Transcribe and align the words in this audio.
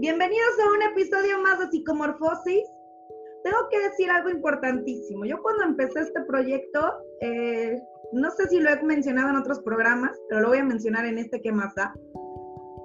Bienvenidos 0.00 0.58
a 0.64 0.72
un 0.72 0.82
episodio 0.92 1.42
más 1.42 1.58
de 1.58 1.68
Psicomorfosis. 1.68 2.64
Tengo 3.44 3.58
que 3.70 3.80
decir 3.80 4.10
algo 4.10 4.30
importantísimo. 4.30 5.26
Yo 5.26 5.42
cuando 5.42 5.64
empecé 5.64 6.00
este 6.00 6.22
proyecto, 6.22 6.80
eh, 7.20 7.78
no 8.14 8.30
sé 8.30 8.48
si 8.48 8.60
lo 8.60 8.70
he 8.70 8.82
mencionado 8.82 9.28
en 9.28 9.36
otros 9.36 9.60
programas, 9.60 10.18
pero 10.30 10.40
lo 10.40 10.48
voy 10.48 10.56
a 10.56 10.64
mencionar 10.64 11.04
en 11.04 11.18
este 11.18 11.42
que 11.42 11.52
más 11.52 11.74
da. 11.74 11.92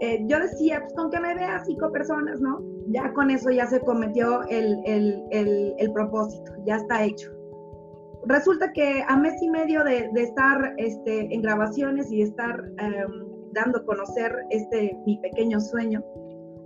Eh, 0.01 0.25
yo 0.27 0.41
decía, 0.41 0.81
pues 0.81 0.93
con 0.93 1.09
que 1.09 1.21
me 1.21 1.33
vea 1.35 1.63
cinco 1.63 1.89
personas, 1.89 2.41
¿no? 2.41 2.61
Ya 2.89 3.13
con 3.13 3.31
eso 3.31 3.49
ya 3.49 3.65
se 3.67 3.79
cometió 3.79 4.43
el, 4.49 4.77
el, 4.85 5.23
el, 5.79 5.93
propósito, 5.93 6.51
ya 6.65 6.75
está 6.75 7.01
hecho. 7.05 7.31
Resulta 8.25 8.73
que 8.73 9.05
a 9.07 9.15
mes 9.15 9.41
y 9.41 9.49
medio 9.49 9.85
de, 9.85 10.09
de 10.11 10.21
estar 10.21 10.73
este, 10.75 11.33
en 11.33 11.41
grabaciones 11.41 12.11
y 12.11 12.23
estar 12.23 12.61
em, 12.77 13.25
dando 13.53 13.79
a 13.79 13.85
conocer 13.85 14.35
este 14.49 14.99
mi 15.05 15.17
pequeño 15.19 15.61
sueño, 15.61 16.03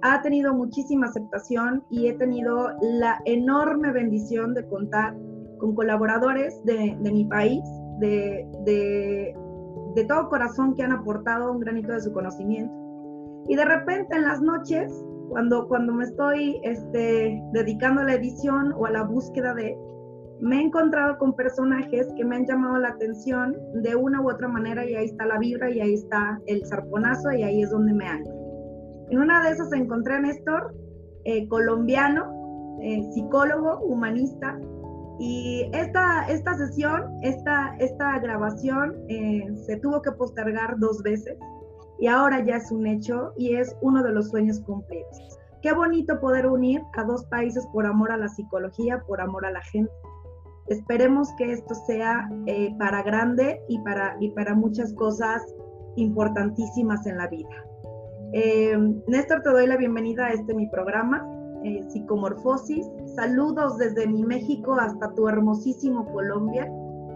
ha 0.02 0.22
tenido 0.22 0.54
muchísima 0.54 1.08
aceptación 1.08 1.84
y 1.90 2.08
he 2.08 2.14
tenido 2.14 2.70
la 2.82 3.20
enorme 3.26 3.92
bendición 3.92 4.54
de 4.54 4.66
contar 4.68 5.16
con 5.58 5.76
colaboradores 5.76 6.64
de, 6.64 6.96
mi 7.02 7.26
país, 7.26 7.64
de, 8.00 9.36
todo 10.08 10.30
corazón 10.30 10.76
que 10.76 10.84
han 10.84 10.94
aportado 10.94 11.52
un 11.52 11.60
granito 11.60 11.92
de 11.92 12.02
su 12.02 12.14
conocimiento. 12.14 12.74
Y 13.50 13.56
de 13.56 13.66
repente 13.66 14.16
en 14.16 14.24
las 14.24 14.42
noches, 14.42 14.94
cuando, 15.30 15.68
cuando 15.68 15.94
me 15.94 16.06
estoy 16.06 16.60
este, 16.64 17.42
dedicando 17.52 18.02
a 18.02 18.06
la 18.06 18.14
edición 18.14 18.74
o 18.78 18.86
a 18.86 18.92
la 18.92 19.04
búsqueda 19.04 19.54
de, 19.54 19.78
me 20.40 20.60
he 20.60 20.62
encontrado 20.62 21.18
con 21.18 21.36
personajes 21.36 22.08
que 22.16 22.24
me 22.24 22.38
han 22.38 22.46
llamado 22.46 22.78
la 22.78 22.90
atención 22.90 23.58
de 23.74 23.96
una 23.96 24.22
u 24.22 24.32
otra 24.32 24.48
manera 24.48 24.90
y 24.90 24.96
ahí 24.96 25.06
está 25.06 25.26
la 25.26 25.38
vibra 25.38 25.70
y 25.70 25.82
ahí 25.82 25.96
está 25.96 26.40
el 26.46 26.66
zarponazo 26.66 27.32
y 27.34 27.44
ahí 27.44 27.62
es 27.64 27.72
donde 27.72 27.94
me 27.94 28.08
anclo. 28.08 28.39
En 29.10 29.20
una 29.20 29.44
de 29.44 29.52
esas 29.52 29.74
encontré 29.74 30.16
a 30.16 30.20
Néstor, 30.20 30.76
eh, 31.24 31.48
colombiano, 31.48 32.78
eh, 32.82 33.10
psicólogo, 33.12 33.80
humanista, 33.80 34.60
y 35.20 35.70
esta, 35.74 36.30
esta 36.30 36.54
sesión, 36.56 37.04
esta, 37.24 37.76
esta 37.80 38.20
grabación 38.20 38.96
eh, 39.10 39.52
se 39.66 39.78
tuvo 39.78 40.02
que 40.02 40.14
postergar 40.14 40.80
dos 40.80 41.04
veces 41.04 41.38
y 41.98 42.08
ahora 42.08 42.46
ya 42.46 42.56
es 42.56 42.72
un 42.72 42.88
hecho 42.88 43.34
y 43.36 43.56
es 43.56 43.76
uno 43.82 44.02
de 44.02 44.14
los 44.14 44.30
sueños 44.30 44.62
cumplidos. 44.62 45.38
Qué 45.62 45.74
bonito 45.74 46.22
poder 46.22 46.48
unir 46.48 46.82
a 46.94 47.04
dos 47.04 47.26
países 47.26 47.68
por 47.74 47.86
amor 47.86 48.14
a 48.14 48.18
la 48.18 48.30
psicología, 48.30 49.04
por 49.08 49.20
amor 49.20 49.46
a 49.46 49.52
la 49.52 49.62
gente. 49.62 49.92
Esperemos 50.68 51.28
que 51.38 51.52
esto 51.52 51.76
sea 51.76 52.30
para 52.78 53.04
grande 53.04 53.60
y 53.68 53.80
para, 53.80 54.16
y 54.22 54.30
para 54.30 54.54
muchas 54.54 54.94
cosas 54.94 55.44
importantísimas 55.98 57.06
en 57.08 57.18
la 57.18 57.28
vida. 57.28 57.69
Eh, 58.32 58.78
Néstor, 59.08 59.42
te 59.42 59.50
doy 59.50 59.66
la 59.66 59.76
bienvenida 59.76 60.28
a 60.28 60.34
este 60.34 60.54
mi 60.54 60.68
programa, 60.68 61.28
eh, 61.64 61.84
Psicomorfosis. 61.90 62.86
Saludos 63.16 63.80
desde 63.80 64.06
mi 64.06 64.24
México 64.24 64.76
hasta 64.76 65.14
tu 65.16 65.28
hermosísimo 65.28 66.06
Colombia, 66.12 66.72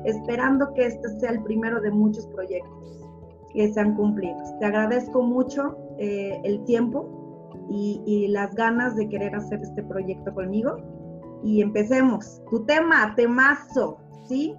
esperando 0.05 0.73
que 0.73 0.87
este 0.87 1.07
sea 1.19 1.31
el 1.31 1.43
primero 1.43 1.79
de 1.81 1.91
muchos 1.91 2.25
proyectos 2.27 3.07
que 3.53 3.71
sean 3.71 3.95
cumplidos. 3.95 4.57
Te 4.59 4.65
agradezco 4.65 5.21
mucho 5.21 5.77
eh, 5.99 6.41
el 6.43 6.63
tiempo 6.65 7.59
y, 7.69 8.27
las 8.29 8.55
ganas 8.55 8.95
de 8.95 9.07
querer 9.07 9.35
hacer 9.35 9.61
este 9.61 9.83
proyecto 9.83 10.33
conmigo. 10.33 10.77
Y 11.43 11.61
empecemos. 11.61 12.41
Tu 12.49 12.65
tema, 12.65 13.13
temazo, 13.15 13.99
¿sí? 14.27 14.55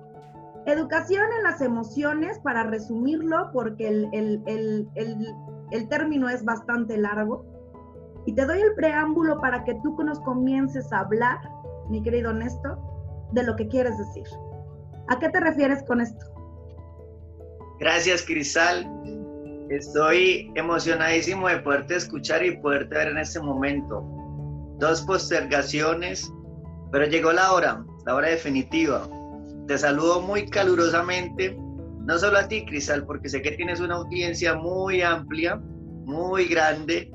Educación 0.67 1.25
en 1.39 1.43
las 1.43 1.61
emociones, 1.61 2.39
para 2.39 2.63
resumirlo, 2.63 3.51
porque 3.53 3.89
el 3.89 4.89
término 5.89 6.29
es 6.29 6.45
bastante 6.45 6.97
largo. 6.97 7.45
Y 8.27 8.35
te 8.35 8.47
doy 8.47 8.61
el 8.61 8.75
preámbulo 8.75 9.41
para 9.41 9.65
que 9.65 9.75
tú 9.83 9.97
nos 10.03 10.21
comiences 10.21 10.91
a 10.93 11.01
hablar, 11.01 11.39
mi 11.91 12.03
querido 12.03 12.33
Néstor, 12.33 12.79
de 13.33 13.43
lo 13.43 13.57
que 13.57 13.69
quieres 13.69 13.99
decir. 13.99 14.25
¿A 15.09 15.19
qué 15.19 15.29
te 15.29 15.41
refieres 15.41 15.83
con 15.83 16.01
esto? 16.01 16.25
Gracias, 17.81 18.23
Cristal. 18.23 18.89
Estoy 19.69 20.53
emocionadísimo 20.55 21.49
de 21.49 21.59
poderte 21.59 21.97
escuchar 21.97 22.45
y 22.45 22.57
poderte 22.59 22.95
ver 22.95 23.09
en 23.09 23.19
este 23.19 23.41
momento. 23.41 24.03
Dos 24.79 25.03
postergaciones, 25.03 26.33
pero 26.93 27.07
llegó 27.07 27.33
la 27.33 27.53
hora, 27.53 27.85
la 28.07 28.15
hora 28.15 28.29
definitiva. 28.29 29.09
Te 29.67 29.77
saludo 29.77 30.21
muy 30.21 30.49
calurosamente 30.49 31.59
no 32.07 32.19
solo 32.19 32.39
a 32.39 32.49
ti, 32.49 32.65
Cristal, 32.67 33.07
porque 33.07 33.29
sé 33.29 33.41
que 33.41 33.53
tienes 33.53 33.81
una 33.81 33.97
audiencia 33.97 34.55
muy 34.55 35.01
amplia, 35.01 35.57
muy 35.57 36.47
grande. 36.47 37.11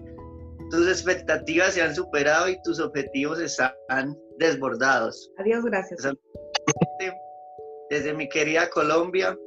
Tus 0.71 0.87
expectativas 0.87 1.73
se 1.73 1.81
han 1.81 1.95
superado 1.95 2.49
y 2.49 2.61
tus 2.63 2.79
objetivos 2.79 3.39
están 3.39 4.17
desbordados. 4.37 5.31
Adiós, 5.37 5.63
gracias. 5.65 6.07
Desde 7.89 8.13
mi 8.13 8.29
querida 8.29 8.69
Colombia, 8.69 9.37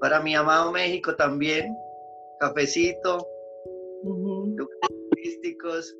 para 0.00 0.20
mi 0.20 0.34
amado 0.34 0.72
México 0.72 1.14
también, 1.16 1.74
cafecito, 2.40 3.26
lugares 4.04 5.08
turísticos, 5.10 5.96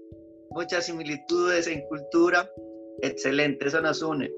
muchas 0.50 0.86
similitudes 0.86 1.66
en 1.66 1.86
cultura. 1.88 2.50
Excelente, 3.02 3.66
eso 3.66 3.80
nos 3.80 4.02
une. 4.02 4.30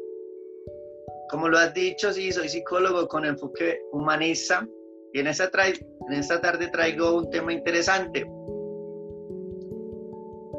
Como 1.33 1.49
lo 1.49 1.57
has 1.57 1.73
dicho, 1.73 2.13
sí, 2.13 2.31
soy 2.31 2.51
psicólogo 2.51 3.09
con 3.09 3.25
enfoque 3.25 3.81
humanista 3.91 4.69
y 5.15 5.21
en 5.21 5.29
esta, 5.29 5.51
en 5.67 6.13
esta 6.13 6.43
tarde 6.43 6.69
traigo 6.69 7.17
un 7.17 7.31
tema 7.31 7.55
interesante 7.55 8.31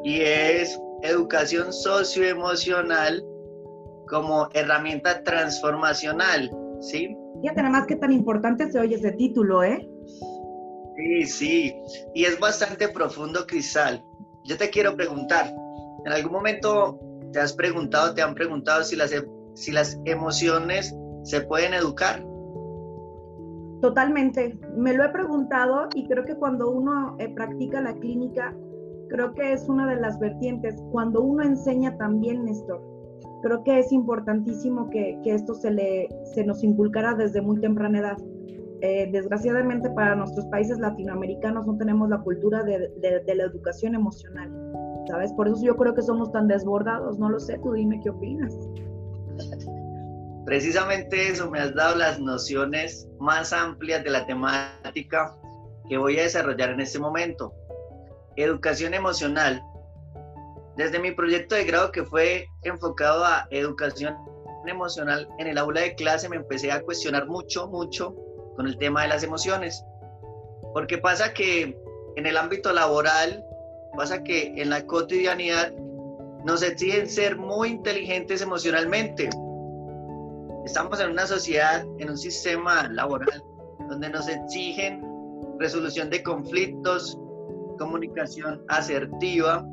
y 0.02 0.20
es 0.20 0.76
educación 1.02 1.72
socioemocional 1.72 3.24
como 4.08 4.48
herramienta 4.52 5.22
transformacional, 5.22 6.50
¿sí? 6.80 7.16
Fíjate 7.40 7.62
nada 7.62 7.78
más 7.78 7.86
que 7.86 7.94
tan 7.94 8.10
importante 8.10 8.68
se 8.72 8.80
oye 8.80 8.96
ese 8.96 9.12
título, 9.12 9.62
¿eh? 9.62 9.88
Sí, 10.96 11.22
sí, 11.26 11.74
y 12.14 12.24
es 12.24 12.40
bastante 12.40 12.88
profundo, 12.88 13.46
Cristal. 13.46 14.02
Yo 14.42 14.56
te 14.56 14.70
quiero 14.70 14.96
preguntar, 14.96 15.54
¿en 16.04 16.12
algún 16.12 16.32
momento 16.32 16.98
te 17.32 17.38
has 17.38 17.52
preguntado, 17.52 18.12
te 18.12 18.22
han 18.22 18.34
preguntado 18.34 18.82
si 18.82 18.96
las 18.96 19.12
si 19.54 19.72
las 19.72 20.00
emociones 20.04 20.94
se 21.22 21.40
pueden 21.40 21.74
educar? 21.74 22.24
Totalmente. 23.80 24.58
Me 24.76 24.94
lo 24.94 25.04
he 25.04 25.08
preguntado 25.10 25.88
y 25.94 26.06
creo 26.06 26.24
que 26.24 26.34
cuando 26.36 26.70
uno 26.70 27.16
eh, 27.18 27.28
practica 27.34 27.80
la 27.80 27.94
clínica, 27.94 28.54
creo 29.08 29.34
que 29.34 29.52
es 29.52 29.68
una 29.68 29.86
de 29.88 29.96
las 30.00 30.18
vertientes. 30.18 30.82
Cuando 30.90 31.22
uno 31.22 31.42
enseña 31.42 31.96
también, 31.96 32.44
Néstor, 32.44 32.80
creo 33.42 33.62
que 33.62 33.78
es 33.78 33.92
importantísimo 33.92 34.88
que, 34.90 35.20
esto 35.26 35.54
se, 35.54 35.70
le, 35.70 36.08
se 36.34 36.44
nos 36.44 36.64
inculcara 36.64 37.14
desde 37.14 37.42
muy 37.42 37.60
temprana 37.60 37.98
edad. 37.98 38.16
Eh, 38.80 39.08
desgraciadamente 39.12 39.88
para 39.90 40.14
nuestros 40.14 40.46
países 40.46 40.78
latinoamericanos 40.78 41.66
no 41.66 41.76
tenemos 41.76 42.08
la 42.10 42.18
cultura 42.18 42.62
de, 42.64 42.90
de, 43.00 43.34
la 43.34 43.44
educación 43.44 43.94
emocional, 43.94 44.50
¿sabes? 45.08 45.32
Por 45.32 45.48
eso 45.48 45.62
yo 45.62 45.76
creo 45.76 45.94
que 45.94 46.02
somos 46.02 46.32
tan 46.32 46.48
desbordados, 46.48 47.18
no 47.18 47.30
lo 47.30 47.38
sé, 47.38 47.58
tú 47.62 47.72
dime 47.72 48.00
qué 48.02 48.10
opinas. 48.10 48.54
Precisamente 50.44 51.28
eso 51.28 51.50
me 51.50 51.58
has 51.58 51.74
dado 51.74 51.96
las 51.96 52.20
nociones 52.20 53.08
más 53.18 53.52
amplias 53.52 54.04
de 54.04 54.10
la 54.10 54.26
temática 54.26 55.34
que 55.88 55.96
voy 55.96 56.18
a 56.18 56.22
desarrollar 56.22 56.70
en 56.70 56.80
este 56.80 56.98
momento. 56.98 57.54
Educación 58.36 58.94
emocional. 58.94 59.62
Desde 60.76 60.98
mi 60.98 61.12
proyecto 61.12 61.54
de 61.54 61.64
grado 61.64 61.92
que 61.92 62.04
fue 62.04 62.46
enfocado 62.62 63.24
a 63.24 63.46
educación 63.50 64.16
emocional 64.66 65.28
en 65.38 65.46
el 65.46 65.58
aula 65.58 65.82
de 65.82 65.94
clase 65.94 66.28
me 66.28 66.36
empecé 66.36 66.72
a 66.72 66.82
cuestionar 66.82 67.26
mucho, 67.26 67.68
mucho 67.68 68.14
con 68.56 68.66
el 68.66 68.76
tema 68.78 69.02
de 69.02 69.08
las 69.08 69.22
emociones. 69.22 69.84
Porque 70.72 70.98
pasa 70.98 71.32
que 71.32 71.78
en 72.16 72.26
el 72.26 72.36
ámbito 72.36 72.72
laboral, 72.72 73.44
pasa 73.96 74.22
que 74.22 74.60
en 74.60 74.70
la 74.70 74.86
cotidianidad 74.86 75.72
nos 76.44 76.62
exigen 76.62 77.08
ser 77.08 77.36
muy 77.36 77.70
inteligentes 77.70 78.42
emocionalmente. 78.42 79.30
Estamos 80.64 81.00
en 81.00 81.10
una 81.10 81.26
sociedad, 81.26 81.84
en 81.98 82.10
un 82.10 82.18
sistema 82.18 82.88
laboral, 82.88 83.42
donde 83.88 84.10
nos 84.10 84.28
exigen 84.28 85.02
resolución 85.58 86.10
de 86.10 86.22
conflictos, 86.22 87.18
comunicación 87.78 88.62
asertiva, 88.68 89.66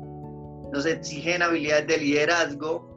nos 0.72 0.86
exigen 0.86 1.42
habilidades 1.42 1.86
de 1.86 1.98
liderazgo, 1.98 2.88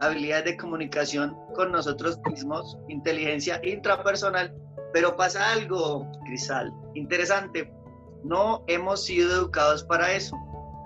habilidades 0.00 0.44
de 0.44 0.56
comunicación 0.56 1.36
con 1.54 1.72
nosotros 1.72 2.18
mismos, 2.30 2.76
inteligencia 2.88 3.60
intrapersonal, 3.64 4.54
pero 4.92 5.16
pasa 5.16 5.52
algo, 5.52 6.06
Crisal, 6.26 6.72
interesante, 6.94 7.72
no 8.24 8.62
hemos 8.66 9.04
sido 9.04 9.32
educados 9.32 9.84
para 9.84 10.12
eso. 10.12 10.36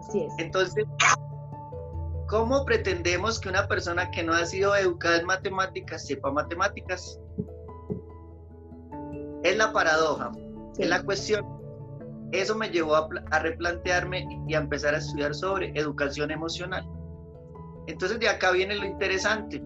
Así 0.00 0.20
es. 0.20 0.32
Entonces, 0.38 0.84
¿Cómo 2.28 2.66
pretendemos 2.66 3.40
que 3.40 3.48
una 3.48 3.66
persona 3.66 4.10
que 4.10 4.22
no 4.22 4.34
ha 4.34 4.44
sido 4.44 4.76
educada 4.76 5.16
en 5.16 5.24
matemáticas 5.24 6.06
sepa 6.06 6.30
matemáticas? 6.30 7.18
Es 9.42 9.56
la 9.56 9.72
paradoja, 9.72 10.32
es 10.76 10.88
la 10.90 11.02
cuestión. 11.02 11.46
eso 12.32 12.54
me 12.54 12.68
llevó 12.68 12.96
a, 12.96 13.08
a, 13.30 13.38
replantearme 13.38 14.26
y 14.46 14.54
a 14.54 14.58
empezar 14.58 14.94
a 14.94 14.98
estudiar 14.98 15.34
sobre 15.34 15.72
educación 15.74 16.30
emocional. 16.30 16.86
Entonces 17.86 18.20
de 18.20 18.28
acá 18.28 18.50
viene 18.50 18.76
lo 18.76 18.84
interesante. 18.84 19.62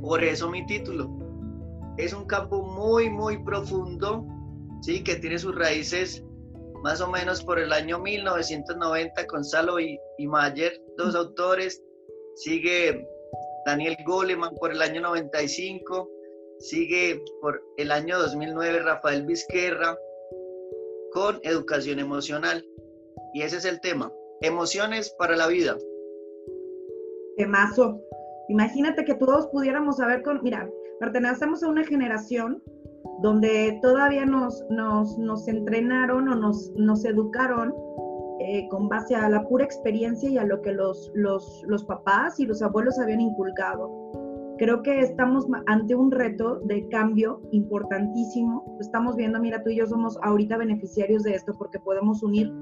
Por 0.00 0.24
eso 0.24 0.50
mi 0.50 0.66
título. 0.66 1.16
Es 1.96 2.12
un 2.12 2.24
campo 2.24 2.62
muy, 2.62 3.08
muy 3.08 3.40
profundo, 3.44 4.26
¿sí? 4.80 5.04
que 5.04 5.14
tiene 5.14 5.38
sus 5.38 5.54
raíces 5.54 6.24
más 6.82 7.00
o 7.00 7.08
menos 7.08 7.42
por 7.44 7.58
el 7.58 7.72
año 7.72 7.98
1990 7.98 9.26
con 9.26 9.44
Salo 9.44 9.78
y, 9.78 9.98
y 10.18 10.26
Mayer, 10.26 10.72
dos 10.96 11.14
autores. 11.14 11.82
Sigue 12.34 13.06
Daniel 13.64 13.96
Goleman 14.04 14.54
por 14.56 14.72
el 14.72 14.82
año 14.82 15.00
95. 15.00 16.10
Sigue 16.58 17.22
por 17.40 17.62
el 17.76 17.92
año 17.92 18.18
2009 18.18 18.80
Rafael 18.80 19.24
Vizquerra 19.24 19.96
con 21.12 21.40
educación 21.42 21.98
emocional. 22.00 22.66
Y 23.34 23.42
ese 23.42 23.58
es 23.58 23.64
el 23.64 23.80
tema. 23.80 24.12
Emociones 24.40 25.14
para 25.18 25.36
la 25.36 25.46
vida. 25.46 25.76
Temazo. 27.36 28.00
Imagínate 28.48 29.04
que 29.04 29.14
todos 29.14 29.46
pudiéramos 29.46 29.96
saber 29.98 30.22
con, 30.22 30.42
mira, 30.42 30.68
pertenecemos 30.98 31.62
a 31.62 31.68
una 31.68 31.84
generación 31.84 32.62
donde 33.20 33.78
todavía 33.82 34.26
nos, 34.26 34.64
nos, 34.70 35.16
nos 35.18 35.46
entrenaron 35.48 36.28
o 36.28 36.34
nos, 36.34 36.72
nos 36.76 37.04
educaron 37.04 37.74
eh, 38.40 38.66
con 38.68 38.88
base 38.88 39.14
a 39.14 39.28
la 39.28 39.46
pura 39.46 39.64
experiencia 39.64 40.28
y 40.28 40.38
a 40.38 40.44
lo 40.44 40.60
que 40.62 40.72
los, 40.72 41.12
los, 41.14 41.62
los 41.68 41.84
papás 41.84 42.40
y 42.40 42.46
los 42.46 42.60
abuelos 42.62 42.98
habían 42.98 43.20
inculcado. 43.20 43.90
Creo 44.58 44.82
que 44.82 45.00
estamos 45.00 45.46
ante 45.66 45.94
un 45.94 46.10
reto 46.10 46.60
de 46.64 46.86
cambio 46.88 47.40
importantísimo. 47.52 48.76
Estamos 48.80 49.16
viendo, 49.16 49.40
mira, 49.40 49.62
tú 49.62 49.70
y 49.70 49.76
yo 49.76 49.86
somos 49.86 50.18
ahorita 50.22 50.56
beneficiarios 50.56 51.22
de 51.22 51.34
esto 51.34 51.52
porque 51.56 51.78
podemos 51.80 52.22
unir 52.22 52.52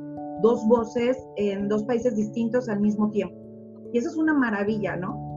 dos 0.42 0.66
voces 0.68 1.16
en 1.36 1.68
dos 1.68 1.84
países 1.84 2.16
distintos 2.16 2.68
al 2.68 2.80
mismo 2.80 3.10
tiempo. 3.10 3.36
Y 3.92 3.98
eso 3.98 4.08
es 4.08 4.16
una 4.16 4.34
maravilla, 4.34 4.96
¿no? 4.96 5.29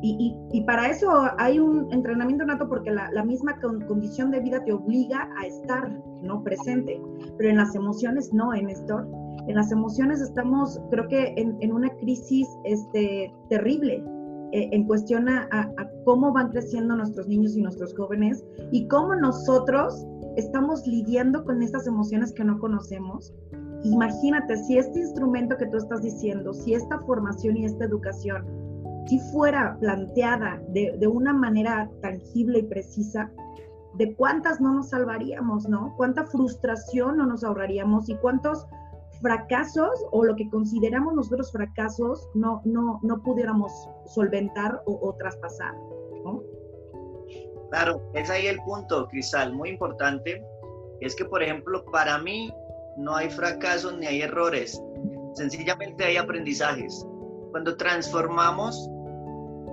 Y, 0.00 0.36
y, 0.52 0.60
para 0.62 0.88
eso 0.90 1.10
hay 1.38 1.58
un 1.58 1.92
entrenamiento 1.92 2.44
nato 2.46 2.68
porque 2.68 2.90
la, 2.90 3.10
la, 3.12 3.24
misma 3.24 3.58
condición 3.60 4.30
de 4.30 4.38
vida 4.38 4.62
te 4.62 4.72
obliga 4.72 5.28
a 5.36 5.46
estar 5.46 5.90
no 6.22 6.44
presente, 6.44 7.00
pero 7.36 7.50
en 7.50 7.56
las 7.56 7.74
emociones 7.74 8.32
no, 8.32 8.54
en 8.54 8.70
esto. 8.70 9.00
En 9.48 9.56
las 9.56 9.72
emociones 9.72 10.20
estamos, 10.20 10.80
creo 10.90 11.08
que 11.08 11.34
en, 11.36 11.56
en 11.60 11.72
una 11.72 11.88
crisis 11.96 12.46
este, 12.64 13.34
terrible 13.48 14.04
eh, 14.52 14.70
en 14.72 14.84
cuestión 14.84 15.28
a, 15.28 15.46
a, 15.52 15.90
cómo 16.04 16.32
van 16.32 16.50
creciendo 16.50 16.96
nuestros 16.96 17.28
niños 17.28 17.54
y 17.54 17.60
nuestros 17.60 17.94
jóvenes 17.94 18.42
y 18.72 18.88
cómo 18.88 19.14
nosotros 19.14 20.06
estamos 20.36 20.86
lidiando 20.86 21.44
con 21.44 21.62
estas 21.62 21.86
emociones 21.86 22.32
que 22.32 22.44
no 22.44 22.58
conocemos. 22.58 23.34
Imagínate 23.84 24.56
si 24.56 24.78
este 24.78 25.00
instrumento 25.00 25.56
que 25.58 25.66
tú 25.66 25.76
estás 25.76 26.02
diciendo, 26.02 26.54
si 26.54 26.72
esta 26.74 26.98
formación 27.00 27.58
y 27.58 27.66
esta 27.66 27.84
educación 27.84 28.46
si 29.08 29.18
fuera 29.32 29.76
planteada 29.80 30.60
de, 30.68 30.94
de, 30.98 31.06
una 31.06 31.32
manera 31.32 31.90
tangible 32.02 32.60
y 32.60 32.62
precisa, 32.64 33.30
de 33.94 34.14
cuántas 34.14 34.60
no 34.60 34.74
nos 34.74 34.90
salvaríamos, 34.90 35.68
¿no? 35.68 35.94
Cuánta 35.96 36.24
frustración 36.26 37.16
no 37.16 37.26
nos 37.26 37.42
ahorraríamos 37.42 38.08
y 38.08 38.16
cuántos 38.16 38.66
fracasos 39.20 39.90
o 40.12 40.24
lo 40.24 40.36
que 40.36 40.48
consideramos 40.50 41.14
nosotros 41.14 41.50
fracasos 41.50 42.28
no, 42.34 42.60
no, 42.64 43.00
no 43.02 43.22
pudiéramos 43.22 43.72
solventar 44.06 44.82
o, 44.86 44.98
o 45.02 45.14
traspasar, 45.14 45.74
¿no? 46.24 46.42
Claro, 47.70 48.02
es 48.14 48.30
ahí 48.30 48.46
el 48.46 48.58
punto, 48.62 49.08
Cristal, 49.08 49.54
muy 49.54 49.70
importante. 49.70 50.42
Es 51.00 51.14
que, 51.14 51.24
por 51.24 51.42
ejemplo, 51.42 51.84
para 51.86 52.18
mí 52.18 52.52
no 52.96 53.14
hay 53.14 53.30
fracasos 53.30 53.96
ni 53.98 54.06
hay 54.06 54.22
errores, 54.22 54.82
sencillamente 55.34 56.04
hay 56.04 56.16
aprendizajes. 56.16 57.06
Cuando 57.50 57.76
transformamos 57.76 58.90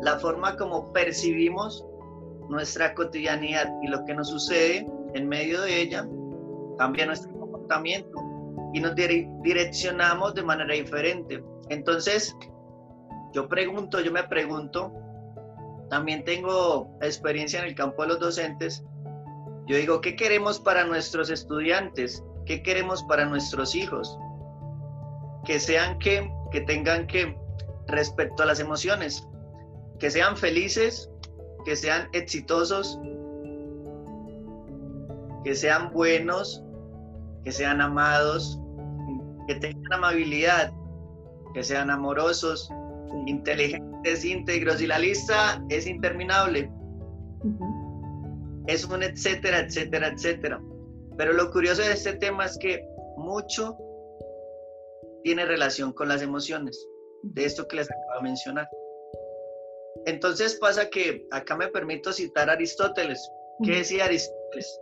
la 0.05 0.19
forma 0.19 0.55
como 0.55 0.93
percibimos 0.93 1.83
nuestra 2.47 2.93
cotidianidad 2.93 3.67
y 3.81 3.87
lo 3.87 4.05
que 4.05 4.13
nos 4.13 4.29
sucede 4.29 4.87
en 5.15 5.27
medio 5.27 5.61
de 5.61 5.81
ella, 5.81 6.07
cambia 6.77 7.07
nuestro 7.07 7.31
comportamiento 7.31 8.15
y 8.71 8.81
nos 8.81 8.93
direccionamos 8.95 10.35
de 10.35 10.43
manera 10.43 10.75
diferente. 10.75 11.43
Entonces, 11.69 12.35
yo 13.33 13.49
pregunto, 13.49 13.99
yo 13.99 14.11
me 14.11 14.23
pregunto, 14.25 14.93
también 15.89 16.23
tengo 16.23 16.95
experiencia 17.01 17.59
en 17.59 17.65
el 17.65 17.73
campo 17.73 18.03
de 18.03 18.09
los 18.09 18.19
docentes, 18.19 18.85
yo 19.65 19.75
digo, 19.75 20.01
¿qué 20.01 20.15
queremos 20.15 20.59
para 20.59 20.83
nuestros 20.83 21.31
estudiantes? 21.31 22.23
¿Qué 22.45 22.61
queremos 22.61 23.01
para 23.05 23.25
nuestros 23.25 23.73
hijos? 23.73 24.19
Que 25.45 25.59
sean 25.59 25.97
que, 25.97 26.31
que 26.51 26.61
tengan 26.61 27.07
que, 27.07 27.35
respecto 27.87 28.43
a 28.43 28.45
las 28.45 28.59
emociones, 28.59 29.27
que 30.00 30.09
sean 30.12 30.36
felices, 30.38 31.09
que 31.65 31.75
sean 31.75 32.07
exitosos, 32.13 33.00
que 35.44 35.56
sean 35.56 35.92
buenos, 35.92 36.63
que 37.44 37.51
sean 37.51 37.81
amados, 37.81 38.59
que 39.47 39.56
tengan 39.56 39.94
amabilidad, 39.94 40.74
que 41.53 41.63
sean 41.63 41.89
amorosos, 41.89 42.69
inteligentes, 43.27 44.25
íntegros, 44.25 44.81
y 44.81 44.88
la 44.88 45.00
lista 45.00 45.63
es 45.69 45.88
interminable. 45.88 46.71
Es 48.68 48.86
un 48.86 49.03
etcétera, 49.03 49.59
etcétera, 49.59 50.07
etcétera. 50.07 50.62
Pero 51.18 51.33
lo 51.33 51.51
curioso 51.51 51.81
de 51.81 51.94
este 51.94 52.13
tema 52.13 52.45
es 52.45 52.57
que 52.57 52.83
mucho 53.18 53.77
tiene 55.24 55.45
relación 55.45 55.94
con 55.94 56.07
las 56.07 56.21
emociones, 56.21 56.88
de 57.24 57.45
esto 57.45 57.68
que 57.68 57.77
les 57.77 57.89
acabo 57.89 58.18
de 58.18 58.24
mencionar. 58.24 58.68
Entonces 60.06 60.56
pasa 60.56 60.89
que 60.89 61.25
acá 61.31 61.56
me 61.56 61.68
permito 61.69 62.13
citar 62.13 62.50
a 62.50 62.53
Aristóteles. 62.53 63.30
¿Qué 63.63 63.77
decía 63.77 64.06
Aristóteles? 64.06 64.80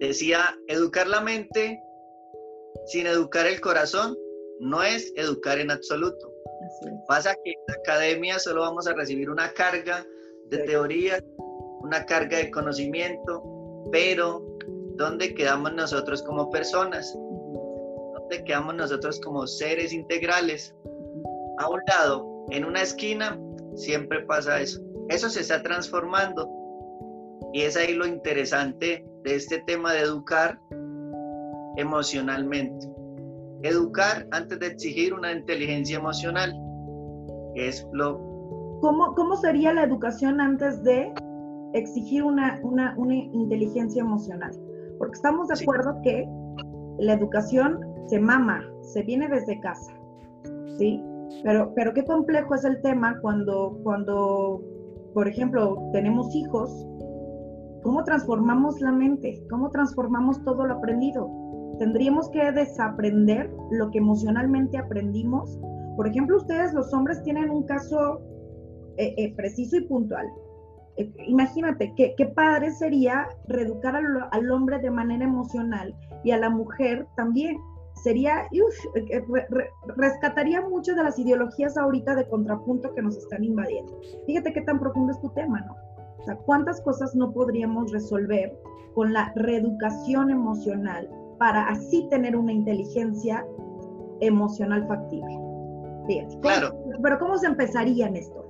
Decía, 0.00 0.56
educar 0.68 1.06
la 1.06 1.20
mente 1.20 1.80
sin 2.86 3.06
educar 3.06 3.46
el 3.46 3.60
corazón 3.60 4.16
no 4.60 4.82
es 4.82 5.12
educar 5.16 5.58
en 5.58 5.70
absoluto. 5.70 6.32
Pasa 7.06 7.34
que 7.44 7.50
en 7.50 7.60
la 7.68 7.74
academia 7.74 8.38
solo 8.38 8.62
vamos 8.62 8.86
a 8.86 8.94
recibir 8.94 9.28
una 9.30 9.52
carga 9.52 10.06
de 10.46 10.58
teoría, 10.58 11.22
una 11.80 12.04
carga 12.06 12.38
de 12.38 12.50
conocimiento, 12.50 13.42
pero 13.90 14.44
¿dónde 14.96 15.34
quedamos 15.34 15.72
nosotros 15.74 16.22
como 16.22 16.50
personas? 16.50 17.12
¿Dónde 17.14 18.44
quedamos 18.44 18.74
nosotros 18.74 19.20
como 19.20 19.46
seres 19.46 19.92
integrales? 19.92 20.74
A 21.58 21.68
un 21.68 21.80
lado, 21.88 22.46
en 22.50 22.64
una 22.64 22.82
esquina, 22.82 23.38
Siempre 23.74 24.20
pasa 24.24 24.60
eso. 24.60 24.80
Eso 25.08 25.28
se 25.28 25.40
está 25.40 25.62
transformando. 25.62 26.48
Y 27.52 27.62
es 27.62 27.76
ahí 27.76 27.94
lo 27.94 28.06
interesante 28.06 29.04
de 29.24 29.34
este 29.34 29.62
tema 29.66 29.92
de 29.92 30.00
educar 30.00 30.58
emocionalmente. 31.76 32.88
Educar 33.62 34.26
antes 34.30 34.58
de 34.58 34.66
exigir 34.66 35.14
una 35.14 35.32
inteligencia 35.32 35.98
emocional. 35.98 36.52
Es 37.54 37.86
lo... 37.92 38.18
¿Cómo, 38.80 39.14
cómo 39.14 39.36
sería 39.36 39.72
la 39.72 39.84
educación 39.84 40.40
antes 40.40 40.82
de 40.82 41.12
exigir 41.74 42.24
una, 42.24 42.58
una, 42.62 42.94
una 42.96 43.14
inteligencia 43.14 44.00
emocional? 44.00 44.52
Porque 44.98 45.14
estamos 45.14 45.48
de 45.48 45.54
acuerdo 45.62 46.00
que 46.02 46.26
la 46.98 47.14
educación 47.14 47.80
se 48.06 48.18
mama, 48.18 48.64
se 48.82 49.02
viene 49.02 49.28
desde 49.28 49.60
casa, 49.60 49.92
¿sí? 50.78 51.02
Pero, 51.42 51.72
pero 51.74 51.92
qué 51.92 52.04
complejo 52.04 52.54
es 52.54 52.64
el 52.64 52.80
tema 52.82 53.18
cuando, 53.20 53.78
cuando, 53.82 54.62
por 55.14 55.26
ejemplo, 55.28 55.90
tenemos 55.92 56.34
hijos, 56.34 56.86
¿cómo 57.82 58.04
transformamos 58.04 58.80
la 58.80 58.92
mente? 58.92 59.42
¿Cómo 59.50 59.70
transformamos 59.70 60.42
todo 60.44 60.66
lo 60.66 60.74
aprendido? 60.74 61.30
Tendríamos 61.78 62.30
que 62.30 62.52
desaprender 62.52 63.50
lo 63.70 63.90
que 63.90 63.98
emocionalmente 63.98 64.78
aprendimos. 64.78 65.58
Por 65.96 66.06
ejemplo, 66.06 66.36
ustedes 66.36 66.72
los 66.74 66.92
hombres 66.94 67.22
tienen 67.22 67.50
un 67.50 67.64
caso 67.64 68.20
eh, 68.98 69.14
eh, 69.16 69.34
preciso 69.34 69.76
y 69.76 69.82
puntual. 69.82 70.26
Eh, 70.96 71.10
imagínate, 71.26 71.94
¿qué, 71.96 72.26
padre 72.34 72.70
sería 72.72 73.26
reeducar 73.48 73.96
al 74.30 74.50
hombre 74.50 74.78
de 74.78 74.90
manera 74.90 75.24
emocional 75.24 75.94
y 76.22 76.32
a 76.32 76.36
la 76.36 76.50
mujer 76.50 77.06
también 77.16 77.56
sería, 77.94 78.48
eh, 78.52 79.24
rescataría 79.96 80.60
mucho 80.62 80.94
de 80.94 81.02
las 81.04 81.18
ideologías 81.18 81.76
ahorita 81.76 82.14
de 82.14 82.28
contrapunto 82.28 82.94
que 82.94 83.02
nos 83.02 83.16
están 83.16 83.44
invadiendo. 83.44 84.00
Fíjate 84.26 84.52
qué 84.52 84.62
tan 84.62 84.78
profundo 84.78 85.12
es 85.12 85.20
tu 85.20 85.30
tema, 85.30 85.60
¿no? 85.60 85.76
O 86.18 86.24
sea, 86.24 86.36
¿cuántas 86.36 86.80
cosas 86.82 87.14
no 87.14 87.32
podríamos 87.32 87.92
resolver 87.92 88.56
con 88.94 89.12
la 89.12 89.32
reeducación 89.34 90.30
emocional 90.30 91.08
para 91.38 91.68
así 91.68 92.06
tener 92.10 92.36
una 92.36 92.52
inteligencia 92.52 93.44
emocional 94.20 94.86
factible? 94.86 95.38
Fíjate, 96.06 96.38
claro. 96.40 96.76
Pero 97.02 97.18
¿cómo 97.18 97.38
se 97.38 97.46
empezaría 97.46 98.06
en 98.06 98.16
esto? 98.16 98.46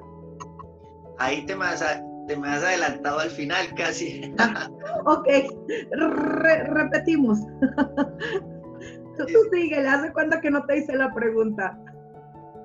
Ahí 1.19 1.45
te 1.47 1.55
me 1.55 1.67
has, 1.67 1.85
te 2.27 2.37
me 2.37 2.49
has 2.49 2.63
adelantado 2.63 3.21
al 3.21 3.31
final 3.31 3.67
casi. 3.75 4.35
ok, 5.07 5.29
repetimos. 6.69 7.39
Tú, 9.17 9.27
tú 9.27 9.39
sigue, 9.53 9.81
le 9.81 9.89
hace 9.89 10.13
cuenta 10.13 10.41
que 10.41 10.51
no 10.51 10.65
te 10.65 10.79
hice 10.79 10.97
la 10.97 11.13
pregunta. 11.13 11.79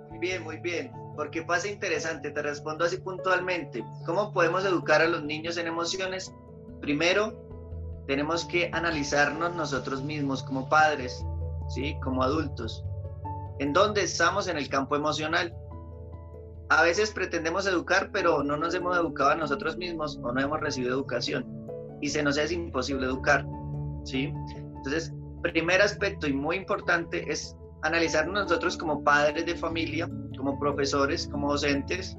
Muy 0.10 0.20
bien, 0.20 0.44
muy 0.44 0.58
bien. 0.58 0.92
Porque 1.16 1.42
pasa 1.42 1.68
interesante, 1.68 2.32
te 2.32 2.42
respondo 2.42 2.86
así 2.86 2.98
puntualmente. 2.98 3.84
¿Cómo 4.06 4.32
podemos 4.34 4.66
educar 4.66 5.02
a 5.02 5.08
los 5.08 5.24
niños 5.24 5.58
en 5.58 5.68
emociones? 5.68 6.32
Primero, 6.80 7.34
tenemos 8.08 8.46
que 8.46 8.70
analizarnos 8.72 9.56
nosotros 9.56 10.04
mismos 10.04 10.44
como 10.44 10.70
padres, 10.70 11.26
¿sí? 11.70 11.98
Como 12.04 12.24
adultos. 12.24 12.86
¿En 13.60 13.74
dónde 13.74 14.04
estamos 14.04 14.48
en 14.48 14.58
el 14.58 14.70
campo 14.70 14.96
emocional? 14.96 15.54
A 16.70 16.84
veces 16.84 17.12
pretendemos 17.12 17.66
educar, 17.66 18.10
pero 18.12 18.44
no 18.44 18.58
nos 18.58 18.76
hemos 18.76 18.96
educado 18.96 19.32
a 19.32 19.36
nosotros 19.36 19.78
mismos 19.78 20.20
o 20.22 20.32
no 20.32 20.40
hemos 20.40 20.60
recibido 20.60 20.94
educación 20.94 21.46
y 22.02 22.10
se 22.10 22.24
nos 22.24 22.38
es 22.38 22.52
imposible 22.52 23.06
educar, 23.06 23.46
¿sí? 24.04 24.34
Entonces, 24.56 25.14
primer 25.42 25.82
aspecto 25.82 26.28
y 26.28 26.34
muy 26.34 26.58
importante 26.58 27.32
es 27.32 27.56
analizar 27.84 28.28
nosotros 28.28 28.78
como 28.78 29.04
padres 29.04 29.46
de 29.46 29.56
familia, 29.56 30.10
como 30.38 30.60
profesores, 30.60 31.28
como 31.28 31.52
docentes, 31.52 32.18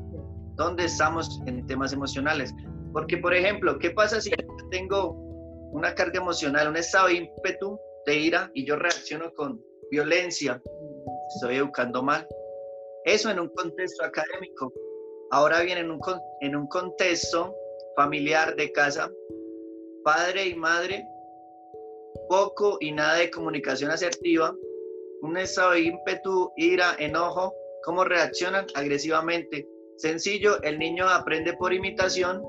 dónde 0.54 0.84
estamos 0.84 1.40
en 1.46 1.66
temas 1.66 1.92
emocionales. 1.92 2.54
Porque, 2.92 3.18
por 3.18 3.34
ejemplo, 3.34 3.78
¿qué 3.78 3.90
pasa 3.90 4.20
si 4.20 4.30
tengo 4.70 5.12
una 5.72 5.94
carga 5.94 6.20
emocional, 6.20 6.68
un 6.68 6.76
estado 6.76 7.08
de 7.08 7.14
ímpetu, 7.14 7.78
de 8.06 8.16
ira, 8.16 8.50
y 8.54 8.66
yo 8.66 8.76
reacciono 8.76 9.32
con 9.34 9.62
violencia? 9.90 10.60
Estoy 11.34 11.56
educando 11.56 12.02
mal. 12.02 12.26
Eso 13.04 13.30
en 13.30 13.40
un 13.40 13.48
contexto 13.50 14.04
académico. 14.04 14.72
Ahora 15.30 15.60
bien, 15.60 15.78
en 15.78 15.90
un, 15.90 16.00
en 16.40 16.56
un 16.56 16.66
contexto 16.68 17.54
familiar 17.96 18.56
de 18.56 18.72
casa, 18.72 19.10
padre 20.02 20.46
y 20.48 20.54
madre 20.54 21.04
poco 22.28 22.78
y 22.80 22.92
nada 22.92 23.16
de 23.16 23.30
comunicación 23.30 23.90
asertiva, 23.90 24.54
un 25.22 25.36
estado 25.36 25.72
de 25.72 25.80
ímpetu, 25.80 26.50
ira, 26.56 26.94
enojo, 26.98 27.52
cómo 27.84 28.04
reaccionan 28.04 28.66
agresivamente. 28.74 29.66
Sencillo, 29.96 30.62
el 30.62 30.78
niño 30.78 31.08
aprende 31.08 31.54
por 31.54 31.72
imitación 31.72 32.42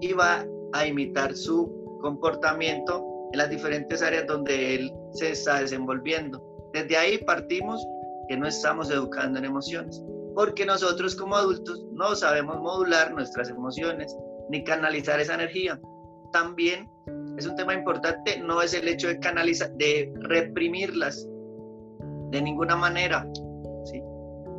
y 0.00 0.12
va 0.12 0.46
a 0.72 0.86
imitar 0.86 1.34
su 1.34 1.98
comportamiento 2.00 3.04
en 3.32 3.38
las 3.38 3.50
diferentes 3.50 4.02
áreas 4.02 4.26
donde 4.26 4.76
él 4.76 4.92
se 5.12 5.32
está 5.32 5.60
desenvolviendo. 5.60 6.42
Desde 6.72 6.96
ahí 6.96 7.18
partimos 7.18 7.84
que 8.28 8.36
no 8.36 8.46
estamos 8.46 8.90
educando 8.90 9.38
en 9.38 9.44
emociones, 9.44 10.02
porque 10.34 10.64
nosotros 10.64 11.14
como 11.16 11.36
adultos 11.36 11.84
no 11.92 12.14
sabemos 12.14 12.60
modular 12.60 13.12
nuestras 13.12 13.48
emociones 13.48 14.14
ni 14.50 14.62
canalizar 14.64 15.20
esa 15.20 15.34
energía. 15.34 15.80
También 16.32 16.90
es 17.36 17.46
un 17.46 17.56
tema 17.56 17.74
importante, 17.74 18.40
no 18.40 18.62
es 18.62 18.74
el 18.74 18.86
hecho 18.86 19.08
de 19.08 19.18
canalizar, 19.18 19.72
de 19.72 20.12
reprimirlas 20.20 21.28
de 22.30 22.42
ninguna 22.42 22.76
manera. 22.76 23.26
¿sí? 23.84 24.02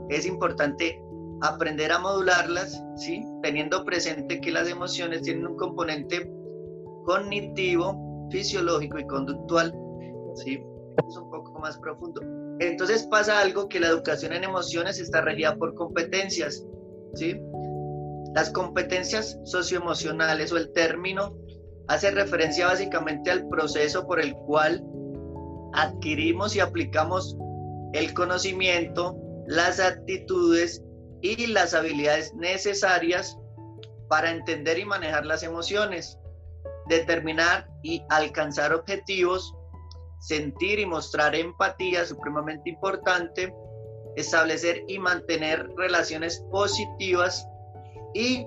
Es 0.10 0.25
importante 0.25 1.01
aprender 1.41 1.91
a 1.91 2.00
modularlas, 2.00 2.82
¿sí? 2.98 3.24
teniendo 3.41 3.84
presente 3.86 4.41
que 4.41 4.51
las 4.51 4.70
emociones 4.70 5.22
tienen 5.22 5.48
un 5.48 5.55
componente 5.55 6.29
cognitivo, 7.05 8.29
fisiológico 8.32 9.00
y 9.00 9.08
conductual. 9.08 9.74
¿sí? 10.36 10.62
Es 11.08 11.17
un 11.17 11.29
poco 11.29 11.60
más 11.60 11.77
profundo. 11.77 12.22
Entonces 12.60 13.08
pasa 13.08 13.39
algo 13.39 13.67
que 13.70 13.79
la 13.79 13.88
educación 13.88 14.34
en 14.34 14.44
emociones 14.44 15.00
está 15.00 15.22
regida 15.22 15.55
por 15.55 15.75
competencias. 15.75 16.65
¿sí? 17.13 17.39
Las 18.34 18.50
competencias 18.50 19.39
socioemocionales 19.44 20.51
o 20.51 20.58
el 20.58 20.72
término 20.74 21.38
hace 21.88 22.12
referencia 22.12 22.68
básicamente 22.68 23.32
al 23.32 23.48
proceso 23.48 24.06
por 24.08 24.20
el 24.20 24.34
cual 24.34 24.84
adquirimos 25.74 26.56
y 26.56 26.60
aplicamos 26.60 27.38
el 27.94 28.13
conocimiento, 28.13 29.15
las 29.48 29.80
actitudes 29.80 30.84
y 31.22 31.48
las 31.48 31.74
habilidades 31.74 32.34
necesarias 32.36 33.38
para 34.10 34.32
entender 34.32 34.80
y 34.80 34.86
manejar 34.86 35.25
las 35.25 35.44
emociones, 35.44 36.18
determinar 36.88 37.68
y 37.84 38.04
alcanzar 38.10 38.74
objetivos, 38.74 39.54
sentir 40.20 40.80
y 40.80 40.86
mostrar 40.86 41.36
empatía, 41.36 42.06
supremamente 42.06 42.70
importante, 42.70 43.54
establecer 44.15 44.84
y 44.88 45.00
mantener 45.00 45.68
relaciones 45.75 46.44
positivas 46.51 47.48
y 48.13 48.46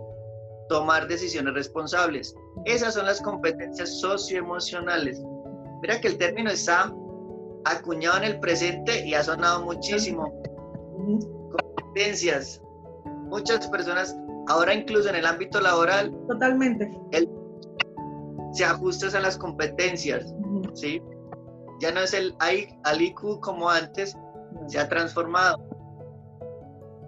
tomar 0.68 1.08
decisiones 1.08 1.54
responsables. 1.54 2.34
Esas 2.68 2.92
son 2.92 3.06
las 3.06 3.22
competencias 3.22 3.98
socioemocionales. 3.98 5.22
Mira 5.80 6.02
que 6.02 6.08
el 6.08 6.18
término 6.18 6.50
está 6.50 6.92
acuñado 7.64 8.18
en 8.18 8.24
el 8.24 8.40
presente 8.40 9.06
y 9.06 9.14
ha 9.14 9.22
sonado 9.22 9.64
muchísimo. 9.64 10.30
Competencias. 11.74 12.60
Muchas 13.24 13.66
personas, 13.68 14.14
ahora 14.48 14.74
incluso 14.74 15.08
en 15.08 15.16
el 15.16 15.24
ámbito 15.24 15.62
laboral, 15.62 16.14
totalmente. 16.28 16.90
se 18.52 18.64
ajustan 18.66 19.16
a 19.16 19.20
las 19.20 19.38
competencias, 19.38 20.34
¿sí? 20.74 21.02
Ya 21.80 21.90
no 21.90 22.00
es 22.00 22.12
el 22.12 22.34
IQ 23.00 23.40
como 23.40 23.70
antes, 23.70 24.14
se 24.66 24.78
ha 24.78 24.86
transformado. 24.90 25.58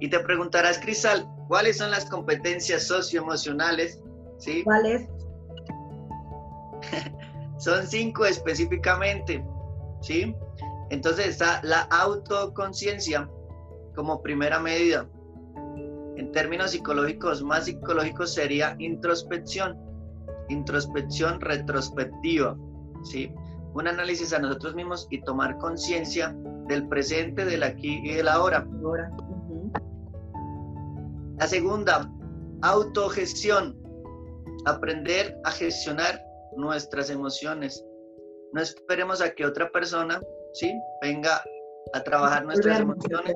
Y 0.01 0.09
te 0.09 0.21
preguntarás, 0.21 0.79
Cristal, 0.79 1.29
¿cuáles 1.49 1.77
son 1.77 1.91
las 1.91 2.07
competencias 2.07 2.87
socioemocionales? 2.87 4.03
¿Sí? 4.39 4.65
¿Cuáles? 4.65 5.07
son 7.59 7.87
cinco 7.87 8.25
específicamente, 8.25 9.45
¿sí? 10.01 10.35
Entonces 10.91 11.29
está 11.29 11.61
la 11.63 11.83
autoconciencia 11.83 13.29
como 13.95 14.23
primera 14.23 14.59
medida. 14.59 15.09
En 16.17 16.33
términos 16.33 16.73
psicológicos, 16.73 17.43
más 17.43 17.65
psicológicos 17.65 18.35
sería 18.35 18.77
introspección, 18.79 19.79
introspección 20.49 21.41
retrospectiva, 21.41 22.57
¿sí? 23.05 23.33
Un 23.75 23.89
análisis 23.89 24.33
a 24.33 24.39
nosotros 24.39 24.75
mismos 24.75 25.07
y 25.11 25.23
tomar 25.23 25.57
conciencia 25.59 26.35
del 26.67 26.89
presente, 26.89 27.45
del 27.45 27.63
aquí 27.63 28.01
y 28.05 28.15
del 28.15 28.29
ahora. 28.29 28.67
La 31.39 31.47
segunda, 31.47 32.11
autogestión, 32.63 33.77
aprender 34.67 35.39
a 35.45 35.51
gestionar 35.53 36.21
nuestras 36.57 37.11
emociones. 37.11 37.85
No 38.53 38.61
esperemos 38.61 39.21
a 39.21 39.33
que 39.35 39.47
otra 39.47 39.71
persona, 39.71 40.21
¿sí? 40.53 40.73
Venga 41.03 41.43
a 41.93 42.03
trabajar 42.03 42.45
nuestras 42.45 42.81
emociones. 42.81 43.35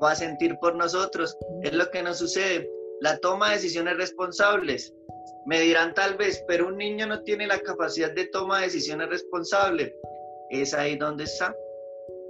O 0.00 0.06
a 0.06 0.14
sentir 0.14 0.56
por 0.60 0.74
nosotros. 0.74 1.36
Es 1.62 1.74
lo 1.74 1.90
que 1.90 2.02
nos 2.02 2.18
sucede. 2.18 2.70
La 3.00 3.18
toma 3.18 3.48
de 3.48 3.56
decisiones 3.56 3.96
responsables. 3.96 4.92
Me 5.46 5.60
dirán 5.60 5.94
tal 5.94 6.16
vez, 6.16 6.42
pero 6.46 6.68
un 6.68 6.76
niño 6.76 7.06
no 7.06 7.22
tiene 7.22 7.46
la 7.46 7.60
capacidad 7.60 8.12
de 8.12 8.26
toma 8.26 8.58
de 8.58 8.66
decisiones 8.66 9.08
responsables. 9.08 9.92
Es 10.50 10.74
ahí 10.74 10.96
donde 10.96 11.24
está. 11.24 11.54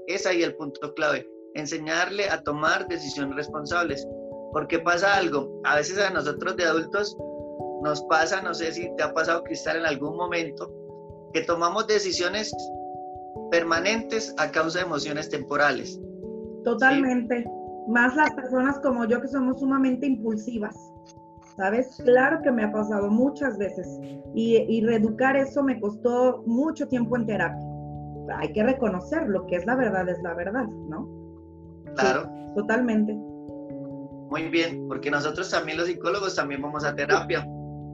Es 0.06 0.26
ahí 0.26 0.42
el 0.42 0.56
punto 0.56 0.92
clave. 0.94 1.26
Enseñarle 1.54 2.28
a 2.28 2.42
tomar 2.42 2.88
decisiones 2.88 3.36
responsables. 3.36 4.06
Porque 4.52 4.78
pasa 4.80 5.16
algo. 5.16 5.60
A 5.64 5.76
veces 5.76 5.98
a 5.98 6.10
nosotros 6.10 6.56
de 6.56 6.64
adultos 6.64 7.16
nos 7.82 8.02
pasa, 8.04 8.40
no 8.40 8.54
sé 8.54 8.72
si 8.72 8.94
te 8.96 9.02
ha 9.02 9.12
pasado, 9.12 9.42
Cristal, 9.44 9.78
en 9.78 9.86
algún 9.86 10.16
momento, 10.16 10.70
que 11.32 11.42
tomamos 11.42 11.86
decisiones 11.86 12.54
permanentes 13.50 14.34
a 14.38 14.50
causa 14.50 14.80
de 14.80 14.86
emociones 14.86 15.28
temporales. 15.28 16.00
Totalmente. 16.64 17.44
Más 17.88 18.14
las 18.14 18.30
personas 18.34 18.78
como 18.80 19.04
yo 19.06 19.20
que 19.20 19.28
somos 19.28 19.58
sumamente 19.60 20.06
impulsivas. 20.06 20.76
¿Sabes? 21.56 22.00
Claro 22.04 22.40
que 22.42 22.50
me 22.50 22.64
ha 22.64 22.72
pasado 22.72 23.10
muchas 23.10 23.58
veces. 23.58 23.86
Y, 24.34 24.56
y 24.56 24.80
reeducar 24.86 25.36
eso 25.36 25.62
me 25.62 25.78
costó 25.80 26.42
mucho 26.46 26.88
tiempo 26.88 27.16
en 27.16 27.26
terapia. 27.26 27.66
Hay 28.38 28.52
que 28.52 28.62
reconocer 28.62 29.28
lo 29.28 29.44
que 29.46 29.56
es 29.56 29.66
la 29.66 29.74
verdad, 29.74 30.08
es 30.08 30.22
la 30.22 30.32
verdad, 30.34 30.64
¿no? 30.64 31.08
Claro. 31.96 32.26
totalmente. 32.54 33.12
Muy 33.12 34.48
bien, 34.48 34.88
porque 34.88 35.10
nosotros 35.10 35.50
también 35.50 35.76
los 35.76 35.88
psicólogos 35.88 36.34
también 36.34 36.62
vamos 36.62 36.84
a 36.84 36.94
terapia 36.94 37.46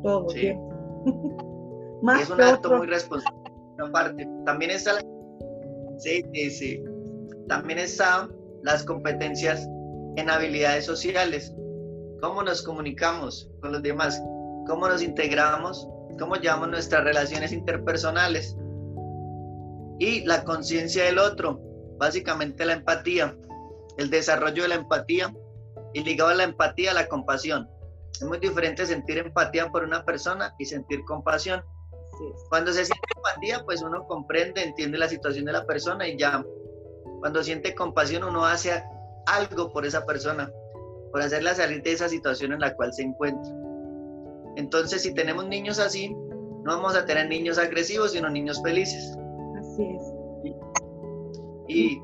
todo 0.02 0.28
sí. 0.30 0.48
es 2.20 2.30
un 2.30 2.40
acto 2.40 2.76
muy 2.76 2.86
responsable. 2.86 3.38
Aparte, 3.78 4.28
también 4.44 4.70
está 4.70 4.94
la... 4.94 5.00
sí, 5.98 6.24
sí, 6.32 6.50
sí. 6.50 6.84
También 7.48 7.78
están 7.78 8.32
las 8.62 8.84
competencias 8.84 9.68
en 10.16 10.28
habilidades 10.28 10.84
sociales. 10.84 11.54
Cómo 12.20 12.42
nos 12.42 12.62
comunicamos 12.62 13.50
con 13.60 13.72
los 13.72 13.82
demás, 13.82 14.20
cómo 14.66 14.88
nos 14.88 15.02
integramos, 15.02 15.88
cómo 16.18 16.36
llevamos 16.36 16.68
nuestras 16.68 17.04
relaciones 17.04 17.52
interpersonales. 17.52 18.56
Y 20.00 20.24
la 20.24 20.44
conciencia 20.44 21.04
del 21.04 21.18
otro, 21.18 21.60
básicamente 21.98 22.64
la 22.66 22.74
empatía, 22.74 23.36
el 23.96 24.10
desarrollo 24.10 24.62
de 24.62 24.68
la 24.68 24.74
empatía 24.76 25.34
y 25.94 26.02
ligado 26.02 26.30
a 26.30 26.34
la 26.34 26.44
empatía, 26.44 26.94
la 26.94 27.08
compasión. 27.08 27.68
Es 28.12 28.22
muy 28.22 28.38
diferente 28.38 28.86
sentir 28.86 29.18
empatía 29.18 29.68
por 29.68 29.84
una 29.84 30.04
persona 30.04 30.54
y 30.58 30.64
sentir 30.64 31.04
compasión. 31.04 31.62
Cuando 32.48 32.72
se 32.72 32.84
siente 32.84 33.06
empatía, 33.16 33.62
pues 33.64 33.82
uno 33.82 34.04
comprende, 34.06 34.62
entiende 34.62 34.98
la 34.98 35.08
situación 35.08 35.44
de 35.44 35.52
la 35.52 35.64
persona 35.64 36.08
y 36.08 36.16
ya 36.18 36.44
cuando 37.20 37.42
siente 37.42 37.74
compasión 37.74 38.24
uno 38.24 38.44
hace 38.44 38.82
algo 39.26 39.72
por 39.72 39.86
esa 39.86 40.04
persona, 40.04 40.50
por 41.12 41.22
hacerla 41.22 41.54
salir 41.54 41.82
de 41.82 41.92
esa 41.92 42.08
situación 42.08 42.52
en 42.52 42.60
la 42.60 42.74
cual 42.74 42.92
se 42.92 43.02
encuentra. 43.02 43.52
Entonces, 44.56 45.02
si 45.02 45.14
tenemos 45.14 45.46
niños 45.46 45.78
así, 45.78 46.08
no 46.10 46.64
vamos 46.64 46.96
a 46.96 47.04
tener 47.06 47.28
niños 47.28 47.58
agresivos, 47.58 48.12
sino 48.12 48.28
niños 48.28 48.60
felices. 48.62 49.16
Así 49.58 49.84
es. 49.84 50.54
Y, 51.68 52.02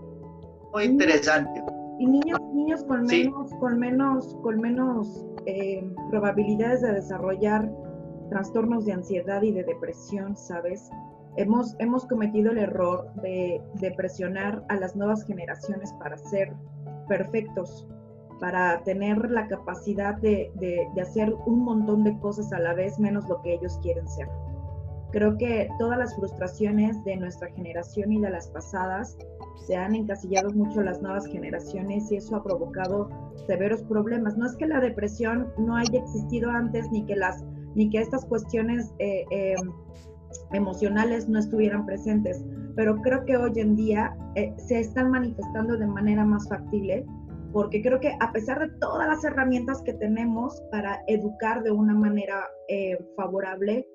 muy 0.73 0.85
interesante. 0.85 1.63
Y 1.99 2.07
niños, 2.07 2.41
niños 2.53 2.85
con 2.85 3.05
menos, 3.05 3.53
con 3.61 3.79
menos, 3.79 4.37
con 4.43 4.61
menos 4.61 5.25
eh, 5.47 5.89
probabilidades 6.11 6.83
de 6.83 6.93
desarrollar 6.93 7.71
trastornos 8.31 8.85
de 8.85 8.93
ansiedad 8.93 9.43
y 9.43 9.53
de 9.53 9.65
depresión, 9.65 10.37
¿sabes? 10.37 10.91
Hemos, 11.37 11.77
hemos 11.79 12.07
cometido 12.07 12.53
el 12.53 12.59
error 12.59 13.13
de, 13.23 13.61
de 13.75 13.91
presionar 13.93 14.65
a 14.69 14.77
las 14.77 14.97
nuevas 14.97 15.25
generaciones 15.25 15.93
para 15.95 16.17
ser 16.17 16.53
perfectos, 17.09 17.87
para 18.41 18.83
tener 18.83 19.31
la 19.31 19.47
capacidad 19.49 20.15
de, 20.17 20.51
de, 20.57 21.01
hacer 21.01 21.35
un 21.47 21.61
montón 21.61 22.05
de 22.05 22.19
cosas 22.19 22.53
a 22.53 22.59
la 22.59 22.75
vez 22.75 22.99
menos 22.99 23.29
lo 23.29 23.41
que 23.43 23.55
ellos 23.55 23.79
quieren 23.83 24.09
ser. 24.09 24.29
Creo 25.13 25.37
que 25.37 25.69
todas 25.79 25.99
las 25.99 26.15
frustraciones 26.17 27.03
de 27.05 27.17
nuestra 27.17 27.49
generación 27.53 28.13
y 28.13 28.21
de 28.21 28.31
las 28.31 28.49
pasadas 28.49 29.17
se 29.67 29.77
han 29.77 29.95
encasillado 29.95 30.51
mucho 30.51 30.83
las 30.83 31.01
nuevas 31.01 31.27
generaciones 31.27 32.11
y 32.11 32.17
eso 32.17 32.37
ha 32.37 32.43
provocado 32.43 33.09
severos 33.47 33.83
problemas. 33.85 34.37
No 34.37 34.47
es 34.47 34.57
que 34.57 34.67
la 34.67 34.81
depresión 34.81 35.49
no 35.59 35.77
haya 35.77 36.01
existido 36.01 36.51
antes 36.51 36.91
ni 36.91 37.05
que 37.07 37.17
las 37.17 37.45
ni 37.75 37.91
que 37.91 37.99
estas 37.99 38.25
cuestiones 38.27 38.93
eh, 38.99 39.25
eh, 39.31 39.57
emocionales 40.53 41.29
no 41.29 41.39
estuvieran 41.39 41.85
presentes, 41.87 42.45
pero 42.77 42.97
creo 43.03 43.25
que 43.25 43.37
hoy 43.37 43.53
en 43.57 43.75
día 43.75 44.17
eh, 44.37 44.55
se 44.59 44.81
están 44.81 45.11
manifestando 45.11 45.77
de 45.77 45.87
manera 45.87 46.25
más 46.25 46.49
factible 46.49 47.05
porque 47.53 47.83
creo 47.83 48.01
que 48.01 48.17
a 48.21 48.33
pesar 48.33 48.59
de 48.61 48.69
todas 48.81 49.09
las 49.09 49.25
herramientas 49.25 49.83
que 49.83 49.95
tenemos 49.95 50.61
para 50.73 51.01
educar 51.07 51.63
de 51.63 51.71
una 51.71 51.95
manera 51.95 52.49
favorable, 53.17 53.87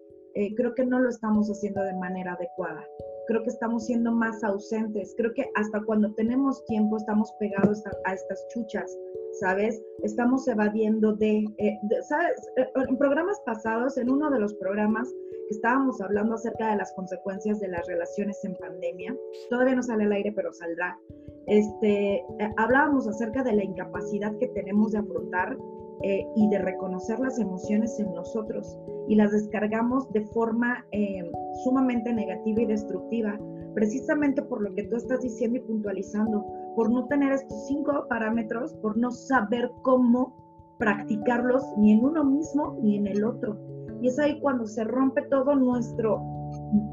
creo 0.56 0.74
que 0.76 0.86
no 0.86 0.98
lo 1.00 1.10
estamos 1.10 1.50
haciendo 1.50 1.84
de 1.84 1.94
manera 1.96 2.34
adecuada. 2.34 2.82
Creo 3.30 3.44
que 3.44 3.52
estamos 3.52 3.86
siendo 3.86 4.12
más 4.12 4.44
ausentes. 4.44 5.14
Creo 5.16 5.32
que 5.36 5.52
hasta 5.54 5.80
cuando 5.84 6.12
tenemos 6.16 6.66
tiempo 6.66 6.98
estamos 6.98 7.32
pegados 7.40 7.84
a, 8.06 8.14
estas 8.16 8.44
chuchas, 8.48 8.98
¿sabes? 9.40 9.80
Estamos 10.02 10.48
evadiendo 10.48 11.14
de, 11.14 11.46
eh, 11.60 11.78
de, 11.84 12.02
¿sabes? 12.02 12.42
En 12.58 12.98
programas 12.98 13.40
pasados, 13.46 14.00
en 14.00 14.10
uno 14.10 14.32
de 14.32 14.40
los 14.40 14.56
programas, 14.56 15.08
estábamos 15.52 16.02
hablando 16.02 16.34
acerca 16.34 16.72
de 16.72 16.78
las 16.78 16.92
consecuencias 16.94 17.60
de 17.60 17.68
las 17.68 17.86
relaciones 17.86 18.44
en 18.44 18.56
pandemia. 18.56 19.16
Todavía 19.52 19.76
no 19.76 19.84
sale 19.84 20.06
al 20.06 20.12
aire, 20.12 20.32
pero 20.36 20.52
saldrá. 20.52 20.98
Este, 21.46 22.16
eh, 22.16 22.54
hablábamos 22.58 23.08
acerca 23.08 23.44
de 23.44 23.54
la 23.54 23.64
incapacidad 23.64 24.36
que 24.40 24.48
tenemos 24.48 24.94
de 24.94 24.98
afrontar 24.98 25.56
eh, 26.04 26.26
y 26.36 26.50
de 26.50 26.60
reconocer 26.60 27.20
las 27.20 27.40
emociones 27.40 28.00
en 28.00 28.14
nosotros 28.14 28.78
y 29.08 29.16
las 29.16 29.32
descargamos 29.32 30.10
de 30.12 30.22
forma 30.28 30.86
eh, 30.92 31.30
sumamente 31.64 32.14
negativa 32.14 32.62
y 32.62 32.66
destructiva, 32.66 33.38
precisamente 33.74 34.42
por 34.42 34.62
lo 34.62 34.74
que 34.76 34.84
tú 34.84 34.96
estás 34.96 35.22
diciendo 35.22 35.58
y 35.58 35.62
puntualizando, 35.62 36.46
por 36.76 36.90
no 36.90 37.06
tener 37.08 37.34
estos 37.34 37.68
cinco 37.68 38.06
parámetros, 38.08 38.74
por 38.76 38.98
no 38.98 39.12
saber 39.12 39.70
cómo 39.82 40.36
practicarlos 40.78 41.64
ni 41.78 41.94
en 41.94 42.06
uno 42.06 42.24
mismo 42.24 42.78
ni 42.82 42.98
en 42.98 43.08
el 43.08 43.24
otro. 43.24 43.58
Y 44.02 44.08
es 44.08 44.18
ahí 44.20 44.40
cuando 44.40 44.66
se 44.66 44.86
rompe 44.86 45.22
todo 45.24 45.56
nuestro, 45.56 46.22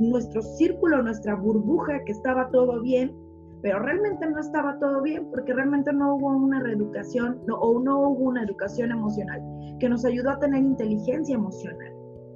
nuestro 0.00 0.42
círculo, 0.42 1.02
nuestra 1.02 1.36
burbuja, 1.36 2.02
que 2.04 2.12
estaba 2.12 2.50
todo 2.50 2.82
bien, 2.82 3.14
pero 3.66 3.80
realmente 3.80 4.24
no 4.30 4.38
estaba 4.38 4.78
todo 4.78 5.02
bien 5.02 5.28
porque 5.28 5.52
realmente 5.52 5.92
no 5.92 6.14
hubo 6.14 6.28
una 6.28 6.60
reeducación 6.60 7.40
no, 7.48 7.56
o 7.56 7.82
no 7.82 7.98
hubo 8.10 8.26
una 8.26 8.44
educación 8.44 8.92
emocional 8.92 9.42
que 9.80 9.88
nos 9.88 10.04
ayudó 10.04 10.30
a 10.30 10.38
tener 10.38 10.62
inteligencia 10.62 11.34
emocional. 11.34 11.92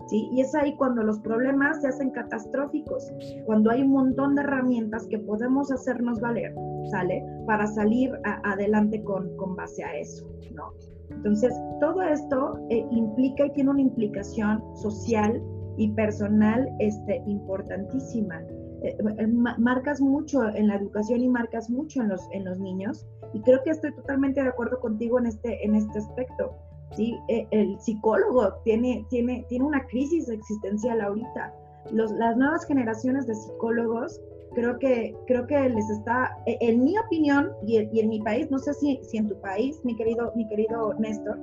¿sí? 0.09 0.29
Y 0.33 0.41
es 0.41 0.53
ahí 0.57 0.75
cuando 0.75 1.05
los 1.05 1.21
problemas 1.21 1.83
se 1.83 1.87
hacen 1.87 2.11
catastróficos, 2.11 3.13
cuando 3.47 3.71
hay 3.71 3.83
un 3.83 3.93
montón 3.93 4.35
de 4.35 4.43
herramientas 4.43 5.07
que 5.07 5.21
podemos 5.21 5.71
hacernos 5.71 6.21
valer, 6.21 6.53
¿sale? 6.91 7.25
Para 7.47 7.65
salir 7.69 8.11
adelante 8.25 9.01
con, 9.05 9.37
con 9.37 9.55
base 9.55 9.85
a 9.85 9.97
eso, 9.99 10.29
¿no? 10.53 10.73
Entonces, 11.11 11.55
todo 11.79 12.03
esto 12.03 12.59
eh, 12.71 12.85
implica 12.91 13.47
y 13.47 13.53
tiene 13.53 13.71
una 13.71 13.83
implicación 13.83 14.65
social 14.75 15.41
y 15.77 15.93
personal 15.93 16.69
este, 16.81 17.23
importantísima. 17.27 18.43
Eh, 18.83 18.97
eh, 19.19 19.27
marcas 19.27 20.01
mucho 20.01 20.49
en 20.49 20.69
la 20.69 20.77
educación 20.77 21.23
y 21.23 21.29
marcas 21.29 21.69
mucho 21.71 22.03
en 22.03 22.09
los, 22.09 22.23
en 22.33 22.45
los 22.45 22.59
niños. 22.59 23.07
Y 23.33 23.41
creo 23.41 23.63
que 23.63 23.71
estoy 23.71 23.95
totalmente 23.95 24.43
de 24.43 24.49
acuerdo 24.49 24.81
contigo 24.81 25.19
en 25.19 25.27
este, 25.27 25.65
en 25.65 25.75
este 25.75 25.99
aspecto. 25.99 26.55
¿sí? 26.97 27.17
el 27.29 27.79
psicólogo 27.79 28.55
tiene, 28.65 29.07
tiene, 29.11 29.47
tiene 29.49 29.65
una 29.65 29.87
crisis 29.87 30.29
existencial 30.29 31.01
ahorita. 31.01 31.55
Los, 31.93 32.11
las 32.13 32.37
nuevas 32.37 32.67
generaciones 32.67 33.29
de 33.29 33.35
psicólogos 33.37 34.21
creo 34.55 34.79
que, 34.79 35.17
creo 35.27 35.47
que 35.47 35.69
les 35.69 35.89
está, 35.91 36.37
e, 36.47 36.57
en 36.61 36.85
mi 36.85 36.99
opinión 36.99 37.53
y, 37.67 37.77
en 37.77 38.09
mi 38.09 38.21
país, 38.21 38.51
no 38.51 38.59
sé 38.59 38.75
si, 38.75 39.01
si 39.03 39.19
en 39.19 39.29
tu 39.29 39.41
país, 39.41 39.81
mi 39.85 39.95
querido, 39.97 40.33
mi 40.35 40.49
querido 40.49 40.95
Néstor, 40.95 41.39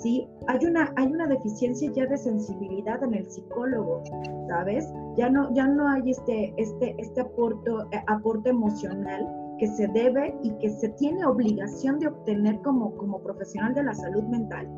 sí, 0.00 0.28
hay 0.48 0.64
una, 0.66 0.92
hay 0.96 1.06
una 1.06 1.26
deficiencia 1.26 1.90
ya 1.92 2.06
de 2.06 2.16
sensibilidad 2.16 3.02
en 3.02 3.14
el 3.14 3.30
psicólogo, 3.30 4.02
¿sabes? 4.48 4.88
Ya 5.16 5.28
no, 5.28 5.52
ya 5.54 5.66
no 5.66 5.88
hay 5.88 6.10
este, 6.10 6.54
este, 6.56 6.94
este 6.98 7.20
aporte, 7.20 7.70
eh, 7.92 8.02
aporte 8.06 8.50
emocional 8.50 9.28
que 9.58 9.66
se 9.66 9.88
debe 9.88 10.34
y 10.42 10.50
que 10.58 10.70
se 10.70 10.88
tiene 10.90 11.24
obligación 11.26 11.98
de 11.98 12.08
obtener 12.08 12.60
como, 12.62 12.96
como 12.96 13.20
profesional 13.20 13.74
de 13.74 13.84
la 13.84 13.94
salud 13.94 14.22
mental, 14.24 14.68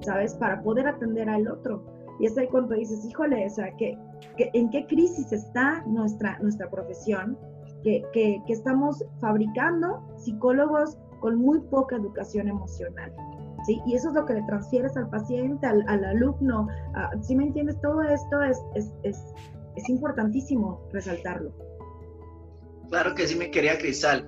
¿sabes? 0.00 0.34
Para 0.34 0.62
poder 0.62 0.88
atender 0.88 1.28
al 1.28 1.46
otro. 1.48 1.84
Y 2.18 2.26
es 2.26 2.36
ahí 2.36 2.48
cuando 2.48 2.74
dices, 2.74 3.04
híjole, 3.04 3.46
o 3.46 3.50
sea, 3.50 3.74
que, 3.76 3.98
¿en 4.38 4.70
qué 4.70 4.86
crisis 4.86 5.32
está 5.32 5.82
nuestra, 5.86 6.38
nuestra 6.40 6.70
profesión? 6.70 7.38
Que, 7.82 8.02
que, 8.12 8.42
que, 8.46 8.52
estamos 8.52 9.02
fabricando 9.20 10.02
psicólogos 10.18 10.98
con 11.20 11.36
muy 11.36 11.60
poca 11.60 11.96
educación 11.96 12.48
emocional. 12.48 13.10
¿Sí? 13.66 13.80
Y 13.86 13.94
eso 13.94 14.08
es 14.08 14.14
lo 14.14 14.26
que 14.26 14.34
le 14.34 14.42
transfieres 14.42 14.96
al 14.96 15.08
paciente, 15.10 15.66
al, 15.66 15.84
al 15.88 16.04
alumno. 16.04 16.66
¿Sí 17.22 17.36
me 17.36 17.44
entiendes? 17.44 17.80
Todo 17.80 18.02
esto 18.02 18.42
es, 18.42 18.58
es, 18.74 18.92
es, 19.02 19.18
es 19.76 19.88
importantísimo 19.88 20.80
resaltarlo. 20.92 21.52
Claro 22.88 23.14
que 23.14 23.26
sí, 23.26 23.36
me 23.36 23.50
quería 23.50 23.78
Cristal. 23.78 24.26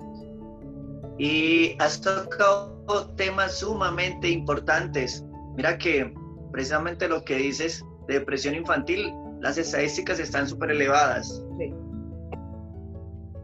Y 1.17 1.75
has 1.79 2.01
tocado 2.01 3.09
temas 3.15 3.59
sumamente 3.59 4.29
importantes. 4.29 5.25
Mira 5.55 5.77
que 5.77 6.13
precisamente 6.51 7.07
lo 7.07 7.23
que 7.23 7.35
dices 7.35 7.83
de 8.07 8.19
depresión 8.19 8.55
infantil, 8.55 9.13
las 9.41 9.57
estadísticas 9.57 10.19
están 10.19 10.47
súper 10.47 10.71
elevadas. 10.71 11.43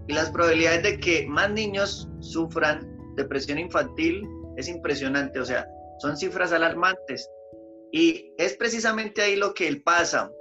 Y 0.08 0.14
las 0.14 0.32
probabilidades 0.32 0.84
de 0.84 1.00
que 1.00 1.28
más 1.28 1.52
niños 1.52 2.10
sufran 2.20 2.88
depresión 3.16 3.60
infantil 3.60 4.28
es 4.58 4.68
impresionante, 4.68 5.40
o 5.40 5.46
sea, 5.46 5.68
son 6.00 6.18
cifras 6.18 6.52
alarmantes. 6.52 7.30
Y 7.92 8.34
es 8.38 8.56
precisamente 8.56 9.22
ahí 9.22 9.36
lo 9.36 9.54
que 9.54 9.68
él 9.68 9.82
pasa. 9.84 10.32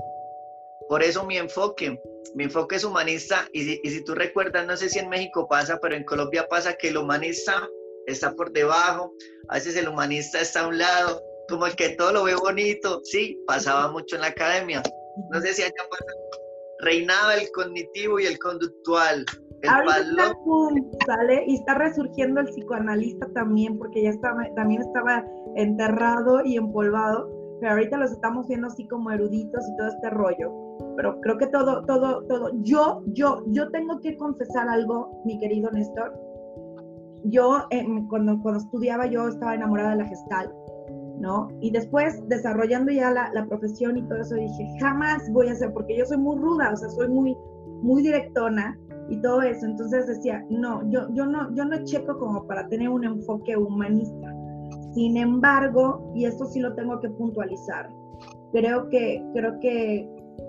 Por 0.89 1.03
eso 1.03 1.25
mi 1.25 1.37
enfoque, 1.37 2.01
mi 2.35 2.45
enfoque 2.45 2.77
es 2.77 2.85
humanista 2.85 3.49
y 3.53 3.65
si, 3.65 3.81
y 3.83 3.91
si 3.91 4.05
tú 4.05 4.15
recuerdas, 4.15 4.67
no 4.67 4.77
sé 4.77 4.89
si 4.89 4.99
en 4.99 5.09
México 5.09 5.47
pasa, 5.49 5.79
pero 5.81 5.95
en 5.95 6.05
Colombia 6.05 6.47
pasa 6.49 6.75
que 6.75 6.89
el 6.89 6.97
humanista 6.97 7.69
está 8.07 8.35
por 8.35 8.53
debajo, 8.53 9.13
a 9.49 9.55
veces 9.55 9.77
el 9.77 9.89
humanista 9.89 10.41
está 10.41 10.61
a 10.61 10.69
un 10.69 10.79
lado, 10.79 11.23
como 11.49 11.67
el 11.67 11.77
que 11.77 11.91
todo 11.91 12.13
lo 12.13 12.25
ve 12.25 12.35
bonito, 12.35 13.01
sí, 13.05 13.39
pasaba 13.47 13.91
mucho 13.91 14.17
en 14.17 14.23
la 14.23 14.29
academia. 14.29 14.83
No 15.31 15.41
sé 15.41 15.55
si 15.55 15.63
allá 15.63 15.73
pasa. 15.91 16.05
Reinaba 16.81 17.35
el 17.35 17.51
cognitivo 17.51 18.21
y 18.21 18.27
el 18.27 18.39
conductual. 18.39 19.25
El 19.63 19.69
Ahorita 19.69 20.37
sale 21.07 21.45
y 21.47 21.55
está 21.55 21.75
resurgiendo 21.75 22.41
el 22.41 22.47
psicoanalista 22.47 23.27
también, 23.35 23.77
porque 23.79 24.03
ya 24.03 24.11
estaba, 24.11 24.45
también 24.55 24.83
estaba 24.83 25.25
enterrado 25.57 26.45
y 26.45 26.57
empolvado, 26.57 27.29
pero 27.61 27.73
ahorita 27.73 27.97
los 27.97 28.13
estamos 28.13 28.47
viendo 28.47 28.69
así 28.69 28.87
como 28.87 29.11
eruditos 29.11 29.65
y 29.69 29.77
todo 29.77 29.89
este 29.89 30.11
rollo. 30.11 30.53
Pero 30.97 31.21
creo 31.21 31.39
que 31.39 31.47
todo, 31.49 31.85
todo, 31.87 32.25
todo. 32.27 32.51
Yo, 32.63 33.03
yo, 33.07 33.43
yo 33.49 33.71
tengo 33.71 33.99
que 34.01 34.17
confesar 34.17 34.69
algo, 34.69 35.23
mi 35.25 35.39
querido 35.39 35.71
Néstor. 35.73 36.13
Yo, 37.25 37.67
eh, 37.71 37.85
cuando, 38.09 38.41
cuando 38.41 38.61
estudiaba, 38.61 39.07
yo 39.07 39.29
estaba 39.29 39.55
enamorada 39.55 39.91
de 39.91 39.97
la 39.97 40.07
gestal 40.07 40.53
¿no? 41.21 41.49
Y 41.61 41.73
después, 41.73 42.17
desarrollando 42.29 42.93
ya 42.93 43.11
la, 43.11 43.29
la, 43.35 43.45
profesión 43.47 43.97
y 43.97 44.03
todo 44.07 44.21
eso, 44.21 44.37
dije, 44.37 44.69
jamás 44.81 45.29
voy 45.33 45.49
a 45.49 45.53
hacer, 45.53 45.73
porque 45.73 45.97
yo 45.97 46.07
soy 46.07 46.19
muy 46.19 46.39
ruda, 46.39 46.71
o 46.73 46.77
sea, 46.77 46.89
soy 46.91 47.09
muy, 47.09 47.37
muy 47.83 48.03
directona 48.03 48.79
y 49.09 49.21
todo 49.21 49.43
eso. 49.43 49.67
Entonces 49.67 50.07
decía, 50.07 50.45
no, 50.51 50.89
yo, 50.91 51.09
yo, 51.15 51.27
no, 51.27 51.55
yo 51.55 51.65
no 51.65 51.85
checo 51.85 52.19
como 52.19 52.47
para 52.47 52.69
tener 52.69 52.89
un 52.89 53.05
enfoque 53.05 53.57
humanista. 53.57 54.35
Sin 54.95 55.17
embargo, 55.17 56.13
y 56.15 56.25
esto 56.25 56.47
sí 56.47 56.61
lo 56.61 56.75
tengo 56.75 57.01
que 57.01 57.09
puntualizar, 57.11 57.89
creo 58.53 58.89
que, 58.89 59.25
creo 59.35 59.59
que 59.61 60.09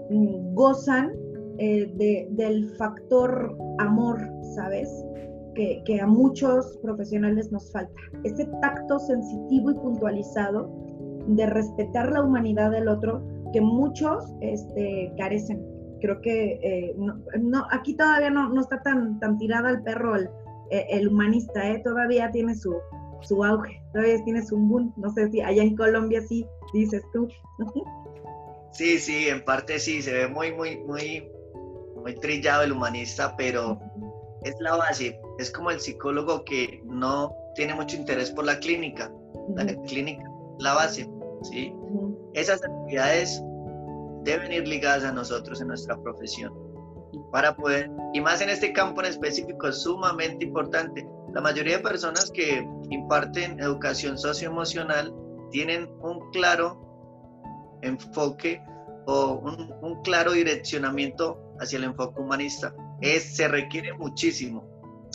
mm, 0.09 0.53
gozan 0.55 1.11
eh, 1.57 2.27
del 2.31 2.69
factor 2.77 3.55
amor, 3.79 4.17
¿sabes? 4.55 4.89
Que, 5.55 5.81
que, 5.85 5.99
a 5.99 6.07
muchos 6.07 6.77
profesionales 6.81 7.51
nos 7.51 7.71
falta. 7.71 7.93
Ese 8.23 8.45
tacto 8.61 8.97
sensitivo 8.99 9.71
y 9.71 9.75
puntualizado 9.75 10.71
de 11.27 11.45
respetar 11.47 12.11
la 12.11 12.23
humanidad 12.23 12.71
del 12.71 12.87
otro 12.87 13.21
que 13.51 13.61
muchos 13.61 14.23
este, 14.41 15.11
carecen. 15.17 15.63
Creo 16.01 16.21
que 16.21 16.59
eh, 16.63 16.95
no, 17.39 17.65
aquí 17.71 17.95
todavía 17.95 18.29
no, 18.29 18.49
no, 18.49 18.61
está 18.61 18.81
tan, 18.81 19.19
tan 19.19 19.37
tirada 19.37 19.69
el 19.69 19.81
perro 19.83 20.15
el, 20.15 20.29
el 20.69 21.07
humanista, 21.07 21.69
¿eh? 21.69 21.81
todavía 21.83 22.31
tiene 22.31 22.55
su, 22.55 22.75
su 23.21 23.43
auge, 23.43 23.81
todavía 23.93 24.23
tiene 24.23 24.45
su 24.45 24.57
boom. 24.57 24.93
No 24.97 25.11
sé 25.13 25.29
si 25.31 25.41
allá 25.41 25.63
en 25.63 25.75
Colombia 25.75 26.21
sí 26.21 26.45
dices 26.73 27.03
tú. 27.13 27.27
Sí, 28.71 28.99
sí, 28.99 29.27
en 29.27 29.43
parte 29.43 29.79
sí, 29.79 30.01
se 30.01 30.13
ve 30.13 30.27
muy, 30.27 30.53
muy, 30.53 30.77
muy, 30.77 31.27
muy 32.03 32.13
trillado 32.15 32.63
el 32.63 32.71
humanista, 32.71 33.35
pero 33.35 33.79
es 34.43 34.55
la 34.59 34.75
base, 34.75 35.19
es 35.39 35.51
como 35.51 35.71
el 35.71 35.79
psicólogo 35.79 36.45
que 36.45 36.81
no 36.85 37.35
tiene 37.55 37.73
mucho 37.73 37.97
interés 37.97 38.29
por 38.29 38.45
la 38.45 38.59
clínica, 38.59 39.11
la 39.55 39.65
clínica, 39.83 40.23
la 40.59 40.75
base, 40.75 41.09
¿sí? 41.43 41.73
Esas 42.35 42.63
actividades 42.63 43.43
deben 44.29 44.51
ir 44.51 44.67
ligadas 44.67 45.03
a 45.03 45.11
nosotros 45.11 45.61
en 45.61 45.67
nuestra 45.67 46.01
profesión 46.01 46.69
para 47.31 47.55
poder, 47.55 47.89
y 48.13 48.21
más 48.21 48.41
en 48.41 48.49
este 48.49 48.73
campo 48.73 49.01
en 49.01 49.07
específico, 49.07 49.67
es 49.67 49.83
sumamente 49.83 50.45
importante. 50.45 51.07
La 51.33 51.41
mayoría 51.41 51.77
de 51.77 51.83
personas 51.83 52.31
que 52.31 52.67
imparten 52.89 53.59
educación 53.59 54.17
socioemocional 54.17 55.13
tienen 55.51 55.89
un 56.01 56.31
claro 56.31 57.77
enfoque 57.81 58.61
o 59.05 59.41
un, 59.81 60.01
claro 60.03 60.33
direccionamiento 60.33 61.39
hacia 61.59 61.77
el 61.77 61.85
enfoque 61.85 62.19
humanista. 62.19 62.73
Es, 63.01 63.35
se 63.35 63.47
requiere 63.47 63.93
muchísimo, 63.93 64.67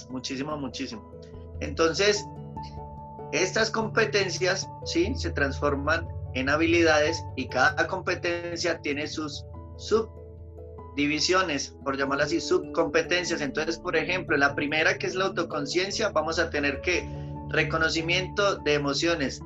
muchísimo, 0.09 0.57
muchísimo. 0.57 1.13
Entonces, 1.61 2.25
estas 3.33 3.71
competencias, 3.71 4.69
¿sí? 4.85 5.13
Se 5.17 5.31
transforman 5.31 6.09
en 6.35 6.49
habilidades 6.49 7.23
y 7.37 7.49
cada 7.49 7.87
competencia 7.87 8.81
tiene 8.81 9.07
sus 9.07 9.45
subdivisiones, 9.77 11.77
por 11.85 11.97
llamarlas 11.97 12.29
así, 12.29 12.41
subcompetencias. 12.41 13.41
Entonces, 13.41 13.79
por 13.79 13.97
ejemplo, 13.97 14.37
la 14.37 14.55
primera 14.55 14.99
que 14.99 15.07
es 15.07 15.15
la 15.15 15.27
autoconciencia, 15.27 16.11
vamos 16.11 16.39
a 16.39 16.51
tener 16.51 16.81
que 16.81 17.09
reconocimiento 17.51 18.57
de 18.59 18.75
emociones, 18.75 19.41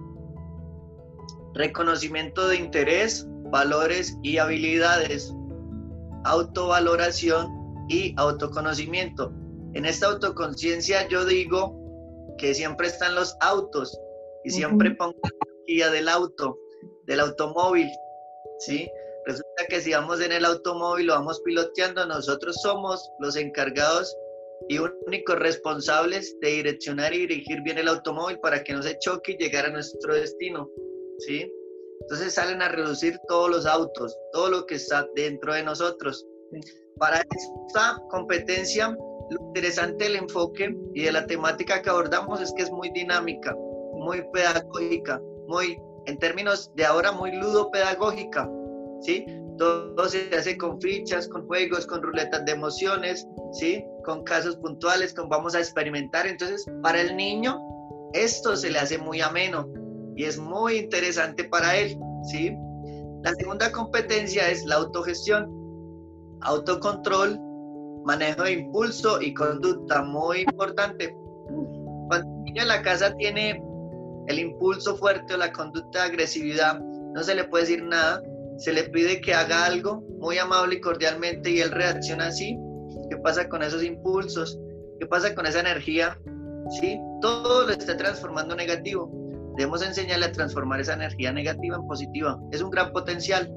reconocimiento 1.55 2.49
de 2.49 2.57
interés, 2.57 3.27
valores 3.51 4.17
y 4.23 4.39
habilidades, 4.39 5.35
autovaloración 6.25 7.49
y 7.89 8.15
autoconocimiento. 8.17 9.33
En 9.75 9.85
esta 9.85 10.07
autoconciencia 10.07 11.07
yo 11.09 11.25
digo 11.25 11.77
que 12.39 12.55
siempre 12.55 12.89
están 12.89 13.15
los 13.15 13.37
autos 13.41 13.99
y 14.45 14.51
siempre 14.51 14.93
pongo 14.93 15.19
la 15.23 15.31
guía 15.67 15.91
del 15.91 16.09
auto, 16.09 16.57
del 17.09 17.21
automóvil, 17.21 17.91
¿sí? 18.61 18.89
Resulta 19.27 19.67
que 19.69 19.81
si 19.81 19.93
vamos 19.93 20.21
en 20.21 20.33
el 20.33 20.45
automóvil, 20.45 21.07
lo 21.07 21.15
vamos 21.15 21.41
piloteando, 21.45 22.07
nosotros 22.07 22.57
somos 22.63 23.11
los 23.19 23.37
encargados 23.37 24.17
y 24.69 24.79
únicos 24.79 25.39
responsables 25.39 26.37
de 26.41 26.49
direccionar 26.51 27.13
y 27.15 27.27
dirigir 27.27 27.61
bien 27.63 27.79
el 27.79 27.89
automóvil 27.89 28.39
para 28.41 28.63
que 28.63 28.73
no 28.73 28.83
se 28.83 28.99
choque 28.99 29.33
y 29.33 29.37
llegar 29.37 29.67
a 29.67 29.71
nuestro 29.71 30.15
destino. 30.15 30.71
¿sí? 31.19 31.53
Entonces 32.03 32.35
salen 32.35 32.63
a 32.63 32.69
reducir 32.69 33.19
todos 33.29 33.51
los 33.51 33.67
autos, 33.67 34.17
todo 34.33 34.51
lo 34.51 34.67
que 34.67 34.77
está 34.77 35.07
dentro 35.15 35.55
de 35.55 35.63
nosotros. 35.63 36.27
Para 36.99 37.19
esta 37.19 37.99
competencia, 38.11 38.97
lo 39.31 39.47
interesante 39.49 40.05
del 40.05 40.17
enfoque 40.17 40.75
y 40.95 41.03
de 41.03 41.13
la 41.13 41.27
temática 41.27 41.83
que 41.83 41.91
abordamos 41.91 42.41
es 42.41 42.53
que 42.57 42.63
es 42.63 42.71
muy 42.71 42.91
dinámica, 42.91 43.55
muy 43.95 44.23
pedagógica, 44.33 45.21
muy, 45.47 45.79
en 46.09 46.19
términos 46.19 46.73
de 46.75 46.87
ahora, 46.87 47.13
muy 47.13 47.33
ludopedagógica, 47.33 48.51
¿sí? 49.03 49.27
Todo 49.59 50.09
se 50.09 50.35
hace 50.35 50.57
con 50.57 50.81
fichas, 50.81 51.29
con 51.29 51.47
juegos, 51.47 51.87
con 51.87 52.03
ruletas 52.03 52.45
de 52.47 52.53
emociones, 52.53 53.27
¿sí? 53.53 53.85
Con 54.05 54.25
casos 54.25 54.57
puntuales, 54.57 55.13
con 55.13 55.29
vamos 55.29 55.55
a 55.55 55.59
experimentar. 55.59 56.27
Entonces, 56.27 56.65
para 56.83 57.01
el 57.01 57.15
niño, 57.15 57.61
esto 58.15 58.57
se 58.57 58.71
le 58.71 58.79
hace 58.79 58.97
muy 58.97 59.21
ameno, 59.21 59.69
y 60.17 60.25
es 60.25 60.39
muy 60.39 60.79
interesante 60.79 61.45
para 61.45 61.77
él, 61.77 61.99
¿sí? 62.31 62.57
La 63.23 63.35
segunda 63.35 63.71
competencia 63.71 64.49
es 64.49 64.65
la 64.65 64.77
autogestión, 64.77 65.47
autocontrol, 66.41 67.39
manejo 68.07 68.45
de 68.45 68.53
impulso 68.53 69.21
y 69.21 69.35
conducta, 69.35 70.03
muy 70.03 70.41
importante. 70.41 71.15
Cuando 72.09 72.27
el 72.27 72.45
niño 72.45 72.63
en 72.63 72.69
la 72.69 72.81
casa 72.81 73.15
tiene 73.17 73.63
el 74.29 74.39
impulso 74.39 74.97
fuerte 74.97 75.35
o 75.35 75.37
la 75.37 75.53
conducta 75.53 76.01
de 76.01 76.11
agresividad, 76.11 76.79
no 76.81 77.23
se 77.23 77.35
le 77.35 77.45
puede 77.45 77.65
decir 77.65 77.83
nada, 77.83 78.23
se 78.59 78.73
le 78.73 78.85
pide 78.85 79.21
que 79.21 79.35
haga 79.35 79.65
algo 79.65 80.03
muy 80.19 80.39
amable 80.39 80.77
y 80.77 80.81
cordialmente 80.81 81.51
y 81.51 81.61
él 81.61 81.71
reacciona 81.71 82.27
así. 82.27 82.59
¿Qué 83.09 83.17
pasa 83.17 83.49
con 83.49 83.63
esos 83.63 83.83
impulsos? 83.83 84.59
¿Qué 85.01 85.07
pasa 85.07 85.35
con 85.35 85.47
esa 85.47 85.61
energía? 85.61 86.19
¿Sí? 86.81 87.01
Todo 87.23 87.67
lo 87.67 87.73
está 87.73 87.97
transformando 87.97 88.55
negativo. 88.55 89.11
Debemos 89.57 89.83
enseñarle 89.83 90.27
a 90.27 90.33
transformar 90.33 90.81
esa 90.81 90.95
energía 90.95 91.33
negativa 91.33 91.77
en 91.77 91.87
positiva. 91.87 92.39
Es 92.53 92.61
un 92.61 92.71
gran 92.71 92.93
potencial. 92.93 93.51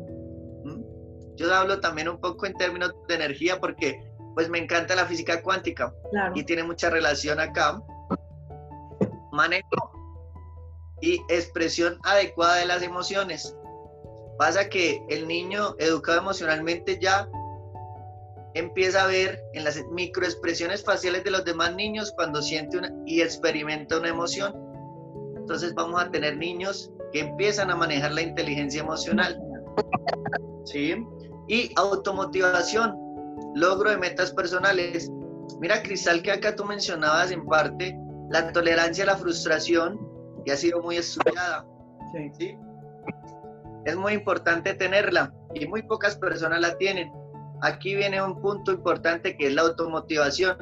Yo 1.36 1.54
hablo 1.54 1.80
también 1.80 2.08
un 2.08 2.20
poco 2.20 2.46
en 2.46 2.54
términos 2.54 2.94
de 3.08 3.16
energía 3.16 3.60
porque 3.60 4.00
pues 4.36 4.50
me 4.50 4.60
encanta 4.60 4.96
la 4.96 5.06
física 5.06 5.42
cuántica 5.42 5.94
y 6.36 6.44
tiene 6.44 6.64
mucha 6.64 6.90
relación 6.90 7.40
acá. 7.40 7.82
Manejo 9.32 10.01
y 11.02 11.22
expresión 11.30 12.00
adecuada 12.04 12.58
de 12.58 12.66
las 12.66 12.84
emociones. 12.84 13.56
Pasa 14.38 14.70
que 14.70 15.04
el 15.10 15.28
niño 15.28 15.76
educado 15.80 16.20
emocionalmente 16.20 16.98
ya 17.00 17.28
empieza 18.54 19.04
a 19.04 19.08
ver 19.08 19.42
en 19.54 19.64
las 19.64 19.84
microexpresiones 19.92 20.84
faciales 20.84 21.24
de 21.24 21.32
los 21.32 21.46
demás 21.46 21.76
niños 21.76 22.12
cuando 22.16 22.42
siente 22.42 22.78
una, 22.78 22.92
y 23.06 23.22
experimenta 23.22 23.98
una 23.98 24.10
emoción 24.10 24.72
entonces 25.52 25.74
vamos 25.74 26.02
a 26.02 26.10
tener 26.10 26.38
niños 26.38 26.92
que 27.12 27.20
empiezan 27.20 27.72
a 27.72 27.76
manejar 27.76 28.14
la 28.14 28.22
inteligencia 28.22 28.82
emocional. 28.82 29.38
¿Sí? 30.64 30.96
Y 31.48 31.72
automotivación, 31.76 32.96
logro 33.56 33.90
de 33.90 33.98
metas 33.98 34.32
personales. 34.32 35.12
Mira, 35.60 35.82
Cristal, 35.84 36.22
que 36.22 36.32
acá 36.32 36.56
tú 36.56 36.64
mencionabas 36.64 37.32
en 37.32 37.46
parte 37.46 37.98
la 38.30 38.54
tolerancia 38.54 39.04
a 39.04 39.08
la 39.08 39.18
frustración 39.18 40.00
y 40.46 40.52
ha 40.52 40.58
sido 40.58 40.82
muy 40.82 40.98
estudiada. 40.98 41.66
Sí. 42.14 42.32
¿sí? 42.38 42.58
Es 43.86 43.96
muy 43.96 44.14
importante 44.14 44.74
tenerla 44.74 45.34
y 45.54 45.68
muy 45.68 45.82
pocas 45.84 46.16
personas 46.16 46.60
la 46.62 46.78
tienen. 46.78 47.12
Aquí 47.62 47.96
viene 47.96 48.22
un 48.22 48.40
punto 48.42 48.72
importante 48.72 49.38
que 49.38 49.48
es 49.48 49.54
la 49.54 49.64
automotivación. 49.64 50.58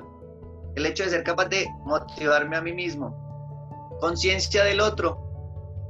El 0.75 0.85
hecho 0.85 1.03
de 1.03 1.09
ser 1.09 1.23
capaz 1.23 1.47
de 1.49 1.67
motivarme 1.85 2.57
a 2.57 2.61
mí 2.61 2.73
mismo 2.73 3.29
conciencia 3.99 4.63
del 4.63 4.79
otro, 4.79 5.19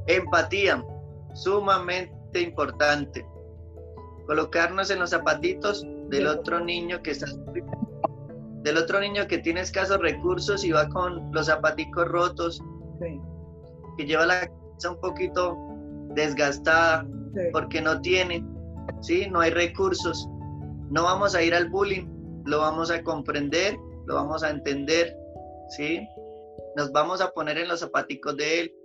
empatía, 0.08 0.84
sumamente 1.34 2.42
importante. 2.42 3.26
Colocarnos 4.26 4.90
en 4.90 5.00
los 5.00 5.12
zapatitos 5.12 5.86
del 6.10 6.28
otro 6.28 6.60
niño 6.60 7.02
que 7.02 7.12
está 7.12 7.28
del 8.64 8.78
otro 8.78 9.00
niño 9.00 9.26
que 9.28 9.38
tiene 9.38 9.62
escasos 9.62 10.00
recursos 10.00 10.66
y 10.66 10.72
va 10.72 10.90
con 10.90 11.32
los 11.32 11.46
zapaticos 11.46 12.06
rotos, 12.06 12.62
que 14.00 14.06
lleva 14.06 14.26
la 14.26 14.48
cabeza 14.48 14.92
un 14.92 15.02
poquito 15.02 15.58
desgastada 16.16 17.06
porque 17.52 17.82
no 17.82 18.00
tiene, 18.00 18.46
¿sí? 19.02 19.28
no 19.30 19.42
hay 19.42 19.52
recursos. 19.52 20.26
No 20.90 21.04
vamos 21.04 21.36
a 21.36 21.44
ir 21.44 21.54
al 21.54 21.70
bullying, 21.70 22.08
lo 22.46 22.60
vamos 22.60 22.90
a 22.92 23.04
comprender, 23.04 23.76
lo 24.06 24.16
vamos 24.16 24.42
a 24.42 24.52
entender, 24.52 25.14
¿sí? 25.76 26.08
nos 26.78 26.94
vamos 26.94 27.20
a 27.20 27.32
poner 27.32 27.58
en 27.58 27.68
los 27.68 27.82
zapaticos 27.82 28.38
de 28.38 28.62
él. 28.62 28.76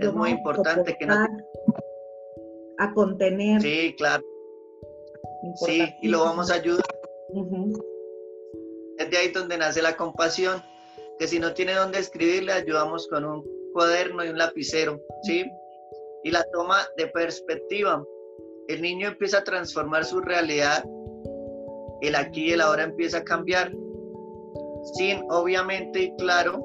Es 0.00 0.12
muy 0.12 0.30
importante 0.30 0.96
que 0.98 1.06
no... 1.06 1.14
A 2.78 2.92
contener. 2.94 3.62
Sí, 3.62 3.94
claro. 3.96 4.24
Sí, 5.64 5.84
y 6.02 6.08
lo 6.08 6.24
vamos 6.24 6.50
a 6.50 6.54
ayudar. 6.54 6.84
Es 8.98 9.10
de 9.10 9.16
ahí 9.16 9.28
donde 9.28 9.58
nace 9.58 9.80
la 9.80 9.96
compasión, 9.96 10.60
que 11.20 11.28
si 11.28 11.38
no 11.38 11.54
tiene 11.54 11.74
dónde 11.74 12.00
escribir, 12.00 12.42
le 12.42 12.52
ayudamos 12.52 13.06
con 13.06 13.24
un 13.24 13.61
cuaderno 13.72 14.24
y 14.24 14.28
un 14.28 14.38
lapicero, 14.38 15.00
¿sí? 15.22 15.44
Y 16.24 16.30
la 16.30 16.44
toma 16.52 16.78
de 16.96 17.08
perspectiva. 17.08 18.04
El 18.68 18.82
niño 18.82 19.08
empieza 19.08 19.38
a 19.38 19.44
transformar 19.44 20.04
su 20.04 20.20
realidad, 20.20 20.84
el 22.00 22.14
aquí 22.14 22.48
y 22.48 22.52
el 22.52 22.60
ahora 22.60 22.84
empieza 22.84 23.18
a 23.18 23.24
cambiar 23.24 23.72
sin 24.94 25.24
obviamente 25.30 26.02
y 26.02 26.16
claro, 26.16 26.64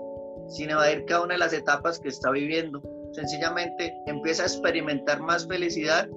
sin 0.50 0.70
evadir 0.70 1.06
cada 1.06 1.24
una 1.24 1.36
de 1.36 1.40
las 1.40 1.54
etapas 1.54 2.00
que 2.00 2.10
está 2.10 2.32
viviendo. 2.32 2.82
Sencillamente 3.14 3.94
empieza 4.06 4.44
a 4.44 4.48
experimentar 4.48 5.22
más 5.22 5.48
felicidad, 5.48 6.10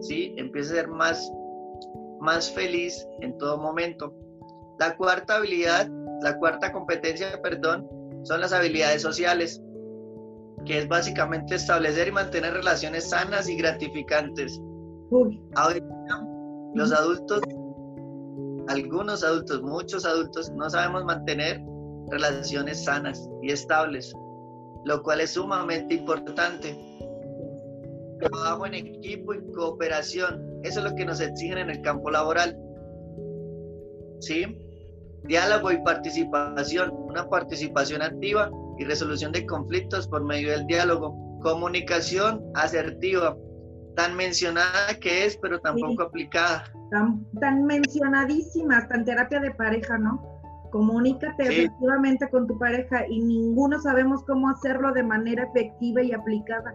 ¿sí? 0.00 0.34
empieza 0.36 0.72
a 0.72 0.76
ser 0.76 0.88
más, 0.88 1.30
más 2.20 2.50
feliz 2.50 3.06
en 3.20 3.36
todo 3.38 3.58
momento. 3.58 4.14
La 4.78 4.96
cuarta 4.96 5.36
habilidad, 5.36 5.88
la 6.22 6.38
cuarta 6.38 6.72
competencia, 6.72 7.40
perdón, 7.42 7.88
son 8.24 8.40
las 8.40 8.52
habilidades 8.52 9.02
sociales, 9.02 9.62
que 10.64 10.78
es 10.78 10.88
básicamente 10.88 11.56
establecer 11.56 12.08
y 12.08 12.12
mantener 12.12 12.52
relaciones 12.52 13.10
sanas 13.10 13.48
y 13.48 13.56
gratificantes. 13.56 14.60
los 16.74 16.92
adultos, 16.92 17.40
algunos 18.68 19.24
adultos, 19.24 19.62
muchos 19.62 20.04
adultos, 20.04 20.50
no 20.52 20.70
sabemos 20.70 21.04
mantener 21.04 21.60
relaciones 22.10 22.84
sanas 22.84 23.28
y 23.42 23.50
estables, 23.50 24.12
lo 24.84 25.02
cual 25.02 25.20
es 25.20 25.30
sumamente 25.30 25.94
importante. 25.94 26.78
Trabajo 28.20 28.66
en 28.66 28.74
equipo 28.74 29.34
y 29.34 29.52
cooperación, 29.52 30.60
eso 30.62 30.78
es 30.78 30.90
lo 30.90 30.94
que 30.94 31.04
nos 31.04 31.20
exigen 31.20 31.58
en 31.58 31.70
el 31.70 31.82
campo 31.82 32.10
laboral. 32.10 32.56
¿Sí? 34.20 34.58
Diálogo 35.24 35.72
y 35.72 35.82
participación, 35.82 36.92
una 36.92 37.28
participación 37.28 38.02
activa 38.02 38.50
y 38.78 38.84
resolución 38.84 39.32
de 39.32 39.46
conflictos 39.46 40.08
por 40.08 40.24
medio 40.24 40.50
del 40.50 40.66
diálogo. 40.66 41.16
Comunicación 41.42 42.42
asertiva, 42.54 43.36
tan 43.96 44.16
mencionada 44.16 44.94
que 45.00 45.26
es, 45.26 45.36
pero 45.36 45.60
tampoco 45.60 46.02
aplicada. 46.02 46.64
Tan, 46.90 47.26
tan 47.40 47.64
mencionadísima, 47.64 48.78
hasta 48.78 48.96
en 48.96 49.04
terapia 49.04 49.40
de 49.40 49.52
pareja, 49.52 49.98
¿no? 49.98 50.22
Comunícate 50.70 51.42
efectivamente 51.42 52.30
con 52.30 52.46
tu 52.46 52.58
pareja 52.58 53.06
y 53.06 53.20
ninguno 53.20 53.78
sabemos 53.80 54.24
cómo 54.24 54.48
hacerlo 54.48 54.92
de 54.92 55.02
manera 55.02 55.44
efectiva 55.44 56.02
y 56.02 56.12
aplicada. 56.12 56.74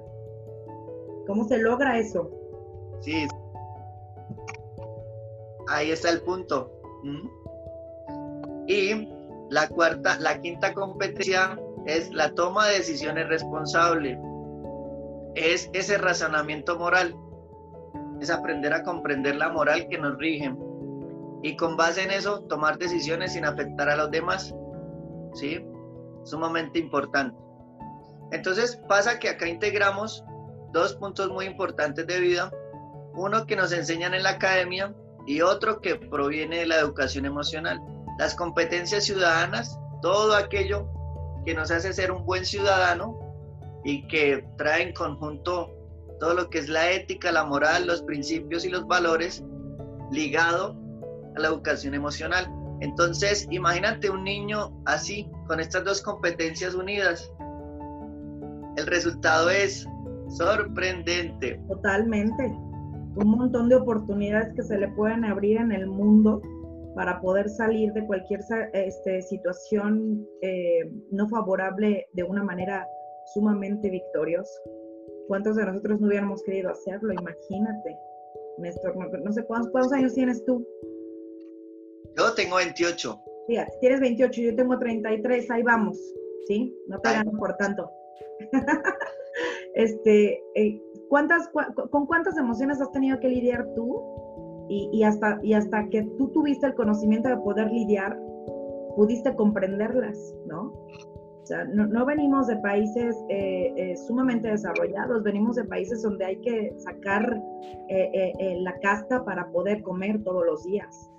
¿Cómo 1.26 1.46
se 1.48 1.58
logra 1.58 1.98
eso? 1.98 2.30
Sí. 3.02 3.28
Ahí 5.68 5.92
está 5.92 6.12
el 6.12 6.22
punto. 6.22 6.72
Y 8.68 9.10
la 9.50 9.68
cuarta, 9.68 10.20
la 10.20 10.40
quinta 10.42 10.74
competencia 10.74 11.60
es 11.88 12.14
la 12.14 12.36
toma 12.36 12.68
de 12.68 12.76
decisiones 12.76 13.30
responsable. 13.30 14.20
Es 15.36 15.70
ese 15.74 15.98
razonamiento 15.98 16.78
moral. 16.78 17.16
Es 18.20 18.30
aprender 18.30 18.74
a 18.74 18.84
comprender 18.84 19.38
la 19.38 19.50
moral 19.50 19.88
que 19.90 19.98
nos 19.98 20.18
rige. 20.18 20.54
Y 21.44 21.56
con 21.56 21.78
base 21.78 22.04
en 22.04 22.12
eso, 22.12 22.42
tomar 22.42 22.78
decisiones 22.78 23.34
sin 23.34 23.46
afectar 23.46 23.90
a 23.90 23.96
los 23.96 24.12
demás. 24.12 24.54
¿Sí? 25.34 25.66
Sumamente 26.26 26.78
importante. 26.78 27.38
Entonces 28.32 28.76
pasa 28.90 29.18
que 29.18 29.30
acá 29.30 29.48
integramos 29.48 30.26
dos 30.74 30.96
puntos 30.96 31.30
muy 31.30 31.46
importantes 31.46 32.06
de 32.06 32.20
vida. 32.20 32.52
Uno 33.14 33.46
que 33.46 33.56
nos 33.56 33.72
enseñan 33.72 34.14
en 34.14 34.24
la 34.24 34.32
academia 34.32 34.94
y 35.26 35.40
otro 35.40 35.80
que 35.80 35.96
proviene 35.96 36.60
de 36.60 36.68
la 36.68 36.80
educación 36.80 37.26
emocional. 37.26 37.80
Las 38.20 38.36
competencias 38.36 39.06
ciudadanas, 39.06 39.80
todo 40.02 40.36
aquello 40.36 40.97
que 41.48 41.54
nos 41.54 41.72
hace 41.72 41.94
ser 41.94 42.12
un 42.12 42.26
buen 42.26 42.44
ciudadano 42.44 43.18
y 43.86 44.06
que 44.08 44.46
trae 44.58 44.84
en 44.84 44.94
conjunto 44.94 45.74
todo 46.20 46.34
lo 46.34 46.50
que 46.50 46.58
es 46.58 46.68
la 46.68 46.92
ética, 46.92 47.32
la 47.32 47.46
moral, 47.46 47.88
los 47.88 48.02
principios 48.02 48.66
y 48.66 48.70
los 48.70 48.86
valores 48.86 49.46
ligado 50.12 50.76
a 51.38 51.40
la 51.40 51.48
educación 51.48 51.94
emocional. 51.94 52.52
Entonces, 52.82 53.48
imagínate 53.50 54.10
un 54.10 54.26
niño 54.26 54.78
así, 54.86 55.32
con 55.48 55.62
estas 55.62 55.86
dos 55.86 56.02
competencias 56.02 56.76
unidas. 56.76 57.32
El 58.76 58.86
resultado 58.86 59.50
es 59.50 59.88
sorprendente. 60.28 61.62
Totalmente. 61.70 62.44
Un 62.44 63.38
montón 63.38 63.70
de 63.70 63.76
oportunidades 63.76 64.54
que 64.54 64.64
se 64.64 64.78
le 64.78 64.90
pueden 64.90 65.24
abrir 65.24 65.60
en 65.60 65.72
el 65.72 65.88
mundo 65.88 66.42
para 66.98 67.22
poder 67.22 67.48
salir 67.48 67.94
de 67.94 68.04
cualquier 68.08 68.42
este, 68.74 69.22
situación 69.22 70.28
eh, 70.42 70.92
no 71.12 71.30
favorable 71.30 72.08
de 72.14 72.24
una 72.24 72.44
manera 72.44 72.88
sumamente 73.36 73.88
victoriosa. 73.92 74.60
¿Cuántos 75.28 75.58
de 75.58 75.66
nosotros 75.66 76.02
no 76.02 76.08
hubiéramos 76.08 76.42
querido 76.42 76.72
hacerlo? 76.72 77.14
Imagínate, 77.14 77.96
Néstor, 78.58 78.96
no, 78.96 79.32
sé 79.32 79.44
¿cuántos, 79.46 79.94
años 79.94 80.16
tienes 80.16 80.44
tú. 80.46 80.68
Yo 82.18 82.34
tengo 82.34 82.56
28. 82.56 83.22
Sí, 83.48 83.58
tienes 83.80 84.00
28, 84.00 84.42
yo 84.42 84.56
tengo 84.56 84.80
33, 84.80 85.52
ahí 85.52 85.62
vamos, 85.62 86.00
¿sí? 86.48 86.76
No 86.88 87.00
te 87.00 87.12
gano 87.12 87.32
por 87.38 87.56
tanto. 87.58 87.92
este, 89.76 90.42
eh, 90.56 90.82
¿cuántas, 91.10 91.48
¿Con 91.92 92.08
cuántas 92.08 92.38
emociones 92.38 92.82
has 92.82 92.92
tenido 92.92 93.20
que 93.20 93.28
lidiar 93.28 93.68
tú 93.76 94.17
y, 94.70 95.04
hasta, 95.04 95.40
y 95.44 95.54
hasta 95.54 95.88
que 95.90 96.04
tú 96.18 96.30
tuviste 96.30 96.68
el 96.68 96.76
conocimiento 96.76 97.30
de 97.30 97.38
poder 97.38 97.72
lidiar, 97.72 98.20
pudiste 98.96 99.36
comprenderlas, 99.36 100.36
¿no? 100.48 100.74
O 101.44 101.46
sea, 101.48 101.64
no, 101.64 102.06
venimos 102.06 102.48
de 102.48 102.58
países 102.58 103.16
eh, 103.30 103.72
eh, 103.78 103.96
sumamente 103.96 104.50
desarrollados, 104.50 105.24
venimos 105.24 105.56
de 105.56 105.64
países 105.64 106.02
donde 106.02 106.26
hay 106.26 106.42
que 106.42 106.74
sacar 106.80 107.42
eh, 107.88 108.58
la 108.60 108.78
casta 108.80 109.24
para 109.24 109.50
poder 109.52 109.82
comer 109.82 110.22
todos 110.24 110.46
los 110.46 110.66
días, 110.66 111.10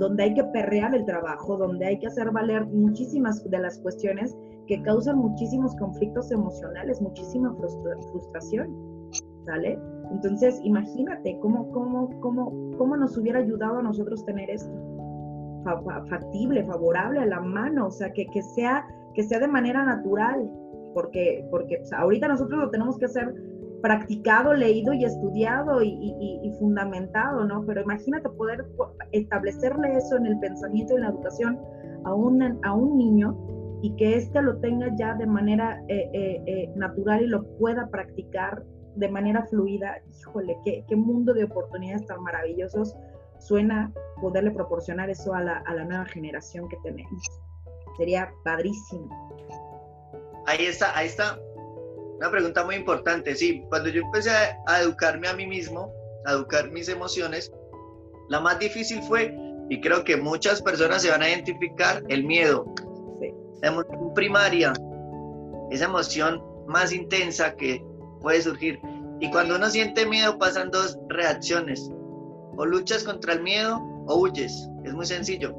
donde 0.00 0.24
hay 0.24 0.34
que 0.34 0.42
perrear 0.42 0.96
el 0.96 1.04
trabajo, 1.04 1.56
donde 1.56 1.86
hay 1.86 1.98
que 2.00 2.08
hacer 2.08 2.32
valer 2.32 2.66
muchísimas 2.66 3.48
de 3.48 3.58
las 3.60 3.78
cuestiones 3.78 4.36
que 4.66 4.82
causan 4.82 5.18
muchísimos 5.18 5.76
conflictos 5.76 6.32
emocionales, 6.32 7.00
muchísima 7.00 7.54
frustración, 7.54 8.76
¿sale? 9.46 9.78
Entonces, 10.10 10.60
imagínate 10.62 11.38
cómo, 11.40 11.70
cómo, 11.72 12.10
cómo, 12.20 12.52
cómo 12.76 12.96
nos 12.96 13.16
hubiera 13.16 13.38
ayudado 13.38 13.78
a 13.78 13.82
nosotros 13.82 14.24
tener 14.24 14.50
esto 14.50 14.70
factible, 16.08 16.64
favorable 16.64 17.20
a 17.20 17.26
la 17.26 17.40
mano, 17.40 17.86
o 17.86 17.90
sea, 17.90 18.12
que, 18.12 18.26
que, 18.26 18.42
sea, 18.42 18.84
que 19.14 19.22
sea 19.22 19.38
de 19.38 19.46
manera 19.46 19.84
natural, 19.84 20.50
porque, 20.92 21.46
porque 21.50 21.78
pues, 21.78 21.92
ahorita 21.92 22.28
nosotros 22.28 22.58
lo 22.58 22.70
tenemos 22.70 22.98
que 22.98 23.06
hacer 23.06 23.32
practicado, 23.82 24.54
leído 24.54 24.92
y 24.92 25.04
estudiado 25.04 25.82
y, 25.82 26.52
fundamentado, 26.58 27.44
¿no? 27.44 27.64
Pero 27.66 27.82
imagínate 27.82 28.28
poder 28.30 28.64
establecerle 29.10 29.96
eso 29.96 30.16
en 30.16 30.26
el 30.26 30.38
pensamiento 30.38 30.92
y 30.92 30.96
en 30.96 31.02
la 31.02 31.08
educación 31.08 31.58
a 32.04 32.14
un, 32.14 32.58
a 32.62 32.74
un 32.74 32.96
niño 32.96 33.36
y 33.82 33.94
que 33.96 34.16
éste 34.16 34.40
lo 34.40 34.58
tenga 34.58 34.94
ya 34.96 35.14
de 35.14 35.26
manera 35.26 35.82
eh, 35.88 36.08
eh, 36.12 36.42
eh, 36.46 36.72
natural 36.76 37.22
y 37.22 37.26
lo 37.26 37.44
pueda 37.58 37.88
practicar 37.88 38.62
de 38.94 39.08
manera 39.08 39.46
fluida, 39.46 40.00
híjole, 40.10 40.58
qué, 40.64 40.84
qué 40.88 40.96
mundo 40.96 41.32
de 41.32 41.44
oportunidades 41.44 42.06
tan 42.06 42.22
maravillosos 42.22 42.94
suena 43.38 43.92
poderle 44.20 44.50
proporcionar 44.50 45.10
eso 45.10 45.34
a 45.34 45.40
la, 45.40 45.58
a 45.66 45.74
la 45.74 45.84
nueva 45.84 46.04
generación 46.06 46.68
que 46.68 46.76
tenemos. 46.82 47.22
Sería 47.96 48.32
padrísimo. 48.44 49.08
Ahí 50.46 50.66
está, 50.66 50.96
ahí 50.96 51.06
está. 51.06 51.38
Una 52.18 52.30
pregunta 52.30 52.64
muy 52.64 52.76
importante. 52.76 53.34
Sí, 53.34 53.64
cuando 53.68 53.88
yo 53.88 54.02
empecé 54.02 54.30
a, 54.30 54.80
educarme 54.80 55.28
a 55.28 55.34
mí 55.34 55.46
mismo, 55.46 55.92
a 56.24 56.32
educar 56.32 56.70
mis 56.70 56.88
emociones, 56.88 57.52
la 58.28 58.40
más 58.40 58.58
difícil 58.58 59.02
fue, 59.02 59.34
y 59.68 59.80
creo 59.80 60.04
que 60.04 60.16
muchas 60.16 60.62
personas 60.62 61.02
se 61.02 61.10
van 61.10 61.22
a 61.22 61.28
identificar, 61.28 62.02
el 62.08 62.24
miedo. 62.24 62.72
Sí. 63.20 63.34
La 63.62 63.68
emoción 63.68 64.14
primaria, 64.14 64.72
esa 65.70 65.86
emoción 65.86 66.42
más 66.66 66.92
intensa 66.92 67.54
que 67.56 67.84
puede 68.22 68.40
surgir. 68.42 68.80
Y 69.20 69.30
cuando 69.30 69.56
uno 69.56 69.68
siente 69.68 70.06
miedo 70.06 70.38
pasan 70.38 70.70
dos 70.70 70.98
reacciones. 71.08 71.90
O 72.56 72.64
luchas 72.64 73.04
contra 73.04 73.34
el 73.34 73.42
miedo 73.42 73.80
o 74.06 74.16
huyes. 74.16 74.68
Es 74.84 74.94
muy 74.94 75.06
sencillo. 75.06 75.56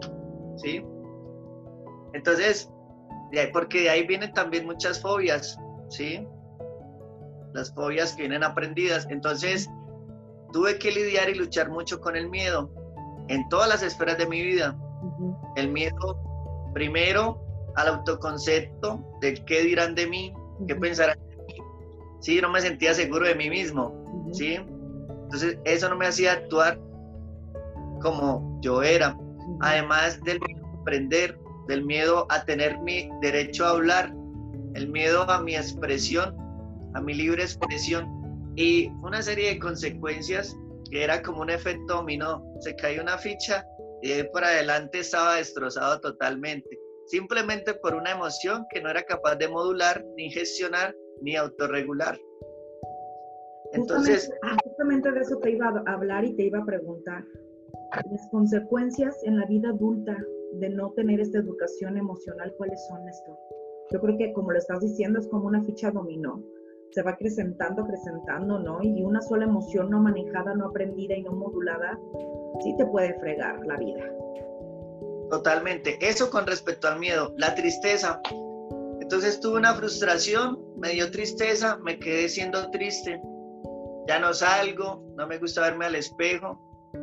¿Sí? 0.58 0.84
Entonces, 2.13 2.69
porque 3.52 3.82
de 3.82 3.89
ahí 3.89 4.08
vienen 4.08 4.34
también 4.34 4.65
muchas 4.65 5.02
fobias. 5.02 5.58
¿Sí? 5.89 6.28
Las 7.54 7.73
fobias 7.73 8.13
que 8.13 8.23
vienen 8.23 8.43
aprendidas. 8.43 9.08
Entonces, 9.10 9.69
tuve 10.52 10.78
que 10.78 10.91
lidiar 10.91 11.30
y 11.30 11.36
luchar 11.36 11.69
mucho 11.69 11.99
con 11.99 12.15
el 12.15 12.30
miedo 12.30 12.71
en 13.28 13.47
todas 13.49 13.69
las 13.69 13.84
esferas 13.84 14.17
de 14.17 14.28
mi 14.28 14.41
vida. 14.41 14.78
El 15.56 15.69
miedo, 15.69 16.19
primero, 16.73 17.41
al 17.76 17.88
autoconcepto 17.88 19.17
del 19.21 19.43
qué 19.45 19.62
dirán 19.62 19.95
de 19.95 20.08
mí, 20.08 20.34
qué 20.67 20.76
pensarán 20.76 21.17
¿sí? 22.23 22.41
No 22.41 22.49
me 22.49 22.62
sentía 22.62 22.93
seguro 22.93 23.27
de 23.27 23.36
mí 23.36 23.49
mismo, 23.49 24.31
¿sí? 24.31 24.55
Entonces 24.55 25.59
eso 25.65 25.89
no 25.89 25.97
me 25.97 26.07
hacía 26.07 26.31
actuar 26.31 26.79
como 28.01 28.59
yo 28.62 28.81
era. 28.81 29.15
Además 29.62 30.21
del 30.23 30.39
miedo 30.39 30.65
a 30.65 30.81
aprender, 30.81 31.38
del 31.67 31.86
miedo 31.86 32.25
a 32.29 32.43
tener 32.45 32.79
mi 32.79 33.09
derecho 33.21 33.65
a 33.65 33.71
hablar, 33.71 34.13
el 34.73 34.88
miedo 34.88 35.29
a 35.29 35.41
mi 35.41 35.55
expresión, 35.55 36.36
a 36.93 37.01
mi 37.01 37.13
libre 37.13 37.43
expresión 37.43 38.07
y 38.55 38.88
una 39.01 39.21
serie 39.21 39.49
de 39.49 39.59
consecuencias 39.59 40.55
que 40.89 41.03
era 41.03 41.21
como 41.21 41.41
un 41.41 41.49
efecto 41.49 41.95
dominó. 41.95 42.43
Se 42.62 42.75
cayó 42.75 43.01
una 43.01 43.17
ficha 43.17 43.65
y 44.01 44.09
de 44.09 44.25
para 44.25 44.47
adelante 44.47 44.99
estaba 44.99 45.36
destrozado 45.36 45.99
totalmente, 45.99 46.79
simplemente 47.07 47.73
por 47.73 47.95
una 47.95 48.12
emoción 48.12 48.65
que 48.69 48.81
no 48.81 48.89
era 48.89 49.03
capaz 49.03 49.36
de 49.36 49.47
modular 49.49 50.03
ni 50.15 50.31
gestionar 50.31 50.95
ni 51.23 51.36
autorregular. 51.36 52.17
Entonces... 53.73 54.31
Justamente, 54.63 55.12
de 55.12 55.21
eso 55.21 55.38
te 55.39 55.51
iba 55.51 55.83
a 55.86 55.93
hablar 55.93 56.25
y 56.25 56.36
te 56.36 56.43
iba 56.43 56.59
a 56.59 56.65
preguntar. 56.65 57.23
las 58.12 58.27
consecuencias 58.29 59.15
en 59.23 59.39
la 59.39 59.45
vida 59.45 59.69
adulta 59.69 60.17
de 60.53 60.69
no 60.69 60.91
tener 60.91 61.19
esta 61.19 61.39
educación 61.39 61.97
emocional, 61.97 62.53
¿cuáles 62.57 62.79
son, 62.88 63.03
Néstor? 63.05 63.38
Yo 63.91 63.99
creo 64.01 64.17
que 64.17 64.33
como 64.33 64.51
lo 64.51 64.57
estás 64.57 64.81
diciendo, 64.81 65.19
es 65.19 65.27
como 65.27 65.47
una 65.47 65.63
ficha 65.63 65.91
dominó. 65.91 66.43
Se 66.91 67.01
va 67.01 67.12
acrecentando, 67.12 67.83
acrecentando, 67.83 68.59
¿no? 68.59 68.83
Y 68.83 69.01
una 69.01 69.21
sola 69.21 69.45
emoción 69.45 69.89
no 69.89 69.99
manejada, 69.99 70.53
no 70.53 70.67
aprendida 70.67 71.15
y 71.15 71.23
no 71.23 71.31
modulada, 71.31 71.99
sí 72.62 72.75
te 72.77 72.86
puede 72.86 73.17
fregar 73.19 73.65
la 73.65 73.77
vida. 73.77 74.12
Totalmente. 75.29 75.97
Eso 75.99 76.29
con 76.29 76.45
respecto 76.45 76.88
al 76.88 76.99
miedo. 76.99 77.33
La 77.38 77.55
tristeza. 77.55 78.21
Entonces 79.13 79.39
tuve 79.39 79.60
una 79.60 79.76
frustración, 79.76 80.60
me 80.76 80.89
dio 80.89 81.12
tristeza, 81.12 81.78
me 81.84 81.99
quedé 81.99 82.28
siendo 82.28 82.71
triste. 82.71 83.21
Ya 84.08 84.17
no 84.17 84.34
salgo, 84.34 85.06
no 85.15 85.28
me 85.28 85.38
gusta 85.38 85.62
verme 85.62 85.86
al 85.86 85.93
espejo. 85.93 86.60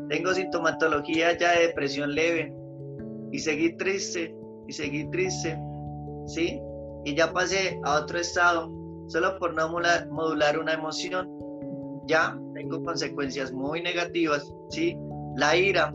Tengo 0.08 0.34
sintomatología 0.34 1.38
ya 1.38 1.52
de 1.52 1.68
depresión 1.68 2.12
leve. 2.12 2.52
Y 3.30 3.38
seguí 3.38 3.76
triste, 3.76 4.34
y 4.66 4.72
seguí 4.72 5.08
triste. 5.10 5.56
¿Sí? 6.26 6.60
Y 7.04 7.14
ya 7.14 7.32
pasé 7.32 7.78
a 7.84 8.00
otro 8.00 8.18
estado, 8.18 8.68
solo 9.06 9.38
por 9.38 9.54
no 9.54 9.68
modular 9.68 10.58
una 10.58 10.72
emoción. 10.72 11.30
Ya 12.08 12.36
tengo 12.54 12.82
consecuencias 12.82 13.52
muy 13.52 13.82
negativas. 13.82 14.52
¿Sí? 14.70 14.96
La 15.36 15.56
ira. 15.56 15.94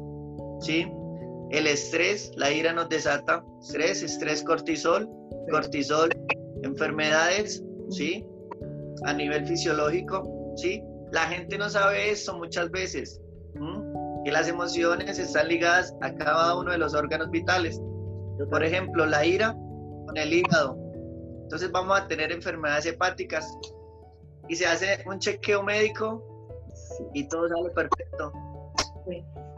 ¿Sí? 0.62 0.90
El 1.52 1.68
estrés, 1.68 2.32
la 2.36 2.52
ira 2.52 2.74
nos 2.74 2.90
desata 2.90 3.44
estrés, 3.62 4.02
estrés, 4.02 4.44
cortisol, 4.44 5.10
cortisol, 5.52 6.10
enfermedades, 6.64 7.64
¿sí? 7.90 8.26
A 9.04 9.14
nivel 9.14 9.46
fisiológico, 9.46 10.54
¿sí? 10.58 10.84
La 11.12 11.22
gente 11.22 11.58
no 11.58 11.70
sabe 11.70 12.10
esto 12.10 12.36
muchas 12.38 12.72
veces, 12.72 13.22
que 14.24 14.32
las 14.32 14.48
emociones 14.48 15.20
están 15.20 15.48
ligadas 15.48 15.96
a 16.02 16.14
cada 16.16 16.58
uno 16.58 16.72
de 16.72 16.80
los 16.80 16.96
órganos 16.96 17.30
vitales. 17.30 17.80
Por 18.50 18.64
ejemplo, 18.64 19.06
la 19.06 19.24
ira 19.24 19.54
con 19.54 20.18
el 20.18 20.34
hígado. 20.34 20.78
Entonces 21.44 21.72
vamos 21.72 22.00
a 22.00 22.08
tener 22.08 22.32
enfermedades 22.32 22.88
hepáticas 22.88 23.48
y 24.50 24.56
se 24.56 24.66
hace 24.66 25.04
un 25.06 25.20
chequeo 25.20 25.62
médico 25.62 26.24
y 27.14 27.28
todo 27.28 27.48
sale 27.48 27.70
perfecto. 27.70 28.34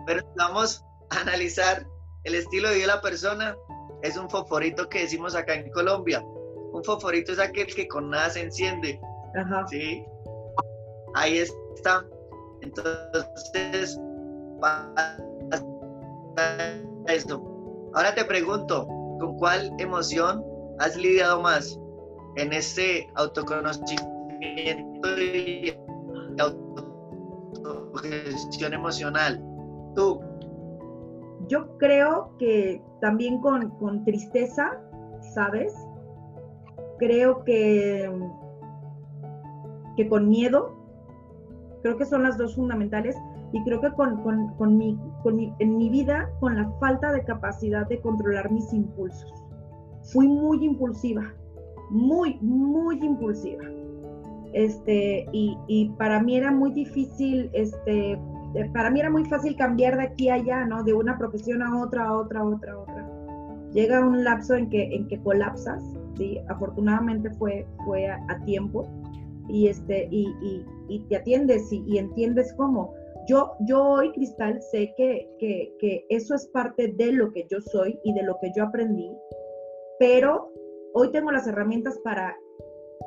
Pero 0.05 0.21
vamos 0.35 0.83
analizar 1.09 1.85
el 2.23 2.35
estilo 2.35 2.69
de 2.69 2.75
vida 2.75 2.87
de 2.87 2.93
la 2.93 3.01
persona, 3.01 3.57
es 4.01 4.17
un 4.17 4.29
fosforito 4.29 4.87
que 4.89 5.01
decimos 5.01 5.35
acá 5.35 5.55
en 5.55 5.69
Colombia. 5.71 6.23
Un 6.73 6.83
fosforito 6.83 7.31
es 7.31 7.39
aquel 7.39 7.67
que 7.67 7.87
con 7.87 8.09
nada 8.09 8.29
se 8.29 8.41
enciende. 8.41 8.99
¿Sí? 9.69 10.03
Ahí 11.15 11.39
está. 11.39 12.05
Entonces, 12.61 13.99
esto. 17.07 17.43
Ahora 17.93 18.13
te 18.13 18.25
pregunto, 18.25 18.85
¿con 19.19 19.37
cuál 19.37 19.71
emoción 19.79 20.43
has 20.79 20.95
lidiado 20.95 21.41
más 21.41 21.79
en 22.35 22.53
este 22.53 23.09
autoconocimiento 23.15 25.19
y 25.19 25.75
autogestión 26.39 28.73
emocional? 28.73 29.43
Tú, 29.95 30.21
yo 31.47 31.77
creo 31.77 32.31
que 32.37 32.81
también 33.01 33.39
con, 33.39 34.03
tristeza, 34.05 34.79
¿sabes? 35.33 35.73
Creo 36.99 37.43
que, 37.43 38.11
que 39.95 40.07
con 40.09 40.29
miedo, 40.29 40.75
creo 41.83 41.97
que 41.97 42.05
son 42.05 42.23
las 42.23 42.37
dos 42.37 42.55
fundamentales 42.55 43.15
y 43.53 43.63
creo 43.63 43.81
que 43.81 43.91
con, 43.93 44.23
con, 44.23 44.77
mi, 44.77 44.99
en 45.59 45.77
mi 45.77 45.89
vida, 45.89 46.29
con 46.39 46.55
la 46.55 46.69
falta 46.79 47.11
de 47.11 47.23
capacidad 47.23 47.87
de 47.87 48.01
controlar 48.01 48.51
mis 48.51 48.73
impulsos. 48.73 49.33
Fui 50.11 50.27
muy 50.27 50.63
impulsiva, 50.65 51.33
muy, 51.89 52.37
muy 52.41 52.99
impulsiva. 53.03 53.63
Este, 54.53 55.27
y, 55.33 55.57
y 55.67 55.89
para 55.97 56.21
mí 56.23 56.35
era 56.37 56.51
muy 56.51 56.71
difícil 56.71 57.49
este, 57.53 58.17
para 58.73 58.89
mí 58.89 58.99
era 58.99 59.09
muy 59.09 59.25
fácil 59.25 59.55
cambiar 59.55 59.97
de 59.97 60.03
aquí 60.03 60.29
a 60.29 60.35
allá, 60.35 60.65
¿no? 60.65 60.83
De 60.83 60.93
una 60.93 61.17
profesión 61.17 61.61
a 61.61 61.81
otra, 61.81 62.05
a 62.05 62.17
otra, 62.17 62.41
a 62.41 62.47
otra, 62.47 62.73
a 62.73 62.79
otra. 62.79 63.09
Llega 63.73 64.05
un 64.05 64.23
lapso 64.23 64.55
en 64.55 64.69
que, 64.69 64.95
en 64.95 65.07
que 65.07 65.21
colapsas, 65.21 65.83
¿sí? 66.17 66.39
Afortunadamente 66.47 67.29
fue, 67.31 67.65
fue 67.85 68.07
a, 68.07 68.39
tiempo 68.45 68.87
y, 69.49 69.67
este, 69.67 70.07
y, 70.11 70.27
y, 70.41 70.65
y 70.87 70.99
te 71.07 71.17
atiendes 71.17 71.71
y, 71.71 71.83
y, 71.87 71.97
entiendes 71.97 72.53
cómo. 72.53 72.93
Yo, 73.27 73.51
yo 73.61 73.83
hoy, 73.83 74.11
Cristal, 74.13 74.61
sé 74.61 74.93
que, 74.95 75.29
que, 75.39 75.75
que 75.79 76.05
eso 76.09 76.33
es 76.33 76.47
parte 76.47 76.93
de 76.97 77.11
lo 77.11 77.31
que 77.33 77.45
yo 77.49 77.59
soy 77.59 77.99
y 78.03 78.13
de 78.13 78.23
lo 78.23 78.37
que 78.41 78.51
yo 78.55 78.63
aprendí, 78.63 79.11
pero 79.99 80.51
hoy 80.93 81.11
tengo 81.11 81.31
las 81.31 81.45
herramientas 81.45 81.99
para, 82.03 82.35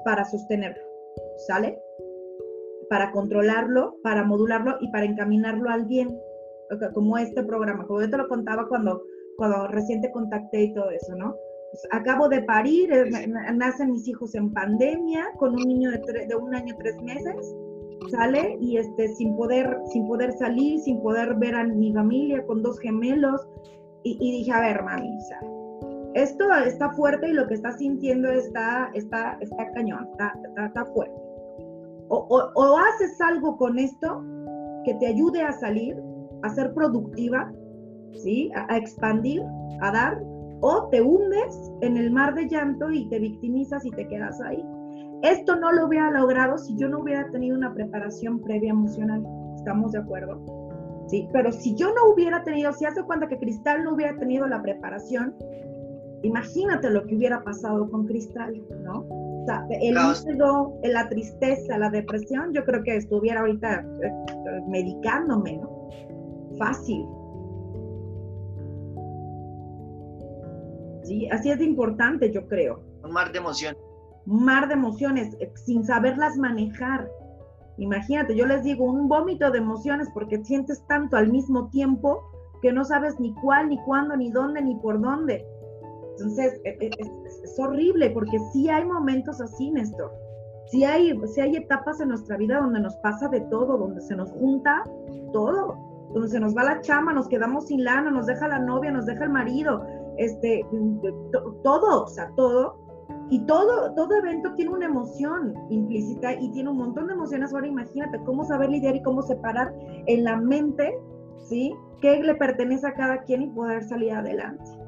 para 0.05 0.25
sostenerlo, 0.25 0.85
¿sale? 1.47 1.81
Para 2.91 3.13
controlarlo, 3.13 3.95
para 4.03 4.25
modularlo 4.25 4.77
y 4.81 4.91
para 4.91 5.05
encaminarlo 5.05 5.71
al 5.71 5.87
bien, 5.87 6.13
como 6.93 7.17
este 7.19 7.45
programa, 7.45 7.87
como 7.87 8.01
yo 8.03 8.11
te 8.11 8.17
lo 8.17 8.29
contaba 8.29 8.67
cuando, 8.69 9.01
cuando 9.37 9.69
recién 9.69 10.01
te 10.01 10.11
contacté 10.11 10.65
y 10.65 10.75
todo 10.75 10.91
eso, 10.91 11.15
¿no? 11.15 11.37
Pues 11.71 11.87
acabo 11.93 12.29
de 12.29 12.43
parir, 12.43 12.93
eh, 12.93 13.29
nacen 13.55 13.93
mis 13.93 14.09
hijos 14.09 14.35
en 14.35 14.53
pandemia, 14.53 15.25
con 15.39 15.53
un 15.53 15.69
niño 15.69 15.93
de, 15.93 16.01
de 16.27 16.35
un 16.35 16.53
año, 16.53 16.75
tres 16.81 17.01
meses, 17.01 17.55
sale 18.11 18.59
y 18.61 18.79
este, 18.79 19.07
sin, 19.15 19.37
poder, 19.37 19.79
sin 19.93 20.09
poder 20.09 20.33
salir, 20.33 20.81
sin 20.81 21.01
poder 21.01 21.37
ver 21.37 21.55
a 21.55 21.63
mi 21.63 21.93
familia, 21.93 22.45
con 22.47 22.61
dos 22.61 22.81
gemelos, 22.81 23.41
y, 24.03 24.19
dije, 24.19 24.51
a 24.51 24.61
ver, 24.63 24.83
mami, 24.83 25.17
esto 26.15 26.53
está 26.67 26.91
fuerte 26.95 27.29
y 27.29 27.35
lo 27.35 27.47
que 27.47 27.55
estás 27.55 27.77
sintiendo 27.79 28.31
está, 28.31 28.91
está, 28.95 29.37
está 29.41 29.71
cañón, 29.75 30.09
está, 30.11 30.35
está 30.67 30.87
fuerte 30.87 31.30
o, 32.11 32.79
haces 32.79 33.21
algo 33.21 33.57
con 33.57 33.79
esto 33.79 34.23
que 34.85 34.95
te 34.95 35.07
ayude 35.07 35.43
a 35.43 35.53
salir, 35.53 35.97
a 36.43 36.49
ser 36.51 36.75
productiva, 36.75 37.53
¿sí? 38.15 38.51
A, 38.55 38.77
expandir, 38.77 39.43
a 39.81 39.93
dar, 39.93 40.23
o 40.61 40.89
te 40.89 41.01
hundes 41.01 41.73
en 41.83 41.97
el 41.97 42.11
mar 42.11 42.35
de 42.35 42.49
llanto 42.49 42.91
y 42.91 43.09
te 43.09 43.19
victimizas 43.19 43.85
y 43.85 43.91
te 43.91 44.07
quedas 44.09 44.41
ahí. 44.41 44.63
Esto 45.23 45.57
no 45.57 45.73
lo 45.73 45.87
hubiera 45.87 46.11
logrado 46.11 46.59
si 46.59 46.77
yo 46.77 46.89
no 46.89 47.01
hubiera 47.01 47.31
tenido 47.31 47.57
una 47.57 47.73
preparación 47.73 48.41
previa 48.41 48.71
emocional. 48.71 49.25
¿Estamos 49.55 49.93
de 49.93 49.99
acuerdo? 49.99 50.41
Sí, 51.09 51.29
pero 51.33 51.53
si 51.53 51.75
yo 51.75 51.89
no 51.89 52.13
hubiera 52.13 52.43
tenido, 52.43 52.73
si 52.73 52.85
hace 52.87 53.03
cuenta 53.05 53.29
que 53.29 53.39
Cristal 53.39 53.85
no 53.85 53.95
hubiera 53.95 54.17
tenido 54.17 54.47
la 54.47 54.63
preparación, 54.63 55.35
imagínate 56.23 56.91
lo 56.91 57.05
que 57.07 57.17
hubiera 57.17 57.43
pasado 57.43 57.91
con 57.91 58.07
Cristal, 58.07 58.63
¿no? 58.83 59.07
El 59.71 59.95
miedo, 59.95 60.79
la 60.83 61.09
tristeza, 61.09 61.79
la 61.79 61.91
depresión, 61.91 62.53
yo 62.53 62.65
creo 62.65 62.83
que 62.83 62.97
estuviera 62.97 63.41
ahorita 63.41 63.85
eh, 64.03 64.13
medicándome, 64.69 65.59
¿no? 65.59 65.89
Fácil. 66.59 67.07
Sí, 71.05 71.29
así 71.31 71.51
es 71.51 71.59
de 71.59 71.65
importante, 71.65 72.31
yo 72.31 72.47
creo. 72.47 72.83
Un 73.03 73.13
mar 73.13 73.33
de 73.33 73.39
emociones. 73.39 73.81
Un 74.27 74.45
mar 74.45 74.69
de 74.69 74.75
emociones, 74.75 75.37
eh, 75.41 75.51
sin 75.65 75.85
saberlas 75.85 76.37
manejar. 76.37 77.11
Imagínate, 77.79 78.37
yo 78.37 78.47
les 78.47 78.63
digo, 78.63 78.85
un 78.85 79.09
vómito 79.09 79.51
de 79.51 79.59
emociones 79.59 80.09
porque 80.13 80.45
sientes 80.45 80.85
tanto 80.87 81.17
al 81.17 81.31
mismo 81.31 81.69
tiempo 81.71 82.23
que 82.61 82.73
no 82.73 82.85
sabes 82.85 83.19
ni 83.19 83.35
cuál, 83.35 83.71
ni 83.71 83.79
cuándo, 83.85 84.17
ni 84.17 84.31
dónde, 84.31 84.63
ni 84.63 84.77
por 84.77 85.01
dónde. 85.01 85.47
Entonces, 86.13 86.61
e, 86.65 86.77
e, 86.81 86.91
es, 87.43 87.59
horrible 87.59 88.11
porque 88.11 88.39
sí 88.53 88.69
hay 88.69 88.85
momentos 88.85 89.41
así, 89.41 89.71
Néstor. 89.71 90.13
Sí 90.67 90.85
hay, 90.85 91.19
sí 91.27 91.41
hay 91.41 91.57
etapas 91.57 92.01
en 92.01 92.11
nuestra 92.11 92.37
vida 92.37 92.61
donde 92.61 92.81
nos 92.81 92.95
pasa 92.97 93.29
de 93.29 93.41
todo, 93.43 93.77
donde 93.77 94.01
se 94.01 94.15
nos 94.15 94.31
junta 94.33 94.85
todo, 95.33 95.77
donde 96.13 96.29
se 96.29 96.41
nos 96.41 96.57
va 96.57 96.65
la 96.65 96.81
chama, 96.81 97.13
nos 97.13 97.29
quedamos 97.29 97.67
sin 97.67 97.85
lana, 97.85 98.11
nos 98.11 98.27
deja 98.27 98.47
la 98.47 98.59
novia, 98.59 98.91
nos 98.91 99.07
deja 99.07 99.25
el 99.25 99.31
marido, 99.31 99.85
este, 100.19 100.65
todo, 101.63 102.05
o 102.05 102.09
sea, 102.09 102.31
todo. 102.37 102.77
Y 103.31 103.47
todo, 103.47 103.95
todo 103.95 104.17
evento 104.17 104.53
tiene 104.55 104.73
una 104.73 104.87
emoción 104.87 105.55
implícita 105.71 106.35
y 106.35 106.51
tiene 106.51 106.71
un 106.71 106.79
montón 106.79 107.07
de 107.07 107.15
emociones. 107.15 107.53
Ahora 107.53 107.69
imagínate 107.69 108.19
cómo 108.25 108.45
saber 108.45 108.71
lidiar 108.71 108.97
y 108.97 109.03
cómo 109.03 109.23
separar 109.23 109.73
en 110.07 110.25
la 110.25 110.37
mente, 110.37 110.93
¿sí? 111.49 111.73
¿Qué 112.01 112.21
le 112.23 112.35
pertenece 112.35 112.89
a 112.89 112.95
cada 112.95 113.23
quien 113.23 113.43
y 113.43 113.51
poder 113.51 113.85
salir 113.85 114.13
adelante? 114.13 114.80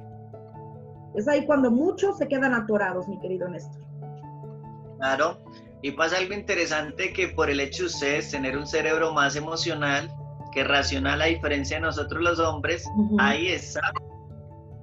Es 1.15 1.29
ahí 1.29 1.45
cuando 1.47 1.71
muchos 1.71 2.19
se 2.19 2.29
quedan 2.29 2.55
atorados, 2.55 3.07
mi 3.09 3.19
querido 3.21 3.49
Néstor. 3.49 3.83
Claro, 4.99 5.39
y 5.83 5.91
pasa 5.91 6.19
algo 6.19 6.33
interesante 6.33 7.13
que 7.13 7.29
por 7.29 7.51
el 7.51 7.61
hecho 7.61 7.83
de 7.83 7.89
ustedes 7.89 8.31
tener 8.31 8.57
un 8.57 8.67
cerebro 8.67 9.13
más 9.13 9.35
emocional 9.35 10.09
que 10.53 10.65
racional, 10.65 11.21
a 11.21 11.27
diferencia 11.27 11.79
de 11.79 11.83
nosotros 11.83 12.23
los 12.23 12.39
hombres, 12.39 12.89
ahí 13.19 13.49
está 13.49 13.81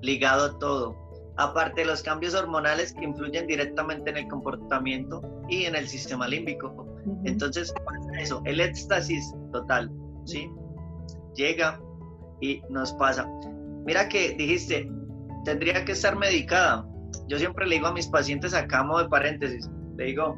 ligado 0.01 0.57
todo. 0.57 0.95
Aparte 1.37 1.81
de 1.81 1.87
los 1.87 2.03
cambios 2.03 2.35
hormonales 2.35 2.93
que 2.93 3.05
influyen 3.05 3.47
directamente 3.47 4.09
en 4.09 4.17
el 4.17 4.27
comportamiento 4.27 5.21
y 5.47 5.63
en 5.63 5.75
el 5.75 5.87
sistema 5.87 6.27
límbico. 6.27 6.85
Entonces, 7.23 7.73
eso, 8.19 8.41
el 8.43 8.59
éxtasis 8.59 9.33
total, 9.53 9.89
¿sí? 10.25 10.51
Llega 11.35 11.79
y 12.41 12.61
nos 12.69 12.91
pasa. 12.93 13.25
Mira 13.85 14.09
que 14.09 14.35
dijiste, 14.35 14.91
tendría 15.49 15.83
que 15.83 15.93
estar 15.93 16.15
medicada. 16.15 16.85
Yo 17.27 17.39
siempre 17.39 17.65
le 17.65 17.75
digo 17.75 17.87
a 17.87 17.93
mis 17.93 18.07
pacientes 18.07 18.53
acá, 18.53 18.83
modo 18.83 19.03
de 19.03 19.09
paréntesis, 19.09 19.67
le 19.97 20.05
digo, 20.05 20.37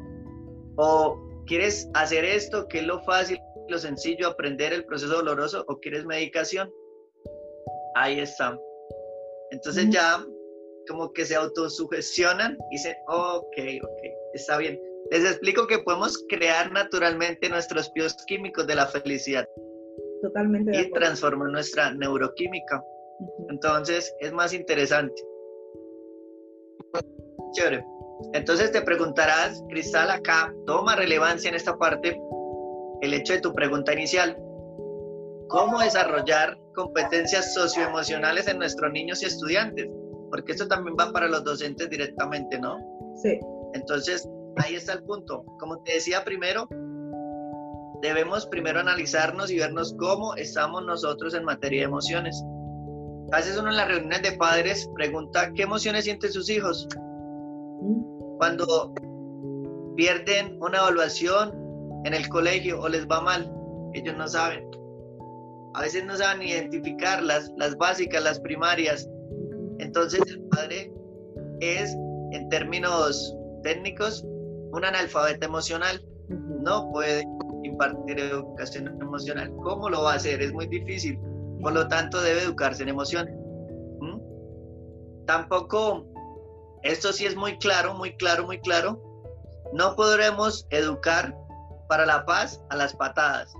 o 0.76 1.18
quieres 1.46 1.86
hacer 1.92 2.24
esto, 2.24 2.66
que 2.68 2.78
es 2.78 2.86
lo 2.86 3.02
fácil, 3.02 3.38
lo 3.68 3.78
sencillo, 3.78 4.28
aprender 4.28 4.72
el 4.72 4.86
proceso 4.86 5.14
doloroso, 5.14 5.66
o 5.68 5.78
quieres 5.80 6.06
medicación. 6.06 6.72
Ahí 7.94 8.20
está. 8.20 8.58
Entonces 9.50 9.90
ya 9.90 10.24
como 10.88 11.12
que 11.12 11.26
se 11.26 11.36
autosugestionan 11.36 12.56
y 12.70 12.76
dicen, 12.76 12.96
ok, 13.08 13.56
ok, 13.82 14.00
está 14.32 14.56
bien. 14.56 14.80
Les 15.10 15.24
explico 15.24 15.66
que 15.66 15.80
podemos 15.80 16.24
crear 16.30 16.72
naturalmente 16.72 17.50
nuestros 17.50 17.90
pios 17.90 18.16
químicos 18.26 18.66
de 18.66 18.76
la 18.76 18.86
felicidad. 18.86 19.46
Totalmente. 20.22 20.80
y 20.80 20.90
transformar 20.92 21.50
nuestra 21.50 21.92
neuroquímica. 21.92 22.82
Entonces 23.48 24.14
es 24.20 24.32
más 24.32 24.52
interesante. 24.52 25.22
Chévere. 27.52 27.84
Entonces 28.32 28.72
te 28.72 28.82
preguntarás, 28.82 29.62
Cristal, 29.68 30.10
acá 30.10 30.54
toma 30.66 30.96
relevancia 30.96 31.48
en 31.48 31.56
esta 31.56 31.76
parte 31.76 32.18
el 33.00 33.14
hecho 33.14 33.32
de 33.34 33.40
tu 33.40 33.52
pregunta 33.52 33.92
inicial. 33.92 34.36
¿Cómo 35.48 35.80
desarrollar 35.80 36.56
competencias 36.74 37.52
socioemocionales 37.52 38.48
en 38.48 38.58
nuestros 38.58 38.90
niños 38.92 39.22
y 39.22 39.26
estudiantes? 39.26 39.88
Porque 40.30 40.52
esto 40.52 40.66
también 40.66 40.96
va 40.98 41.12
para 41.12 41.28
los 41.28 41.44
docentes 41.44 41.90
directamente, 41.90 42.58
¿no? 42.58 42.78
Sí. 43.16 43.38
Entonces, 43.74 44.26
ahí 44.56 44.76
está 44.76 44.94
el 44.94 45.02
punto. 45.02 45.44
Como 45.58 45.82
te 45.82 45.94
decía 45.94 46.24
primero, 46.24 46.68
debemos 48.00 48.46
primero 48.46 48.80
analizarnos 48.80 49.50
y 49.50 49.58
vernos 49.58 49.94
cómo 49.98 50.34
estamos 50.36 50.84
nosotros 50.84 51.34
en 51.34 51.44
materia 51.44 51.80
de 51.80 51.86
emociones. 51.86 52.42
A 53.32 53.36
veces 53.36 53.56
uno 53.56 53.70
en 53.70 53.76
las 53.76 53.88
reuniones 53.88 54.22
de 54.22 54.32
padres 54.32 54.90
pregunta 54.94 55.50
qué 55.54 55.62
emociones 55.62 56.04
sienten 56.04 56.30
sus 56.30 56.50
hijos. 56.50 56.86
Mm. 57.80 58.36
Cuando 58.36 58.92
pierden 59.96 60.58
una 60.60 60.78
evaluación 60.78 61.50
en 62.04 62.12
el 62.12 62.28
colegio 62.28 62.82
o 62.82 62.90
les 62.90 63.08
va 63.08 63.22
mal, 63.22 63.50
ellos 63.94 64.14
no 64.18 64.28
saben. 64.28 64.68
A 65.72 65.80
veces 65.80 66.04
no 66.04 66.14
saben 66.14 66.46
identificar 66.46 67.22
las, 67.22 67.50
las 67.56 67.74
básicas, 67.78 68.22
las 68.22 68.38
primarias. 68.38 69.08
Entonces 69.78 70.20
el 70.26 70.42
padre 70.48 70.92
es, 71.60 71.96
en 72.32 72.48
términos 72.50 73.34
técnicos, 73.62 74.22
un 74.72 74.84
analfabeta 74.84 75.46
emocional. 75.46 76.04
No 76.28 76.90
puede 76.90 77.24
impartir 77.62 78.20
educación 78.20 78.88
emocional. 79.00 79.50
¿Cómo 79.62 79.88
lo 79.88 80.02
va 80.02 80.12
a 80.12 80.16
hacer? 80.16 80.42
Es 80.42 80.52
muy 80.52 80.66
difícil. 80.66 81.18
Por 81.62 81.72
lo 81.72 81.88
tanto, 81.88 82.20
debe 82.20 82.42
educarse 82.42 82.82
en 82.82 82.88
emociones. 82.88 83.34
¿Mm? 84.00 84.18
Tampoco, 85.26 86.06
esto 86.82 87.12
sí 87.12 87.24
es 87.24 87.36
muy 87.36 87.56
claro, 87.58 87.94
muy 87.94 88.16
claro, 88.16 88.44
muy 88.44 88.60
claro. 88.60 89.00
No 89.72 89.94
podremos 89.94 90.66
educar 90.70 91.34
para 91.88 92.04
la 92.04 92.26
paz 92.26 92.60
a 92.70 92.76
las 92.76 92.94
patadas. 92.94 93.54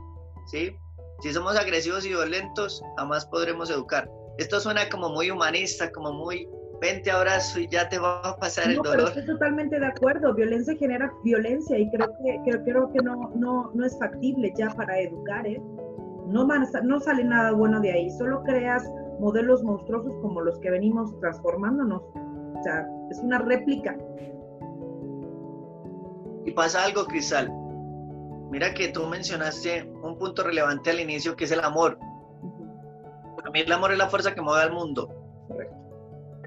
¿sí? 0.50 0.76
Si 1.20 1.32
somos 1.32 1.56
agresivos 1.56 2.04
y 2.04 2.08
violentos, 2.08 2.82
jamás 2.96 3.24
podremos 3.26 3.70
educar. 3.70 4.10
Esto 4.38 4.58
suena 4.58 4.88
como 4.88 5.08
muy 5.10 5.30
humanista, 5.30 5.92
como 5.92 6.12
muy 6.12 6.48
vente 6.80 7.12
abrazo 7.12 7.60
y 7.60 7.68
ya 7.68 7.88
te 7.88 7.98
va 7.98 8.20
a 8.22 8.36
pasar 8.36 8.68
el 8.68 8.76
dolor. 8.76 8.96
Pero 8.96 9.08
estoy 9.08 9.26
totalmente 9.26 9.78
de 9.78 9.86
acuerdo. 9.86 10.34
Violencia 10.34 10.74
genera 10.76 11.12
violencia 11.22 11.78
y 11.78 11.88
creo 11.90 12.08
que, 12.24 12.62
creo, 12.64 12.92
que 12.92 12.98
no, 13.04 13.30
no, 13.36 13.70
no 13.72 13.86
es 13.86 13.96
factible 13.98 14.52
ya 14.58 14.68
para 14.70 14.98
educar. 14.98 15.46
¿eh? 15.46 15.62
No, 16.26 16.46
no 16.46 17.00
sale 17.00 17.24
nada 17.24 17.52
bueno 17.52 17.80
de 17.80 17.92
ahí. 17.92 18.10
Solo 18.10 18.42
creas 18.42 18.84
modelos 19.20 19.62
monstruosos 19.62 20.14
como 20.22 20.40
los 20.40 20.58
que 20.60 20.70
venimos 20.70 21.18
transformándonos. 21.20 22.02
O 22.02 22.62
sea, 22.62 22.86
es 23.10 23.18
una 23.18 23.38
réplica. 23.38 23.96
Y 26.44 26.50
pasa 26.52 26.84
algo, 26.84 27.04
Cristal. 27.04 27.50
Mira 28.50 28.74
que 28.74 28.88
tú 28.88 29.06
mencionaste 29.06 29.90
un 30.02 30.18
punto 30.18 30.42
relevante 30.42 30.90
al 30.90 31.00
inicio 31.00 31.36
que 31.36 31.44
es 31.44 31.52
el 31.52 31.60
amor. 31.60 31.98
Para 33.36 33.50
mí 33.50 33.60
el 33.60 33.72
amor 33.72 33.92
es 33.92 33.98
la 33.98 34.08
fuerza 34.08 34.34
que 34.34 34.42
mueve 34.42 34.62
al 34.62 34.72
mundo. 34.72 35.08
Correcto 35.48 35.82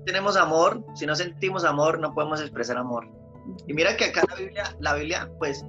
tenemos 0.06 0.38
amor, 0.38 0.84
si 0.94 1.06
no 1.06 1.16
sentimos 1.16 1.66
amor, 1.66 2.00
no 2.00 2.14
podemos 2.14 2.40
expresar 2.40 2.78
amor. 2.78 3.08
Y 3.68 3.74
mira 3.74 3.98
que 3.98 4.06
acá 4.06 4.24
la 4.30 4.36
Biblia, 4.36 4.76
la 4.80 4.94
Biblia, 4.94 5.30
pues, 5.40 5.66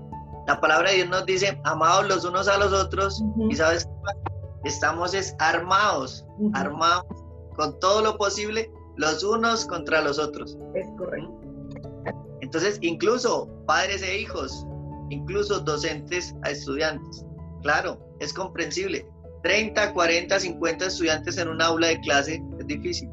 la 0.47 0.61
palabra 0.61 0.91
de 0.91 0.97
Dios 0.97 1.09
nos 1.09 1.27
dice, 1.27 1.61
amados 1.65 2.09
los 2.09 2.25
unos 2.25 2.49
a 2.49 2.59
los 2.59 2.73
otros, 2.73 3.23
y 3.51 3.57
sabes, 3.57 3.89
estamos 4.65 5.15
es 5.15 5.35
armados, 5.39 6.25
armados 6.55 7.05
con 7.57 7.79
todo 7.81 8.03
lo 8.03 8.17
posible, 8.17 8.71
los 8.97 9.25
unos 9.25 9.65
contra 9.67 10.03
los 10.03 10.19
otros. 10.19 10.57
Es 10.75 10.87
correcto. 10.97 11.41
Entonces, 12.41 12.79
incluso 12.83 13.49
padres 13.67 14.03
e 14.03 14.19
hijos, 14.21 14.67
incluso 15.11 15.61
docentes 15.61 16.35
a 16.43 16.51
estudiantes. 16.51 17.25
Claro, 17.63 17.99
es 18.21 18.33
comprensible. 18.33 19.09
30, 19.43 19.93
40, 19.93 20.39
50 20.39 20.87
estudiantes 20.87 21.39
en 21.39 21.49
un 21.49 21.63
aula 21.63 21.89
de 21.89 22.01
clase 22.01 22.43
es 22.59 22.67
difícil. 22.67 23.09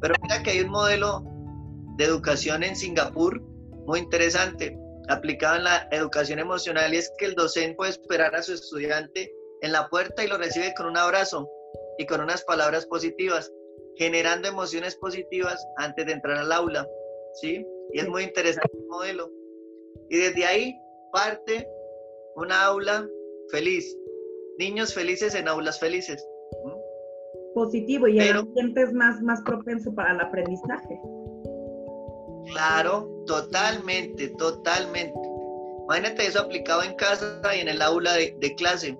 Pero 0.00 0.14
mira 0.22 0.42
que 0.42 0.50
hay 0.50 0.60
un 0.60 0.70
modelo 0.70 1.22
de 1.96 2.04
educación 2.04 2.62
en 2.62 2.74
Singapur 2.74 3.42
muy 3.86 4.00
interesante, 4.00 4.76
aplicado 5.08 5.56
en 5.56 5.64
la 5.64 5.88
educación 5.90 6.38
emocional, 6.38 6.92
y 6.94 6.98
es 6.98 7.12
que 7.18 7.26
el 7.26 7.34
docente 7.34 7.76
puede 7.76 7.90
esperar 7.90 8.34
a 8.34 8.42
su 8.42 8.54
estudiante 8.54 9.32
en 9.62 9.72
la 9.72 9.88
puerta 9.88 10.24
y 10.24 10.28
lo 10.28 10.38
recibe 10.38 10.72
con 10.76 10.86
un 10.86 10.96
abrazo 10.96 11.48
y 11.98 12.06
con 12.06 12.20
unas 12.20 12.42
palabras 12.44 12.86
positivas, 12.86 13.52
generando 13.96 14.48
emociones 14.48 14.96
positivas 14.96 15.64
antes 15.76 16.06
de 16.06 16.12
entrar 16.12 16.38
al 16.38 16.52
aula, 16.52 16.86
¿sí? 17.40 17.64
Y 17.92 17.98
es 17.98 18.08
muy 18.08 18.24
interesante 18.24 18.76
el 18.76 18.86
modelo. 18.86 19.30
Y 20.08 20.18
desde 20.18 20.44
ahí 20.44 20.74
parte 21.12 21.68
una 22.36 22.64
aula 22.64 23.06
feliz, 23.50 23.96
niños 24.58 24.94
felices 24.94 25.34
en 25.34 25.48
aulas 25.48 25.78
felices 25.78 26.26
positivo 27.54 28.08
y 28.08 28.18
el 28.18 28.36
ambiente 28.36 28.82
es 28.82 28.92
más, 28.92 29.20
más 29.22 29.40
propenso 29.42 29.94
para 29.94 30.12
el 30.12 30.20
aprendizaje. 30.20 31.00
Claro, 32.46 33.08
totalmente, 33.26 34.28
totalmente. 34.30 35.18
Imagínate 35.84 36.26
eso 36.26 36.40
aplicado 36.40 36.82
en 36.82 36.94
casa 36.94 37.40
y 37.56 37.60
en 37.60 37.68
el 37.68 37.82
aula 37.82 38.14
de, 38.14 38.54
clase. 38.56 38.98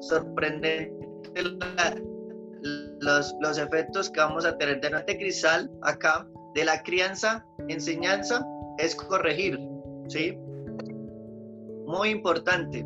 Sorprendente 0.00 0.92
los, 3.00 3.34
los 3.40 3.58
efectos 3.58 4.10
que 4.10 4.20
vamos 4.20 4.44
a 4.44 4.56
tener 4.56 4.80
de 4.80 4.88
este 4.88 5.18
cristal 5.18 5.70
acá, 5.82 6.26
de 6.54 6.64
la 6.64 6.82
crianza, 6.82 7.44
enseñanza, 7.68 8.44
es 8.78 8.94
corregir, 8.94 9.58
¿sí? 10.08 10.36
Muy 11.86 12.10
importante 12.10 12.84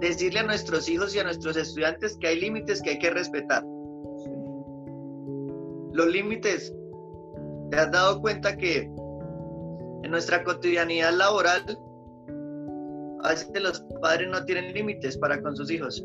decirle 0.00 0.40
a 0.40 0.42
nuestros 0.42 0.88
hijos 0.88 1.14
y 1.14 1.20
a 1.20 1.24
nuestros 1.24 1.56
estudiantes 1.56 2.16
que 2.18 2.26
hay 2.26 2.40
límites 2.40 2.82
que 2.82 2.90
hay 2.90 2.98
que 2.98 3.10
respetar. 3.10 3.64
Los 5.92 6.06
límites, 6.06 6.74
¿te 7.70 7.78
has 7.78 7.90
dado 7.90 8.20
cuenta 8.20 8.56
que 8.56 8.90
en 10.02 10.10
nuestra 10.10 10.42
cotidianidad 10.42 11.12
laboral 11.12 11.78
a 13.24 13.28
veces 13.28 13.62
los 13.62 13.80
padres 14.00 14.28
no 14.30 14.44
tienen 14.44 14.72
límites 14.72 15.16
para 15.18 15.40
con 15.42 15.56
sus 15.56 15.70
hijos? 15.70 16.04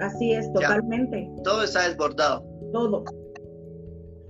Así 0.00 0.32
es, 0.32 0.52
totalmente. 0.52 1.30
todo 1.42 1.62
está 1.62 1.88
desbordado. 1.88 2.44
Todo. 2.72 3.04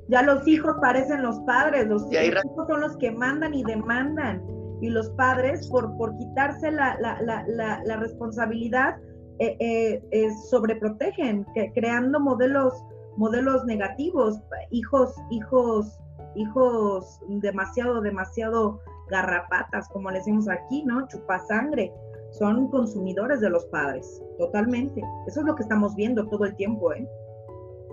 Ya 0.08 0.22
los 0.22 0.46
hijos 0.46 0.76
parecen 0.80 1.22
los 1.22 1.40
padres, 1.40 1.88
los 1.88 2.02
hijos 2.12 2.66
son 2.68 2.80
los 2.80 2.96
que 2.98 3.10
mandan 3.10 3.54
y 3.54 3.64
demandan 3.64 4.42
y 4.80 4.88
los 4.88 5.10
padres 5.10 5.66
por, 5.68 5.96
por 5.96 6.16
quitarse 6.16 6.70
la, 6.70 6.96
la, 7.00 7.96
responsabilidad 7.96 8.96
eh, 9.38 9.56
eh, 9.58 10.02
eh, 10.10 10.28
sobreprotegen, 10.48 11.44
creando 11.74 12.20
modelos, 12.20 12.72
modelos 13.16 13.64
negativos, 13.64 14.40
hijos, 14.70 15.14
hijos, 15.30 15.98
hijos 16.34 17.20
demasiado, 17.28 18.00
demasiado 18.00 18.80
garrapatas, 19.08 19.88
como 19.88 20.10
le 20.10 20.18
decimos 20.18 20.48
aquí, 20.48 20.84
¿no? 20.84 21.06
Chupasangre. 21.08 21.92
Son 22.32 22.68
consumidores 22.70 23.40
de 23.40 23.50
los 23.50 23.64
padres, 23.66 24.22
totalmente. 24.38 25.00
Eso 25.26 25.40
es 25.40 25.46
lo 25.46 25.54
que 25.54 25.62
estamos 25.62 25.94
viendo 25.94 26.26
todo 26.28 26.44
el 26.44 26.56
tiempo, 26.56 26.92
¿eh? 26.92 27.08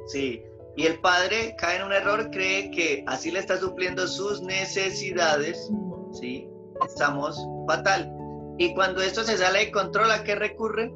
Sí, 0.08 0.44
y 0.76 0.86
el 0.86 1.00
padre 1.00 1.56
cae 1.58 1.78
en 1.78 1.84
un 1.84 1.94
error, 1.94 2.30
cree 2.32 2.72
que 2.72 3.04
así 3.08 3.32
le 3.32 3.40
está 3.40 3.58
supliendo 3.58 4.08
sus 4.08 4.42
necesidades, 4.42 5.72
¿sí? 6.12 6.50
estamos 6.86 7.38
fatal. 7.68 8.12
Y 8.58 8.74
cuando 8.74 9.02
esto 9.02 9.24
se 9.24 9.38
sale 9.38 9.60
de 9.60 9.72
control, 9.72 10.12
¿a 10.12 10.24
qué 10.24 10.36
recurre? 10.36 10.94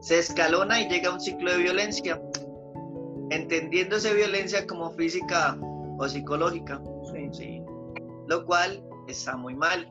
Se 0.00 0.18
escalona 0.18 0.80
y 0.80 0.88
llega 0.88 1.10
a 1.10 1.14
un 1.14 1.20
ciclo 1.20 1.52
de 1.52 1.58
violencia, 1.58 2.20
entendiéndose 3.32 4.14
violencia 4.14 4.66
como 4.66 4.90
física 4.92 5.58
o 5.98 6.08
psicológica. 6.08 6.80
Sí. 7.32 7.62
Lo 8.28 8.44
cual 8.44 8.82
está 9.08 9.36
muy 9.36 9.54
mal. 9.54 9.90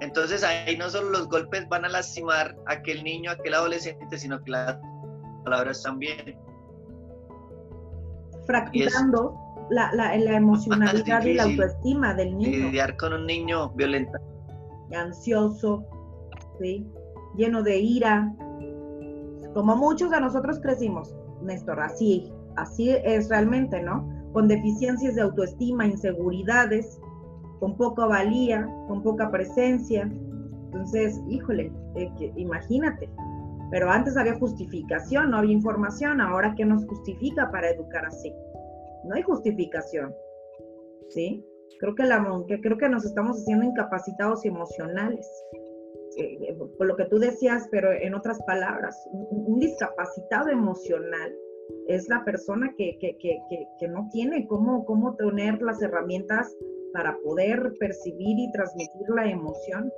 Entonces 0.00 0.42
ahí 0.42 0.76
no 0.76 0.90
solo 0.90 1.10
los 1.10 1.28
golpes 1.28 1.68
van 1.68 1.84
a 1.84 1.88
lastimar 1.88 2.56
a 2.66 2.74
aquel 2.74 3.04
niño, 3.04 3.30
a 3.30 3.34
aquel 3.34 3.54
adolescente, 3.54 4.18
sino 4.18 4.42
que 4.42 4.50
las 4.50 4.78
palabras 5.44 5.82
también. 5.82 6.36
Fracturando 8.46 9.34
la, 9.70 9.90
la, 9.94 10.16
la, 10.16 10.36
emocionalidad 10.36 11.22
y 11.22 11.34
la 11.34 11.44
autoestima 11.44 12.12
del 12.14 12.36
niño. 12.36 12.66
Lidiar 12.66 12.96
con 12.96 13.12
un 13.12 13.26
niño 13.26 13.70
violento. 13.70 14.18
Ansioso, 14.94 15.86
¿sí? 16.60 16.86
lleno 17.36 17.62
de 17.62 17.78
ira. 17.78 18.32
Como 19.54 19.76
muchos 19.76 20.10
de 20.10 20.20
nosotros 20.20 20.58
crecimos, 20.60 21.14
Néstor, 21.44 21.80
así, 21.80 22.32
así 22.56 22.90
es 22.90 23.28
realmente, 23.28 23.82
¿no? 23.82 24.08
Con 24.32 24.48
deficiencias 24.48 25.14
de 25.14 25.22
autoestima, 25.22 25.86
inseguridades, 25.86 26.98
con 27.60 27.76
poca 27.76 28.06
valía, 28.06 28.68
con 28.88 29.02
poca 29.02 29.30
presencia. 29.30 30.02
Entonces, 30.02 31.20
híjole, 31.28 31.72
eh, 31.96 32.32
imagínate. 32.36 33.08
Pero 33.70 33.90
antes 33.90 34.16
había 34.16 34.38
justificación, 34.38 35.30
no 35.30 35.38
había 35.38 35.52
información. 35.52 36.20
Ahora, 36.20 36.54
¿qué 36.56 36.64
nos 36.64 36.84
justifica 36.86 37.50
para 37.50 37.70
educar 37.70 38.04
así? 38.06 38.32
No 39.04 39.14
hay 39.14 39.22
justificación. 39.22 40.12
¿Sí? 41.10 41.44
Creo 41.80 41.94
que, 41.94 42.04
la, 42.04 42.44
que 42.46 42.60
creo 42.60 42.78
que 42.78 42.88
nos 42.88 43.04
estamos 43.04 43.38
haciendo 43.38 43.64
incapacitados 43.64 44.44
emocionales. 44.44 45.26
Eh, 46.16 46.38
eh, 46.40 46.56
por 46.78 46.86
lo 46.86 46.96
que 46.96 47.06
tú 47.06 47.18
decías, 47.18 47.68
pero 47.70 47.92
en 47.92 48.14
otras 48.14 48.42
palabras, 48.44 48.96
un, 49.12 49.58
discapacitado 49.58 50.48
emocional 50.50 51.34
es 51.88 52.08
la 52.08 52.24
persona 52.24 52.72
que, 52.76 52.98
que, 52.98 53.16
que, 53.18 53.38
que, 53.78 53.88
no 53.88 54.08
tiene 54.12 54.46
cómo, 54.46 54.84
cómo 54.84 55.16
tener 55.16 55.60
las 55.62 55.80
herramientas 55.82 56.54
para 56.92 57.16
poder 57.24 57.72
percibir 57.78 58.38
y 58.38 58.52
transmitir 58.52 59.08
la 59.14 59.30
emoción. 59.30 59.90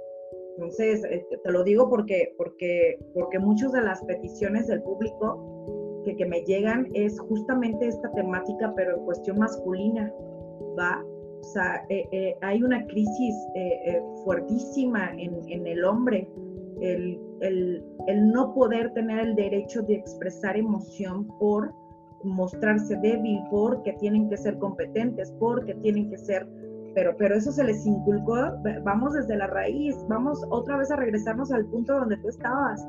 Entonces, 0.56 1.04
eh, 1.04 1.26
te 1.42 1.52
lo 1.52 1.64
digo 1.64 1.88
porque, 1.88 2.34
porque, 2.38 2.98
porque 3.12 3.38
muchas 3.38 3.72
de 3.72 3.82
las 3.82 4.02
peticiones 4.04 4.68
del 4.68 4.82
público 4.82 6.02
que, 6.04 6.16
que 6.16 6.26
me 6.26 6.42
llegan 6.42 6.88
es 6.94 7.18
justamente 7.20 7.88
esta 7.88 8.10
temática, 8.12 8.72
pero 8.76 8.96
en 8.96 9.04
cuestión 9.04 9.38
masculina, 9.38 10.12
¿va? 10.78 11.04
O 11.46 11.48
sea, 11.48 11.86
eh, 11.88 12.08
eh, 12.10 12.36
hay 12.42 12.60
una 12.60 12.84
crisis 12.86 13.34
fuertísima 14.24 15.12
en, 15.12 15.64
el 15.64 15.84
hombre, 15.84 16.28
el, 16.80 17.20
no 18.32 18.52
poder 18.52 18.92
tener 18.94 19.20
el 19.20 19.36
derecho 19.36 19.82
de 19.82 19.94
expresar 19.94 20.56
emoción 20.56 21.24
por 21.38 21.72
mostrarse 22.24 22.96
débil, 22.96 23.38
porque 23.48 23.92
tienen 24.00 24.28
que 24.28 24.36
ser 24.36 24.58
competentes, 24.58 25.32
porque 25.38 25.74
tienen 25.76 26.10
que 26.10 26.18
ser 26.18 26.48
pero 26.94 27.34
eso 27.34 27.52
se 27.52 27.62
les 27.62 27.84
inculcó, 27.86 28.34
vamos 28.82 29.12
desde 29.12 29.36
la 29.36 29.46
raíz, 29.48 29.94
vamos 30.08 30.42
otra 30.48 30.78
vez 30.78 30.90
a 30.90 30.96
regresarnos 30.96 31.52
al 31.52 31.66
punto 31.66 31.92
donde 31.92 32.16
tú 32.16 32.28
estabas. 32.28 32.82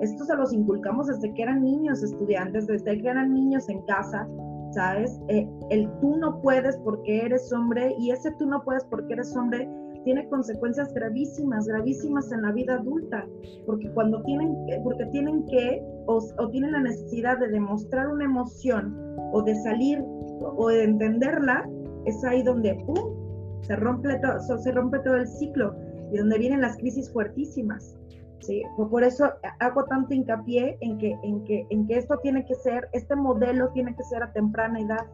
Esto 0.00 0.24
se 0.24 0.34
los 0.34 0.52
inculcamos 0.52 1.06
desde 1.06 1.32
que 1.32 1.42
eran 1.42 1.62
niños 1.62 2.02
estudiantes, 2.02 2.66
desde 2.66 3.00
que 3.00 3.08
eran 3.08 3.32
niños 3.32 3.68
en 3.68 3.80
casa, 3.82 4.26
¿sabes? 4.72 5.20
Eh, 5.28 5.48
el 5.70 5.90
tú 6.00 6.16
no 6.16 6.40
puedes 6.40 6.76
porque 6.78 7.26
eres 7.26 7.52
hombre 7.52 7.94
y 7.98 8.10
ese 8.10 8.30
tú 8.38 8.46
no 8.46 8.62
puedes 8.62 8.84
porque 8.86 9.12
eres 9.14 9.36
hombre 9.36 9.68
tiene 10.04 10.28
consecuencias 10.28 10.92
gravísimas, 10.94 11.66
gravísimas 11.66 12.32
en 12.32 12.42
la 12.42 12.52
vida 12.52 12.74
adulta, 12.74 13.24
porque 13.66 13.88
cuando 13.90 14.22
tienen, 14.24 14.56
porque 14.82 15.06
tienen 15.06 15.46
que 15.46 15.80
o, 16.06 16.18
o 16.38 16.48
tienen 16.48 16.72
la 16.72 16.80
necesidad 16.80 17.38
de 17.38 17.48
demostrar 17.48 18.08
una 18.08 18.24
emoción 18.24 18.96
o 19.32 19.42
de 19.42 19.54
salir 19.62 20.02
o 20.40 20.68
de 20.68 20.84
entenderla, 20.84 21.68
es 22.04 22.24
ahí 22.24 22.42
donde 22.42 22.74
¡pum! 22.86 23.22
se 23.62 23.76
rompe 23.76 24.18
todo, 24.18 24.58
se 24.58 24.72
rompe 24.72 24.98
todo 25.00 25.16
el 25.16 25.26
ciclo 25.26 25.74
y 26.12 26.18
donde 26.18 26.38
vienen 26.38 26.60
las 26.60 26.76
crisis 26.76 27.10
fuertísimas. 27.12 27.96
¿Sí? 28.42 28.62
Por 28.76 29.02
eso 29.04 29.30
hago 29.60 29.84
tanto 29.84 30.14
hincapié 30.14 30.76
en 30.80 30.98
que, 30.98 31.16
en, 31.22 31.44
que, 31.44 31.66
en 31.70 31.86
que 31.86 31.98
esto 31.98 32.18
tiene 32.18 32.44
que 32.44 32.54
ser, 32.54 32.88
este 32.92 33.16
modelo 33.16 33.70
tiene 33.70 33.94
que 33.94 34.04
ser 34.04 34.22
a 34.22 34.32
temprana 34.32 34.80
edad. 34.80 35.06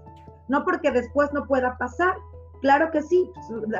No 0.48 0.64
porque 0.64 0.90
después 0.90 1.32
no 1.32 1.46
pueda 1.46 1.76
pasar, 1.78 2.14
claro 2.62 2.90
que 2.90 3.02
sí, 3.02 3.30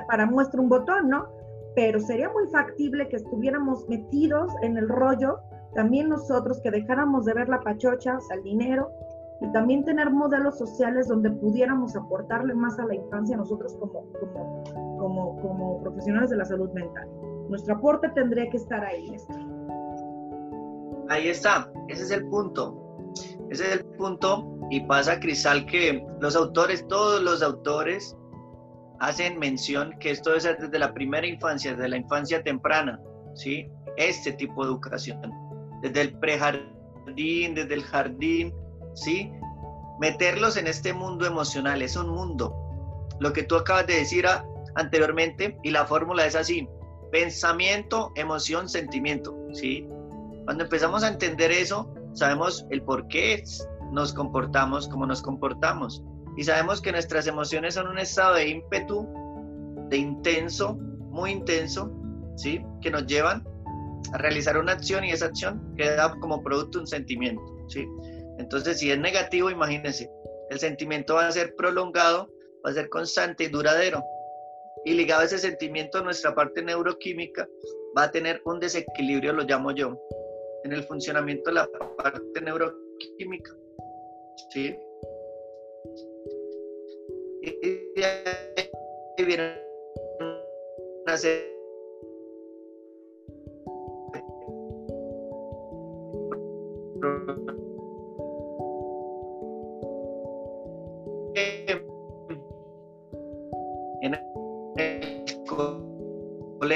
para 0.09 0.26
muestra 0.26 0.61
un 0.61 0.68
botón, 0.68 1.09
¿no? 1.09 1.26
Pero 1.74 2.01
sería 2.01 2.28
muy 2.30 2.46
factible 2.49 3.09
que 3.09 3.16
estuviéramos 3.16 3.88
metidos 3.88 4.53
en 4.62 4.76
el 4.76 4.88
rollo, 4.88 5.38
también 5.74 6.09
nosotros, 6.09 6.61
que 6.61 6.70
dejáramos 6.70 7.24
de 7.24 7.34
ver 7.34 7.49
la 7.49 7.61
pachocha, 7.61 8.16
o 8.16 8.20
sea, 8.20 8.36
el 8.36 8.42
dinero, 8.42 8.90
y 9.40 9.53
también 9.53 9.84
tener 9.84 10.11
modelos 10.11 10.59
sociales 10.59 11.09
donde 11.09 11.30
pudiéramos 11.30 11.94
aportarle 11.94 12.55
más 12.55 12.78
a 12.78 12.86
la 12.86 12.94
infancia 12.94 13.36
nosotros 13.36 13.76
como, 13.78 14.05
como, 14.18 14.64
como, 14.99 15.40
como 15.40 15.80
profesionales 15.80 16.30
de 16.30 16.36
la 16.36 16.44
salud 16.44 16.70
mental. 16.72 17.09
Nuestro 17.49 17.76
aporte 17.76 18.09
tendría 18.11 18.49
que 18.51 18.57
estar 18.57 18.84
ahí. 18.84 19.16
Ahí 21.09 21.28
está, 21.28 21.70
ese 21.88 22.03
es 22.03 22.11
el 22.11 22.26
punto. 22.28 22.84
Ese 23.51 23.64
es 23.64 23.72
el 23.78 23.84
punto 23.96 24.59
y 24.70 24.80
pasa, 24.80 25.18
Cristal, 25.18 25.64
que 25.66 26.05
los 26.20 26.36
autores, 26.36 26.86
todos 26.88 27.22
los 27.22 27.42
autores, 27.42 28.14
hacen 29.01 29.38
mención 29.38 29.94
que 30.01 30.11
esto 30.11 30.38
ser 30.38 30.59
desde 30.59 30.78
la 30.78 30.92
primera 30.92 31.26
infancia, 31.26 31.72
desde 31.72 31.88
la 31.88 31.96
infancia 31.96 32.42
temprana, 32.42 33.01
¿sí? 33.34 33.70
Este 33.96 34.32
tipo 34.32 34.64
de 34.64 34.72
educación, 34.72 35.20
desde 35.82 36.01
el 36.03 36.18
prejardín, 36.18 37.55
desde 37.55 37.74
el 37.74 37.82
jardín, 37.82 38.55
¿sí? 38.94 39.32
Meterlos 40.01 40.57
en 40.57 40.66
este 40.66 40.92
mundo 40.92 41.26
emocional, 41.26 41.80
es 41.80 41.96
un 41.96 42.11
mundo. 42.11 42.55
Lo 43.20 43.32
que 43.32 43.42
tú 43.42 43.57
acabas 43.57 43.86
de 43.86 43.94
decir 43.94 44.26
anteriormente, 44.74 45.59
y 45.62 45.70
la 45.70 45.86
fórmula 45.86 46.26
es 46.26 46.36
así, 46.36 46.68
pensamiento, 47.11 48.12
emoción, 48.16 48.68
sentimiento, 48.68 49.36
¿sí? 49.52 49.86
Cuando 50.44 50.64
empezamos 50.64 51.02
a 51.02 51.09
entender 51.09 51.50
eso, 51.50 51.92
sabemos 52.14 52.66
el 52.70 52.82
por 52.82 53.06
qué 53.09 53.42
nos 53.92 54.12
comportamos 54.12 54.88
como 54.88 55.06
nos 55.06 55.22
comportamos. 55.22 56.02
Y 56.36 56.44
sabemos 56.44 56.80
que 56.80 56.92
nuestras 56.92 57.26
emociones 57.26 57.74
son 57.74 57.88
un 57.88 57.98
estado 57.98 58.34
de 58.34 58.48
ímpetu, 58.48 59.09
de 59.88 59.96
intenso, 59.96 60.76
muy 61.11 61.32
intenso, 61.32 61.90
¿sí? 62.36 62.64
Que 62.80 62.90
nos 62.90 63.06
llevan 63.06 63.44
a 64.12 64.18
realizar 64.18 64.56
una 64.56 64.72
acción 64.72 65.04
y 65.04 65.11
esa 65.11 65.26
acción 65.26 65.74
queda 65.76 66.14
como 66.20 66.42
producto 66.42 66.78
un 66.78 66.86
sentimiento, 66.86 67.42
¿sí? 67.68 67.86
Entonces, 68.38 68.78
si 68.78 68.90
es 68.90 68.98
negativo, 68.98 69.50
imagínense, 69.50 70.09
el 70.50 70.59
sentimiento 70.59 71.14
va 71.16 71.26
a 71.26 71.32
ser 71.32 71.54
prolongado, 71.56 72.30
va 72.64 72.70
a 72.70 72.74
ser 72.74 72.88
constante 72.88 73.44
y 73.44 73.48
duradero. 73.48 74.02
Y 74.84 74.94
ligado 74.94 75.22
a 75.22 75.24
ese 75.24 75.38
sentimiento, 75.38 76.02
nuestra 76.02 76.34
parte 76.34 76.62
neuroquímica 76.62 77.48
va 77.96 78.04
a 78.04 78.10
tener 78.10 78.40
un 78.44 78.60
desequilibrio, 78.60 79.32
lo 79.32 79.42
llamo 79.42 79.72
yo, 79.72 79.98
en 80.64 80.72
el 80.72 80.84
funcionamiento 80.84 81.50
de 81.50 81.54
la 81.54 81.68
parte 81.96 82.40
neuroquímica. 82.40 83.56
¿Sí? 84.50 84.76
Y 87.42 88.02
ahí 88.02 89.24
viene 89.24 89.62
una 91.04 91.16
serie 91.16 91.58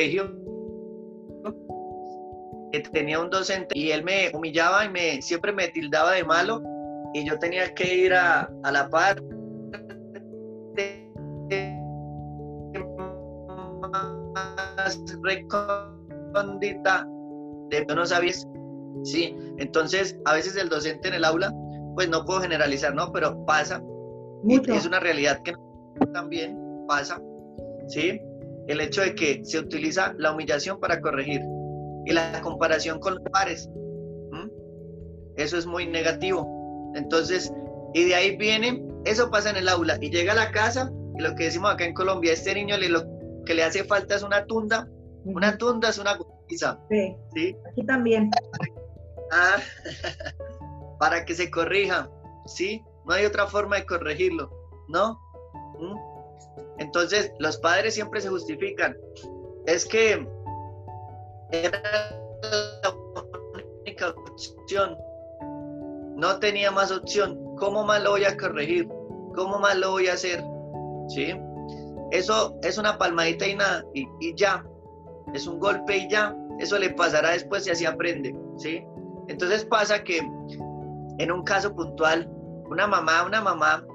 colegio 0.03 0.31
que 2.73 2.81
tenía 2.81 3.21
un 3.21 3.31
docente 3.31 3.79
y 3.79 3.91
él 3.91 4.03
me 4.03 4.31
humillaba 4.35 4.85
y 4.85 4.89
me 4.89 5.23
siempre 5.23 5.53
me 5.53 5.69
tildaba 5.69 6.13
de 6.13 6.25
malo 6.25 6.63
y 7.15 7.25
yo 7.27 7.39
tenía 7.39 7.73
que 7.75 7.95
ir 7.95 8.15
a, 8.15 8.51
a 8.63 8.73
la 8.73 8.89
parte 8.89 9.23
más 14.35 15.05
recóndita 15.23 17.07
de 17.69 17.87
no 17.95 18.07
sabía 18.07 18.33
sí. 19.05 19.37
Entonces 19.59 20.19
a 20.25 20.35
veces 20.35 20.57
el 20.57 20.69
docente 20.69 21.09
en 21.09 21.15
el 21.15 21.25
aula 21.25 21.53
pues 21.95 22.09
no 22.09 22.25
puedo 22.25 22.41
generalizar 22.41 22.95
no 22.95 23.13
pero 23.13 23.45
pasa. 23.45 23.83
Es 24.67 24.87
una 24.87 24.99
realidad 24.99 25.41
que 25.45 25.53
también 26.13 26.59
pasa 26.89 27.21
sí 27.87 28.21
el 28.69 28.81
hecho 28.81 29.03
de 29.03 29.15
que 29.15 29.45
se 29.45 29.59
utiliza 29.59 30.15
la 30.19 30.33
humillación 30.33 30.79
para 30.81 31.01
corregir 31.01 31.43
y 32.07 32.13
la 32.13 32.41
comparación 32.41 32.99
con 32.99 33.15
los 33.15 33.25
pares. 33.33 33.69
Eso 35.37 35.57
es 35.57 35.67
muy 35.67 35.87
negativo. 35.87 36.93
Entonces, 36.95 37.53
y 37.95 38.05
de 38.05 38.15
ahí 38.15 38.37
viene, 38.37 38.85
eso 39.05 39.31
pasa 39.31 39.51
en 39.51 39.57
el 39.57 39.69
aula 39.69 39.97
y 40.01 40.11
llega 40.11 40.33
a 40.33 40.37
la 40.37 40.51
casa 40.51 40.93
y 41.19 41.23
lo 41.23 41.35
que 41.35 41.45
decimos 41.45 41.73
acá 41.73 41.85
en 41.85 41.95
Colombia, 41.95 42.33
este 42.33 42.55
niño 42.55 42.77
le, 42.77 42.89
lo 42.89 43.05
que 43.45 43.55
le 43.55 43.65
hace 43.65 43.85
falta 43.85 44.15
es 44.15 44.23
una 44.23 44.45
tunda. 44.45 44.89
Una 45.25 45.57
tunda 45.57 45.89
es 45.89 45.99
una 45.99 46.17
golpiza. 46.17 46.79
Sí, 46.91 47.17
sí. 47.35 47.57
Aquí 47.71 47.87
también. 47.87 48.31
Ah, 49.33 49.57
para 50.99 51.25
que 51.25 51.35
se 51.35 51.51
corrija, 51.51 52.11
¿sí? 52.47 52.83
No 53.07 53.15
hay 53.15 53.25
otra 53.25 53.47
forma 53.47 53.77
de 53.77 53.87
corregirlo, 53.87 54.51
¿no? 54.89 55.19
Entonces, 56.83 57.33
los 57.39 57.59
padres 57.59 57.95
siempre 57.95 58.21
se 58.21 58.29
justifican. 58.29 58.97
Es 59.67 59.87
que 59.87 60.27
era 61.53 61.81
la 62.43 62.95
única 63.85 64.09
opción. 64.11 64.99
No 66.17 66.41
tenía 66.41 66.73
más 66.73 66.91
opción. 66.91 67.39
¿Cómo 67.57 67.85
más 67.85 68.03
lo 68.03 68.11
voy 68.11 68.25
a 68.25 68.37
corregir? 68.37 68.89
¿Cómo 69.37 69.61
más 69.61 69.77
lo 69.77 69.93
voy 69.93 70.09
a 70.09 70.15
hacer? 70.15 70.43
¿Sí? 71.09 71.33
Eso 72.11 72.59
es 72.63 72.79
una 72.79 72.99
palmadita 72.99 73.47
y 73.47 73.55
nada, 73.55 73.85
y, 73.95 74.35
ya. 74.35 74.67
Es 75.35 75.47
un 75.47 75.61
golpe 75.61 75.99
y 75.99 76.11
ya. 76.11 76.35
Eso 76.59 76.81
le 76.81 76.91
pasará 76.91 77.31
después 77.31 77.65
y 77.69 77.71
así 77.71 77.87
aprende. 77.87 78.35
¿Sí? 78.57 78.85
Entonces 79.29 79.65
pasa 79.65 80.03
que 80.03 80.19
en 80.19 81.31
un 81.31 81.45
caso 81.45 81.73
puntual, 81.77 82.29
una 82.69 82.89
mamá, 82.89 83.25
una 83.25 83.41
mamá 83.41 83.87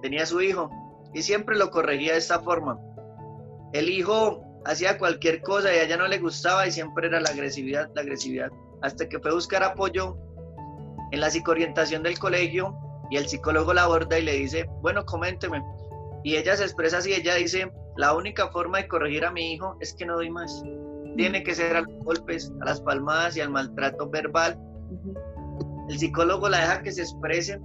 tenía 0.00 0.24
su 0.24 0.40
hijo 0.40 0.70
y 1.14 1.22
siempre 1.22 1.56
lo 1.56 1.70
corregía 1.70 2.12
de 2.12 2.18
esta 2.18 2.40
forma. 2.40 2.78
El 3.72 3.88
hijo 3.88 4.44
hacía 4.64 4.98
cualquier 4.98 5.40
cosa 5.42 5.72
y 5.72 5.78
a 5.78 5.84
ella 5.84 5.96
no 5.96 6.08
le 6.08 6.18
gustaba 6.18 6.66
y 6.66 6.72
siempre 6.72 7.08
era 7.08 7.20
la 7.20 7.30
agresividad, 7.30 7.90
la 7.94 8.02
agresividad. 8.02 8.50
Hasta 8.82 9.08
que 9.08 9.18
fue 9.18 9.30
a 9.30 9.34
buscar 9.34 9.62
apoyo 9.62 10.16
en 11.12 11.20
la 11.20 11.30
psicoorientación 11.30 12.02
del 12.02 12.18
colegio 12.18 12.76
y 13.10 13.16
el 13.16 13.28
psicólogo 13.28 13.74
la 13.74 13.84
aborda 13.84 14.18
y 14.18 14.22
le 14.22 14.34
dice, 14.34 14.68
bueno, 14.80 15.04
coménteme. 15.04 15.62
Y 16.22 16.36
ella 16.36 16.56
se 16.56 16.64
expresa 16.64 16.98
así, 16.98 17.12
ella 17.12 17.34
dice, 17.34 17.70
la 17.96 18.14
única 18.14 18.48
forma 18.50 18.78
de 18.78 18.88
corregir 18.88 19.24
a 19.24 19.32
mi 19.32 19.52
hijo 19.52 19.76
es 19.80 19.94
que 19.94 20.06
no 20.06 20.14
doy 20.14 20.30
más. 20.30 20.62
Tiene 21.16 21.42
que 21.42 21.54
ser 21.54 21.76
a 21.76 21.80
los 21.80 21.98
golpes, 22.04 22.52
a 22.60 22.66
las 22.66 22.80
palmadas 22.80 23.36
y 23.36 23.40
al 23.40 23.50
maltrato 23.50 24.08
verbal. 24.08 24.58
El 25.88 25.98
psicólogo 25.98 26.48
la 26.48 26.60
deja 26.60 26.82
que 26.82 26.92
se 26.92 27.02
exprese 27.02 27.60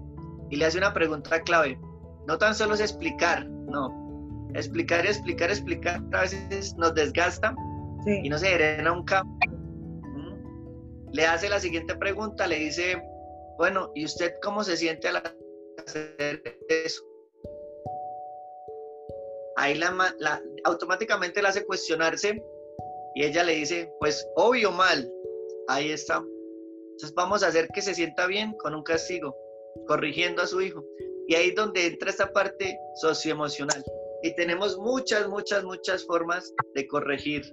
y 0.49 0.55
le 0.55 0.65
hace 0.65 0.79
una 0.79 0.93
pregunta 0.93 1.41
clave. 1.41 1.79
No 2.27 2.37
tan 2.37 2.55
solo 2.55 2.73
es 2.73 2.81
explicar, 2.81 3.45
no. 3.47 4.49
Explicar, 4.53 5.05
explicar, 5.05 5.49
explicar 5.49 6.01
a 6.13 6.21
veces 6.21 6.75
nos 6.77 6.95
desgasta 6.95 7.55
y 8.05 8.29
no 8.29 8.37
se 8.37 8.53
herena 8.53 8.91
un 8.91 9.03
cambio. 9.03 9.51
¿Mm? 9.51 11.09
Le 11.11 11.25
hace 11.25 11.49
la 11.49 11.59
siguiente 11.59 11.95
pregunta, 11.95 12.47
le 12.47 12.57
dice, 12.57 13.01
bueno, 13.57 13.91
¿y 13.95 14.05
usted 14.05 14.33
cómo 14.41 14.63
se 14.63 14.77
siente 14.77 15.07
al 15.07 15.17
hacer 15.85 16.59
eso? 16.69 17.03
Ahí 19.57 19.75
la, 19.75 20.15
la, 20.19 20.41
automáticamente 20.65 21.41
la 21.41 21.49
hace 21.49 21.65
cuestionarse 21.65 22.43
y 23.15 23.23
ella 23.23 23.43
le 23.43 23.55
dice, 23.55 23.91
pues 23.99 24.27
obvio 24.35 24.71
mal, 24.71 25.09
ahí 25.67 25.91
está. 25.91 26.23
Entonces 26.91 27.13
vamos 27.15 27.43
a 27.43 27.47
hacer 27.47 27.67
que 27.73 27.81
se 27.81 27.93
sienta 27.93 28.27
bien 28.27 28.53
con 28.53 28.75
un 28.75 28.83
castigo, 28.83 29.35
corrigiendo 29.87 30.41
a 30.41 30.47
su 30.47 30.61
hijo. 30.61 30.83
Y 31.27 31.35
ahí 31.35 31.49
es 31.49 31.55
donde 31.55 31.87
entra 31.87 32.09
esta 32.09 32.31
parte 32.31 32.77
socioemocional. 32.95 33.83
Y 34.23 34.35
tenemos 34.35 34.77
muchas, 34.77 35.27
muchas, 35.27 35.63
muchas 35.63 36.05
formas 36.05 36.53
de 36.73 36.87
corregir. 36.87 37.43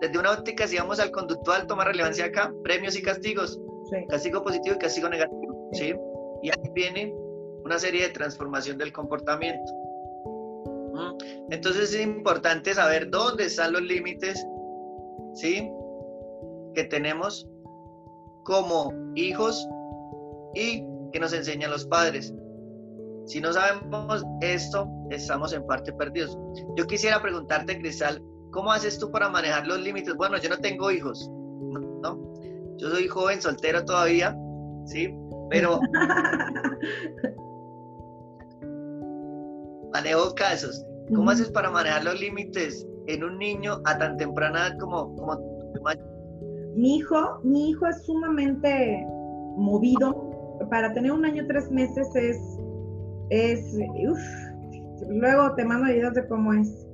Desde 0.00 0.18
una 0.18 0.32
óptica, 0.32 0.66
si 0.66 0.76
vamos 0.76 1.00
al 1.00 1.10
conductual, 1.10 1.66
toma 1.66 1.84
relevancia 1.84 2.26
acá, 2.26 2.52
premios 2.62 2.96
y 2.96 3.02
castigos. 3.02 3.60
Castigo 4.08 4.42
positivo 4.42 4.76
y 4.76 4.78
castigo 4.78 5.08
negativo. 5.08 5.70
¿sí? 5.72 5.94
Y 6.42 6.48
ahí 6.48 6.70
viene 6.74 7.14
una 7.64 7.78
serie 7.78 8.02
de 8.02 8.08
transformación 8.10 8.78
del 8.78 8.92
comportamiento. 8.92 9.72
¿Mm? 10.94 11.52
Entonces 11.52 11.94
es 11.94 12.00
importante 12.00 12.74
saber 12.74 13.10
dónde 13.10 13.46
están 13.46 13.72
los 13.72 13.82
límites 13.82 14.44
¿sí? 15.34 15.70
Que 16.74 16.84
tenemos 16.84 17.46
como 18.44 18.92
hijos 19.14 19.66
y 20.54 20.84
que 21.12 21.20
nos 21.20 21.32
enseñan 21.32 21.70
los 21.70 21.86
padres. 21.86 22.32
Si 23.26 23.40
no 23.40 23.52
sabemos 23.52 24.24
esto, 24.40 24.88
estamos 25.10 25.52
en 25.52 25.66
parte 25.66 25.92
perdidos. 25.92 26.36
Yo 26.76 26.86
quisiera 26.86 27.20
preguntarte, 27.22 27.78
Cristal, 27.78 28.22
¿cómo 28.52 28.72
haces 28.72 28.98
tú 28.98 29.10
para 29.10 29.28
manejar 29.28 29.66
los 29.66 29.80
límites? 29.80 30.14
Bueno, 30.16 30.38
yo 30.38 30.50
no 30.50 30.58
tengo 30.58 30.90
hijos, 30.90 31.30
¿no? 32.02 32.34
Yo 32.76 32.90
soy 32.90 33.08
joven, 33.08 33.40
soltero 33.40 33.84
todavía, 33.84 34.36
¿sí? 34.86 35.14
Pero 35.50 35.80
manejo 39.92 40.34
casos. 40.34 40.84
¿Cómo 41.14 41.30
haces 41.30 41.50
para 41.50 41.70
manejar 41.70 42.04
los 42.04 42.18
límites 42.18 42.86
en 43.06 43.24
un 43.24 43.38
niño 43.38 43.80
a 43.84 43.98
tan 43.98 44.16
temprana 44.16 44.68
edad 44.68 44.78
como, 44.78 45.14
como 45.16 45.38
mi 46.74 46.96
hijo, 46.96 47.40
mi 47.44 47.70
hijo 47.70 47.86
es 47.86 48.04
sumamente 48.04 49.06
movido. 49.56 50.30
Para 50.70 50.92
tener 50.92 51.12
un 51.12 51.24
año 51.24 51.44
tres 51.46 51.70
meses 51.70 52.08
es, 52.14 52.36
es, 53.30 53.76
luego 55.08 55.54
te 55.54 55.64
mando 55.64 55.86
videos 55.86 56.14
de 56.14 56.26
cómo 56.26 56.52
es. 56.52 56.86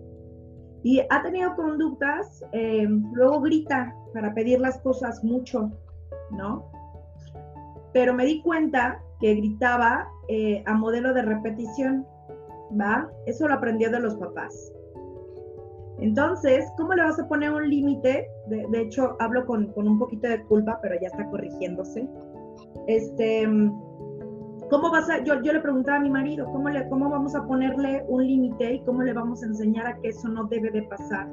Y 0.83 1.01
ha 1.11 1.23
tenido 1.23 1.55
conductas, 1.57 2.43
eh, 2.53 2.89
luego 3.13 3.41
grita 3.41 3.95
para 4.15 4.33
pedir 4.35 4.61
las 4.61 4.79
cosas 4.81 5.23
mucho, 5.23 5.71
¿no? 6.31 6.71
Pero 7.93 8.15
me 8.15 8.25
di 8.25 8.41
cuenta 8.43 9.03
que 9.21 9.35
gritaba 9.35 10.09
eh, 10.29 10.63
a 10.67 10.75
modelo 10.75 11.13
de 11.13 11.23
repetición, 11.23 12.07
¿va? 12.81 13.11
Eso 13.27 13.47
lo 13.47 13.55
aprendió 13.55 13.91
de 13.91 14.01
los 14.01 14.17
papás. 14.17 14.73
Entonces, 15.99 16.65
¿cómo 16.79 16.95
le 16.95 17.03
vas 17.03 17.19
a 17.19 17.29
poner 17.29 17.53
un 17.53 17.69
límite? 17.69 18.27
De, 18.47 18.81
hecho, 18.81 19.17
hablo 19.19 19.45
con, 19.45 19.71
un 19.77 19.99
poquito 19.99 20.29
de 20.29 20.43
culpa, 20.45 20.79
pero 20.81 20.99
ya 20.99 21.09
está 21.09 21.29
corrigiéndose. 21.29 22.09
Este, 22.87 23.47
¿cómo 24.71 24.91
vas 24.91 25.11
a, 25.11 25.23
yo, 25.25 25.43
yo 25.43 25.53
le 25.53 25.61
preguntaba 25.61 25.99
a 25.99 26.01
mi 26.01 26.11
marido, 26.11 26.47
¿cómo, 26.53 26.71
le, 26.71 26.89
cómo 26.89 27.11
vamos 27.11 27.35
a 27.35 27.45
ponerle 27.45 28.05
un 28.09 28.25
límite 28.27 28.75
y 28.75 28.85
cómo 28.85 29.03
le 29.03 29.13
vamos 29.13 29.43
a 29.43 29.47
enseñar 29.47 29.87
a 29.87 29.97
que 29.97 30.09
eso 30.09 30.29
no 30.29 30.45
debe 30.45 30.71
de 30.71 30.83
pasar? 30.85 31.29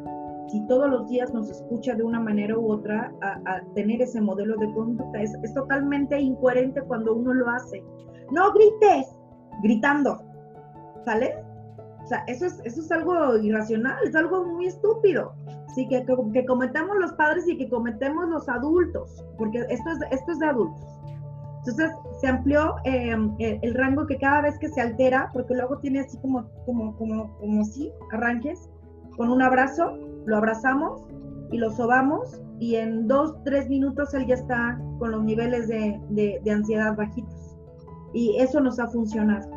Si 0.48 0.66
todos 0.68 0.90
los 0.90 1.08
días 1.10 1.34
nos 1.34 1.50
escucha 1.50 1.94
de 1.94 2.04
una 2.04 2.20
manera 2.20 2.58
u 2.58 2.72
otra 2.72 3.14
a, 3.22 3.62
tener 3.76 4.02
ese 4.02 4.20
modelo 4.22 4.58
de 4.58 4.74
conducta, 4.74 5.22
es, 5.22 5.34
es 5.44 5.54
totalmente 5.54 6.20
incoherente 6.20 6.82
cuando 6.82 7.14
uno 7.14 7.34
lo 7.34 7.50
hace. 7.50 7.84
No 8.32 8.54
grites, 8.54 9.08
gritando, 9.62 10.20
¿sale? 11.06 11.36
O 12.04 12.08
sea, 12.08 12.24
eso 12.28 12.46
es, 12.46 12.62
eso 12.64 12.80
es 12.80 12.92
algo 12.92 13.38
irracional, 13.38 13.98
es 14.06 14.16
algo 14.16 14.46
muy 14.46 14.68
estúpido. 14.68 15.34
Sí, 15.76 15.88
que, 15.90 16.06
que, 16.34 16.46
cometemos 16.46 16.96
los 16.98 17.12
padres 17.14 17.48
y 17.48 17.58
que 17.58 17.70
cometemos 17.70 18.30
los 18.30 18.48
adultos, 18.48 19.24
porque 19.38 19.60
esto 19.70 19.90
es, 19.92 20.00
esto 20.12 20.32
es 20.32 20.40
de 20.40 20.46
adultos. 20.46 20.98
Entonces 21.68 21.92
se 22.22 22.28
amplió 22.28 22.76
em, 22.86 23.36
el, 23.40 23.74
rango 23.76 24.08
que 24.08 24.18
cada 24.18 24.42
vez 24.42 24.58
que 24.58 24.70
se 24.70 24.80
altera, 24.80 25.30
porque 25.34 25.54
luego 25.54 25.78
tiene 25.80 26.00
así 26.00 26.18
como, 26.20 26.50
como, 26.66 26.96
como, 26.96 27.38
como 27.38 27.66
si 27.66 27.92
arranques, 28.12 28.70
con 29.18 29.30
un 29.30 29.42
abrazo, 29.42 29.98
lo 30.26 30.38
abrazamos 30.38 31.04
y 31.52 31.58
lo 31.58 31.70
sobamos 31.72 32.42
y 32.60 32.76
en 32.76 33.08
dos, 33.08 33.36
tres 33.44 33.68
minutos 33.70 34.14
él 34.14 34.28
ya 34.28 34.36
está 34.36 34.80
con 35.00 35.12
los 35.12 35.24
niveles 35.24 35.68
de, 35.68 36.00
de, 36.10 36.40
de 36.44 36.52
ansiedad 36.52 36.96
bajitos. 36.96 37.58
Y 38.14 38.38
eso 38.38 38.62
nos 38.62 38.80
ha 38.80 38.88
funcionado. 38.88 39.50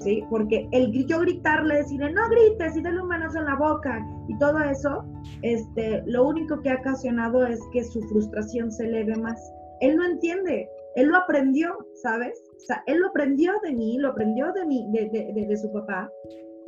¿sí? 0.00 0.24
Porque 0.30 0.68
el 0.72 0.92
yo 1.06 1.20
gritarle, 1.20 1.76
decirle, 1.76 2.12
no 2.12 2.28
grites 2.30 2.76
y 2.76 2.82
dale 2.82 3.00
un 3.00 3.08
manazo 3.08 3.38
en 3.38 3.44
la 3.44 3.54
boca 3.54 4.04
y 4.28 4.36
todo 4.38 4.58
eso, 4.60 5.04
este, 5.42 6.02
lo 6.06 6.26
único 6.26 6.60
que 6.60 6.70
ha 6.70 6.76
ocasionado 6.76 7.46
es 7.46 7.60
que 7.72 7.84
su 7.84 8.00
frustración 8.02 8.72
se 8.72 8.86
eleve 8.86 9.16
más. 9.16 9.52
Él 9.80 9.96
no 9.96 10.04
entiende, 10.04 10.68
él 10.94 11.08
lo 11.08 11.16
aprendió, 11.16 11.76
¿sabes? 11.94 12.42
Él 12.86 12.98
lo 12.98 13.08
aprendió 13.08 13.52
de 13.62 13.72
mí, 13.72 13.98
lo 13.98 14.10
aprendió 14.10 14.52
de, 14.52 14.64
mí, 14.64 14.86
de, 14.92 15.46
de, 15.46 15.56
su 15.56 15.72
papá. 15.72 16.10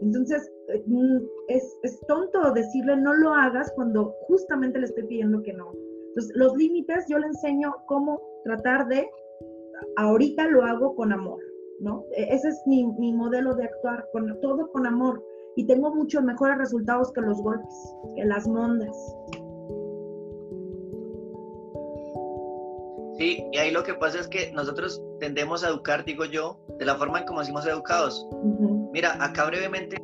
Entonces, 0.00 0.50
eh, 0.68 0.82
mm, 0.86 1.18
es, 1.48 1.78
es 1.82 2.00
tonto 2.06 2.52
decirle 2.52 2.96
no 2.96 3.14
lo 3.14 3.32
hagas 3.32 3.72
cuando 3.74 4.14
justamente 4.26 4.78
le 4.78 4.86
estoy 4.86 5.04
pidiendo 5.04 5.42
que 5.42 5.52
no. 5.52 5.72
Entonces, 6.08 6.36
los 6.36 6.56
límites 6.56 7.06
yo 7.08 7.18
le 7.18 7.26
enseño 7.26 7.74
cómo 7.86 8.20
tratar 8.44 8.88
de, 8.88 9.08
ahorita 9.96 10.48
lo 10.48 10.64
hago 10.64 10.94
con 10.96 11.12
amor, 11.12 11.40
¿no? 11.80 12.04
E, 12.16 12.34
ese 12.34 12.48
es 12.48 12.62
mi, 12.66 12.84
modelo 13.12 13.54
de 13.54 13.64
actuar, 13.64 14.08
con, 14.12 14.40
todo 14.40 14.70
con 14.72 14.86
amor. 14.86 15.22
Y 15.56 15.66
tengo 15.66 15.94
muchos 15.94 16.22
mejores 16.22 16.58
resultados 16.58 17.12
que 17.12 17.22
los 17.22 17.40
golpes, 17.40 17.94
que 18.14 18.24
las 18.24 18.46
mondas. 18.46 18.96
Sí, 23.18 23.42
y 23.50 23.58
ahí 23.58 23.70
lo 23.70 23.82
que 23.82 23.94
pasa 23.94 24.20
es 24.20 24.28
que 24.28 24.52
nosotros 24.52 25.02
tendemos 25.20 25.64
a 25.64 25.68
educar, 25.68 26.04
digo 26.04 26.26
yo, 26.26 26.60
de 26.78 26.84
la 26.84 26.96
forma 26.96 27.20
en 27.20 27.26
como 27.26 27.42
somos 27.44 27.66
educados. 27.66 28.26
Mira, 28.92 29.16
acá 29.24 29.46
brevemente 29.46 29.96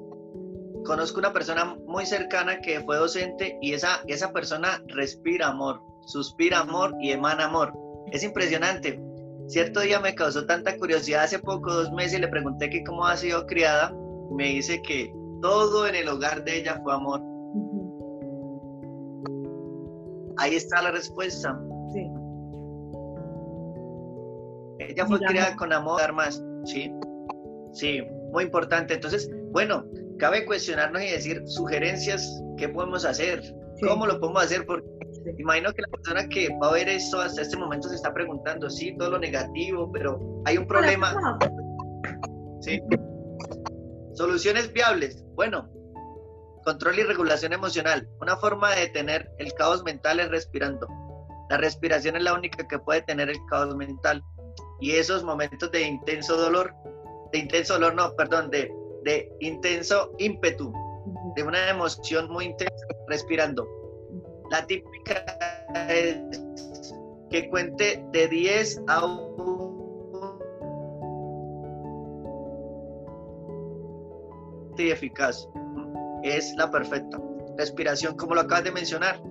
conozco 0.84 1.18
una 1.18 1.32
persona 1.32 1.76
muy 1.86 2.06
cercana 2.06 2.60
que 2.60 2.80
fue 2.80 2.96
docente 2.96 3.58
y 3.60 3.74
esa, 3.74 4.02
esa 4.06 4.32
persona 4.32 4.82
respira 4.88 5.48
amor, 5.48 5.80
suspira 6.06 6.60
amor 6.60 6.94
y 7.00 7.10
emana 7.10 7.44
amor. 7.44 7.72
Es 8.12 8.22
impresionante. 8.22 9.00
Cierto 9.46 9.80
día 9.80 10.00
me 10.00 10.14
causó 10.14 10.46
tanta 10.46 10.76
curiosidad 10.78 11.24
hace 11.24 11.38
poco, 11.38 11.72
dos 11.72 11.92
meses, 11.92 12.20
le 12.20 12.28
pregunté 12.28 12.70
que 12.70 12.82
cómo 12.84 13.06
ha 13.06 13.16
sido 13.16 13.46
criada. 13.46 13.94
Me 14.30 14.48
dice 14.48 14.80
que 14.82 15.12
todo 15.42 15.86
en 15.86 15.96
el 15.96 16.08
hogar 16.08 16.44
de 16.44 16.60
ella 16.60 16.80
fue 16.82 16.94
amor. 16.94 17.20
Ahí 20.38 20.54
está 20.54 20.80
la 20.80 20.92
respuesta. 20.92 21.58
Ella 24.88 25.06
fue 25.06 25.20
criada 25.20 25.56
con 25.56 25.72
amor, 25.72 26.12
más. 26.12 26.42
Sí. 26.64 26.92
Sí, 27.72 28.02
muy 28.32 28.44
importante. 28.44 28.94
Entonces, 28.94 29.30
bueno, 29.50 29.84
cabe 30.18 30.44
cuestionarnos 30.44 31.02
y 31.02 31.10
decir 31.10 31.42
sugerencias, 31.46 32.42
¿qué 32.56 32.68
podemos 32.68 33.04
hacer? 33.04 33.42
¿Cómo 33.86 34.06
lo 34.06 34.20
podemos 34.20 34.44
hacer? 34.44 34.64
Porque 34.66 34.86
Imagino 35.38 35.72
que 35.72 35.82
la 35.82 35.88
persona 35.88 36.28
que 36.28 36.48
va 36.60 36.68
a 36.68 36.72
ver 36.72 36.88
esto 36.88 37.20
hasta 37.20 37.42
este 37.42 37.56
momento 37.56 37.88
se 37.88 37.96
está 37.96 38.12
preguntando, 38.12 38.68
sí, 38.70 38.96
todo 38.96 39.10
lo 39.10 39.18
negativo, 39.18 39.90
pero 39.92 40.42
hay 40.44 40.58
un 40.58 40.66
problema. 40.66 41.38
Sí. 42.60 42.80
Soluciones 44.14 44.72
viables. 44.72 45.24
Bueno, 45.34 45.68
control 46.64 46.98
y 46.98 47.02
regulación 47.02 47.52
emocional. 47.52 48.08
Una 48.20 48.36
forma 48.36 48.74
de 48.74 48.82
detener 48.82 49.30
el 49.38 49.52
caos 49.54 49.82
mental 49.84 50.20
es 50.20 50.28
respirando. 50.28 50.86
La 51.50 51.56
respiración 51.56 52.16
es 52.16 52.22
la 52.22 52.34
única 52.34 52.66
que 52.66 52.78
puede 52.78 53.02
tener 53.02 53.28
el 53.30 53.38
caos 53.48 53.74
mental. 53.76 54.22
Y 54.80 54.92
esos 54.92 55.22
momentos 55.22 55.70
de 55.70 55.82
intenso 55.82 56.36
dolor, 56.36 56.74
de 57.32 57.38
intenso 57.38 57.74
dolor, 57.74 57.94
no, 57.94 58.14
perdón, 58.16 58.50
de, 58.50 58.72
de 59.04 59.30
intenso 59.40 60.12
ímpetu, 60.18 60.72
de 61.36 61.42
una 61.42 61.70
emoción 61.70 62.30
muy 62.30 62.46
intensa, 62.46 62.86
respirando. 63.08 63.66
La 64.50 64.66
típica 64.66 65.24
es 65.88 66.18
que 67.30 67.48
cuente 67.48 68.04
de 68.12 68.28
10 68.28 68.82
a 68.88 69.04
1 69.06 69.32
y 74.82 74.90
eficaz. 74.90 75.48
Es 76.22 76.54
la 76.56 76.70
perfecta. 76.70 77.20
Respiración, 77.56 78.16
como 78.16 78.34
lo 78.34 78.42
acabas 78.42 78.64
de 78.64 78.72
mencionar. 78.72 79.22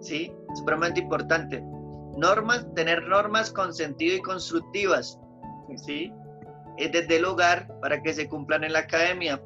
¿Sí? 0.00 0.32
Supremamente 0.54 1.00
importante. 1.00 1.64
Normas, 2.16 2.66
tener 2.74 3.02
normas 3.08 3.50
con 3.50 3.74
sentido 3.74 4.16
y 4.16 4.22
constructivas. 4.22 5.18
¿Sí? 5.76 6.12
Es 6.76 6.92
desde 6.92 7.16
el 7.16 7.24
hogar 7.24 7.68
para 7.80 8.02
que 8.02 8.12
se 8.12 8.28
cumplan 8.28 8.64
en 8.64 8.72
la 8.72 8.80
academia. 8.80 9.42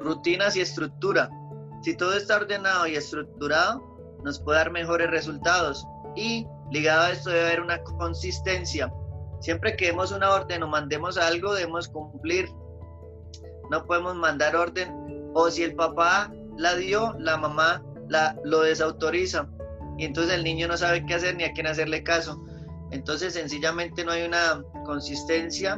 Rutinas 0.00 0.56
y 0.56 0.60
estructura. 0.60 1.30
Si 1.82 1.96
todo 1.96 2.16
está 2.16 2.36
ordenado 2.36 2.86
y 2.86 2.96
estructurado, 2.96 3.80
nos 4.24 4.40
puede 4.40 4.58
dar 4.58 4.72
mejores 4.72 5.10
resultados. 5.10 5.86
Y 6.14 6.46
ligado 6.70 7.02
a 7.02 7.10
esto 7.10 7.30
debe 7.30 7.46
haber 7.46 7.60
una 7.60 7.82
consistencia. 7.82 8.92
Siempre 9.40 9.76
que 9.76 9.86
demos 9.86 10.12
una 10.12 10.30
orden 10.30 10.62
o 10.62 10.68
mandemos 10.68 11.18
algo, 11.18 11.54
debemos 11.54 11.88
cumplir. 11.88 12.48
No 13.70 13.84
podemos 13.84 14.16
mandar 14.16 14.56
orden. 14.56 15.30
O 15.34 15.50
si 15.50 15.62
el 15.62 15.74
papá 15.74 16.32
la 16.56 16.74
dio, 16.74 17.14
la 17.18 17.36
mamá 17.36 17.82
la, 18.08 18.36
lo 18.44 18.60
desautoriza. 18.60 19.48
Y 19.98 20.04
entonces 20.04 20.34
el 20.34 20.44
niño 20.44 20.68
no 20.68 20.76
sabe 20.76 21.04
qué 21.06 21.14
hacer 21.14 21.36
ni 21.36 21.44
a 21.44 21.52
quién 21.52 21.66
hacerle 21.66 22.02
caso. 22.02 22.44
Entonces 22.90 23.34
sencillamente 23.34 24.04
no 24.04 24.12
hay 24.12 24.22
una 24.22 24.62
consistencia 24.84 25.74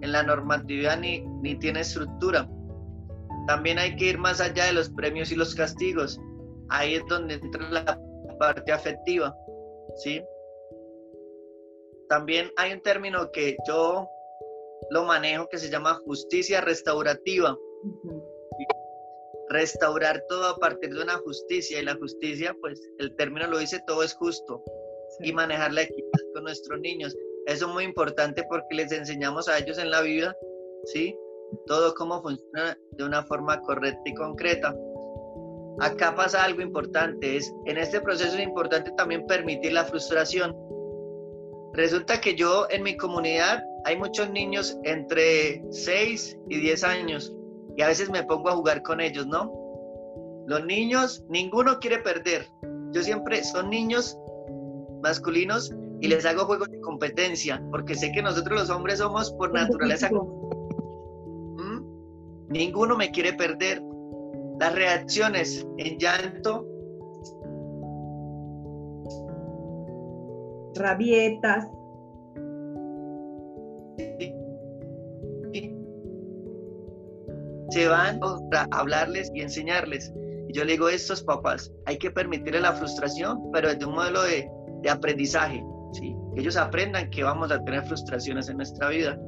en 0.00 0.12
la 0.12 0.22
normatividad 0.22 0.98
ni, 0.98 1.20
ni 1.42 1.54
tiene 1.56 1.80
estructura. 1.80 2.48
También 3.46 3.78
hay 3.78 3.96
que 3.96 4.06
ir 4.06 4.18
más 4.18 4.40
allá 4.40 4.66
de 4.66 4.72
los 4.72 4.90
premios 4.90 5.30
y 5.32 5.36
los 5.36 5.54
castigos 5.54 6.20
ahí 6.70 6.94
es 6.94 7.06
donde 7.06 7.34
entra 7.34 7.68
la 7.70 8.00
parte 8.38 8.72
afectiva, 8.72 9.36
¿sí? 9.96 10.22
También 12.08 12.50
hay 12.56 12.72
un 12.72 12.80
término 12.80 13.30
que 13.30 13.56
yo 13.68 14.08
lo 14.90 15.04
manejo 15.04 15.48
que 15.48 15.58
se 15.58 15.70
llama 15.70 16.00
justicia 16.04 16.60
restaurativa. 16.60 17.56
Restaurar 19.50 20.22
todo 20.28 20.48
a 20.48 20.56
partir 20.56 20.90
de 20.94 21.02
una 21.02 21.18
justicia 21.18 21.80
y 21.80 21.84
la 21.84 21.96
justicia, 21.96 22.56
pues 22.60 22.80
el 22.98 23.14
término 23.16 23.46
lo 23.46 23.58
dice, 23.58 23.80
todo 23.86 24.02
es 24.02 24.14
justo. 24.14 24.62
Y 25.20 25.32
manejar 25.32 25.72
la 25.72 25.82
equidad 25.82 26.20
con 26.34 26.44
nuestros 26.44 26.80
niños. 26.80 27.14
Eso 27.46 27.66
es 27.66 27.72
muy 27.72 27.84
importante 27.84 28.44
porque 28.48 28.76
les 28.76 28.92
enseñamos 28.92 29.48
a 29.48 29.58
ellos 29.58 29.78
en 29.78 29.90
la 29.90 30.00
vida, 30.00 30.34
¿sí? 30.84 31.16
Todo 31.66 31.94
cómo 31.94 32.22
funciona 32.22 32.78
de 32.92 33.04
una 33.04 33.24
forma 33.24 33.60
correcta 33.60 34.02
y 34.06 34.14
concreta 34.14 34.74
acá 35.80 36.14
pasa 36.14 36.44
algo 36.44 36.60
importante, 36.60 37.36
es 37.36 37.52
en 37.64 37.78
este 37.78 38.00
proceso 38.00 38.36
es 38.36 38.42
importante 38.42 38.92
también 38.96 39.26
permitir 39.26 39.72
la 39.72 39.84
frustración. 39.84 40.54
Resulta 41.72 42.20
que 42.20 42.34
yo 42.34 42.66
en 42.70 42.82
mi 42.82 42.96
comunidad 42.96 43.62
hay 43.84 43.96
muchos 43.96 44.30
niños 44.30 44.76
entre 44.84 45.62
6 45.70 46.38
y 46.48 46.60
10 46.60 46.84
años 46.84 47.34
y 47.80 47.82
a 47.82 47.88
veces 47.88 48.10
me 48.10 48.22
pongo 48.24 48.50
a 48.50 48.56
jugar 48.56 48.82
con 48.82 49.00
ellos, 49.00 49.26
¿no? 49.26 49.50
Los 50.46 50.66
niños, 50.66 51.24
ninguno 51.30 51.78
quiere 51.78 52.00
perder. 52.00 52.46
Yo 52.92 53.02
siempre 53.02 53.42
son 53.42 53.70
niños 53.70 54.18
masculinos 55.02 55.74
y 56.02 56.08
les 56.08 56.26
hago 56.26 56.44
juegos 56.44 56.68
de 56.68 56.78
competencia 56.82 57.58
porque 57.70 57.94
sé 57.94 58.12
que 58.12 58.20
nosotros 58.20 58.60
los 58.60 58.68
hombres 58.68 58.98
somos 58.98 59.32
por 59.32 59.54
naturaleza. 59.54 60.10
¿Mm? 60.10 61.80
Ninguno 62.50 62.98
me 62.98 63.10
quiere 63.10 63.32
perder 63.32 63.82
las 64.60 64.74
reacciones 64.74 65.66
en 65.78 65.98
llanto. 65.98 66.66
Rabietas. 70.74 71.66
Se 77.70 77.88
van 77.88 78.20
a 78.22 78.66
hablarles 78.72 79.30
y 79.34 79.42
enseñarles. 79.42 80.12
Yo 80.52 80.64
le 80.64 80.72
digo 80.72 80.88
estos 80.88 81.22
papás, 81.22 81.70
hay 81.86 81.98
que 81.98 82.10
permitirle 82.10 82.60
la 82.60 82.72
frustración, 82.72 83.50
pero 83.52 83.68
desde 83.68 83.86
un 83.86 83.94
modelo 83.94 84.22
de, 84.22 84.50
de 84.82 84.90
aprendizaje, 84.90 85.64
¿sí? 85.92 86.16
que 86.34 86.40
ellos 86.40 86.56
aprendan 86.56 87.10
que 87.10 87.22
vamos 87.22 87.52
a 87.52 87.62
tener 87.62 87.84
frustraciones 87.84 88.48
en 88.48 88.56
nuestra 88.56 88.88
vida. 88.88 89.18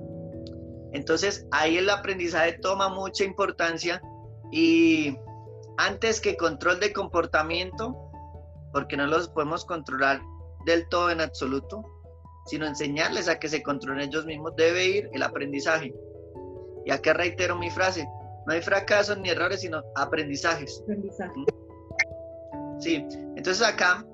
Entonces 0.92 1.46
ahí 1.52 1.78
el 1.78 1.88
aprendizaje 1.88 2.58
toma 2.60 2.88
mucha 2.88 3.24
importancia 3.24 4.02
y 4.50 5.16
antes 5.78 6.20
que 6.20 6.36
control 6.36 6.80
de 6.80 6.92
comportamiento, 6.92 7.96
porque 8.72 8.96
no 8.96 9.06
los 9.06 9.28
podemos 9.28 9.64
controlar 9.64 10.20
del 10.66 10.88
todo 10.88 11.10
en 11.10 11.20
absoluto, 11.20 11.82
sino 12.46 12.66
enseñarles 12.66 13.28
a 13.28 13.38
que 13.38 13.48
se 13.48 13.62
controlen 13.62 14.08
ellos 14.08 14.26
mismos, 14.26 14.54
debe 14.56 14.86
ir 14.86 15.10
el 15.12 15.22
aprendizaje. 15.22 15.94
Y 16.84 16.90
acá 16.90 17.12
reitero 17.12 17.56
mi 17.56 17.70
frase, 17.70 18.06
no 18.46 18.52
hay 18.52 18.62
fracasos 18.62 19.18
ni 19.18 19.30
errores, 19.30 19.60
sino 19.60 19.82
aprendizajes. 19.96 20.80
Aprendizaje. 20.82 21.32
Sí, 22.78 23.06
entonces 23.36 23.62
acá 23.62 24.04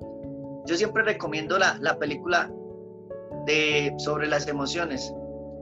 yo 0.66 0.76
siempre 0.76 1.02
recomiendo 1.02 1.58
la, 1.58 1.78
la 1.80 1.98
película 1.98 2.52
de, 3.46 3.94
sobre 3.98 4.26
las 4.26 4.46
emociones, 4.46 5.12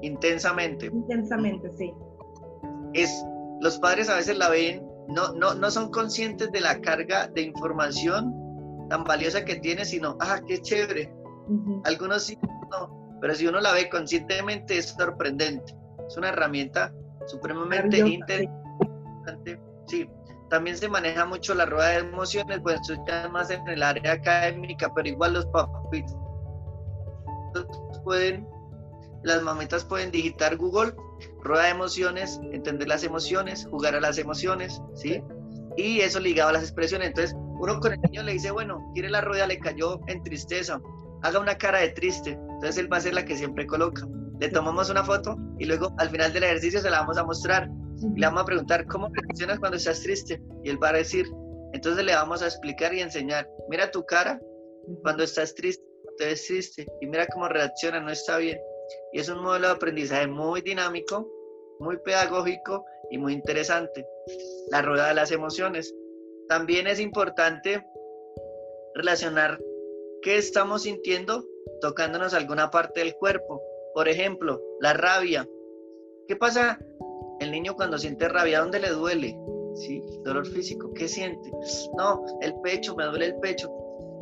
intensamente. 0.02 0.86
Intensamente, 0.86 1.70
sí. 1.76 1.94
Es, 2.92 3.24
los 3.60 3.78
padres 3.78 4.08
a 4.08 4.16
veces 4.16 4.36
la 4.36 4.48
ven, 4.48 4.84
no, 5.08 5.32
no, 5.34 5.54
no 5.54 5.70
son 5.70 5.90
conscientes 5.90 6.50
de 6.50 6.60
la 6.60 6.80
carga 6.80 7.28
de 7.28 7.42
información 7.42 8.34
tan 8.90 9.04
valiosa 9.04 9.44
que 9.44 9.56
tiene, 9.56 9.84
sino, 9.84 10.16
ah, 10.20 10.40
qué 10.46 10.60
chévere. 10.60 11.14
Algunos 11.84 12.24
sí, 12.24 12.36
no, 12.72 13.18
pero 13.20 13.34
si 13.34 13.46
uno 13.46 13.60
la 13.60 13.72
ve 13.72 13.88
conscientemente 13.88 14.78
es 14.78 14.86
sorprendente. 14.86 15.74
Es 16.08 16.16
una 16.16 16.30
herramienta 16.30 16.92
supremamente 17.26 17.98
interesante. 17.98 19.60
Sí, 19.86 20.08
también 20.50 20.76
se 20.76 20.88
maneja 20.88 21.24
mucho 21.24 21.54
la 21.54 21.66
rueda 21.66 21.88
de 21.90 21.98
emociones, 21.98 22.60
pues 22.62 22.80
esto 22.80 22.94
ya 23.06 23.28
más 23.28 23.50
en 23.50 23.66
el 23.68 23.82
área 23.82 24.12
académica, 24.12 24.92
pero 24.94 25.08
igual 25.08 25.34
los 25.34 25.46
papitos 25.46 26.16
pueden, 28.04 28.46
las 29.22 29.42
mamitas 29.42 29.84
pueden 29.84 30.10
digitar 30.10 30.56
Google 30.56 30.94
rueda 31.42 31.64
de 31.64 31.70
emociones, 31.70 32.40
entender 32.52 32.88
las 32.88 33.04
emociones, 33.04 33.66
jugar 33.70 33.94
a 33.94 34.00
las 34.00 34.18
emociones, 34.18 34.82
¿sí? 34.94 35.22
Y 35.76 36.00
eso 36.00 36.20
ligado 36.20 36.50
a 36.50 36.52
las 36.54 36.62
expresiones. 36.62 37.08
Entonces, 37.08 37.36
uno 37.36 37.80
con 37.80 37.92
el 37.92 38.00
niño 38.02 38.22
le 38.22 38.32
dice, 38.32 38.50
bueno, 38.50 38.90
quiere 38.94 39.10
la 39.10 39.20
rueda, 39.20 39.46
le 39.46 39.58
cayó 39.58 40.00
en 40.06 40.22
tristeza, 40.22 40.80
haga 41.22 41.38
una 41.38 41.56
cara 41.56 41.80
de 41.80 41.90
triste. 41.90 42.32
Entonces, 42.32 42.78
él 42.78 42.92
va 42.92 42.98
a 42.98 43.00
ser 43.00 43.14
la 43.14 43.24
que 43.24 43.36
siempre 43.36 43.66
coloca. 43.66 44.06
Le 44.40 44.48
tomamos 44.50 44.90
una 44.90 45.04
foto 45.04 45.36
y 45.58 45.64
luego 45.64 45.94
al 45.98 46.10
final 46.10 46.32
del 46.32 46.44
ejercicio 46.44 46.80
se 46.80 46.90
la 46.90 47.00
vamos 47.00 47.18
a 47.18 47.24
mostrar. 47.24 47.68
Y 48.14 48.20
le 48.20 48.26
vamos 48.26 48.42
a 48.42 48.46
preguntar, 48.46 48.86
¿cómo 48.86 49.08
reaccionas 49.12 49.58
cuando 49.58 49.76
estás 49.78 50.02
triste? 50.02 50.40
Y 50.62 50.70
él 50.70 50.82
va 50.82 50.90
a 50.90 50.94
decir, 50.94 51.26
entonces 51.72 52.04
le 52.04 52.14
vamos 52.14 52.42
a 52.42 52.46
explicar 52.46 52.92
y 52.92 53.00
enseñar, 53.00 53.48
mira 53.68 53.90
tu 53.90 54.04
cara 54.04 54.40
cuando 55.02 55.24
estás 55.24 55.54
triste, 55.54 55.84
te 56.18 56.26
ves 56.26 56.46
triste 56.46 56.86
y 57.00 57.06
mira 57.06 57.26
cómo 57.26 57.48
reacciona, 57.48 58.00
no 58.00 58.10
está 58.10 58.38
bien. 58.38 58.58
Y 59.12 59.20
es 59.20 59.28
un 59.28 59.42
modelo 59.42 59.68
de 59.68 59.74
aprendizaje 59.74 60.26
muy 60.26 60.60
dinámico 60.60 61.26
muy 61.78 61.98
pedagógico 61.98 62.84
y 63.10 63.18
muy 63.18 63.32
interesante. 63.32 64.06
La 64.70 64.82
rueda 64.82 65.08
de 65.08 65.14
las 65.14 65.30
emociones. 65.30 65.94
También 66.48 66.86
es 66.86 67.00
importante 67.00 67.84
relacionar 68.94 69.58
qué 70.22 70.36
estamos 70.38 70.82
sintiendo 70.82 71.44
tocándonos 71.80 72.34
alguna 72.34 72.70
parte 72.70 73.00
del 73.00 73.14
cuerpo. 73.14 73.62
Por 73.96 74.10
ejemplo, 74.10 74.60
la 74.82 74.92
rabia. 74.92 75.48
¿Qué 76.28 76.36
pasa 76.36 76.78
el 77.40 77.50
niño 77.50 77.74
cuando 77.76 77.96
siente 77.96 78.28
rabia? 78.28 78.60
¿Dónde 78.60 78.78
le 78.78 78.90
duele? 78.90 79.34
¿Sí? 79.74 80.02
Dolor 80.22 80.46
físico. 80.46 80.92
¿Qué 80.92 81.08
siente? 81.08 81.50
No, 81.96 82.22
el 82.42 82.54
pecho, 82.60 82.94
me 82.94 83.06
duele 83.06 83.28
el 83.28 83.36
pecho. 83.36 83.72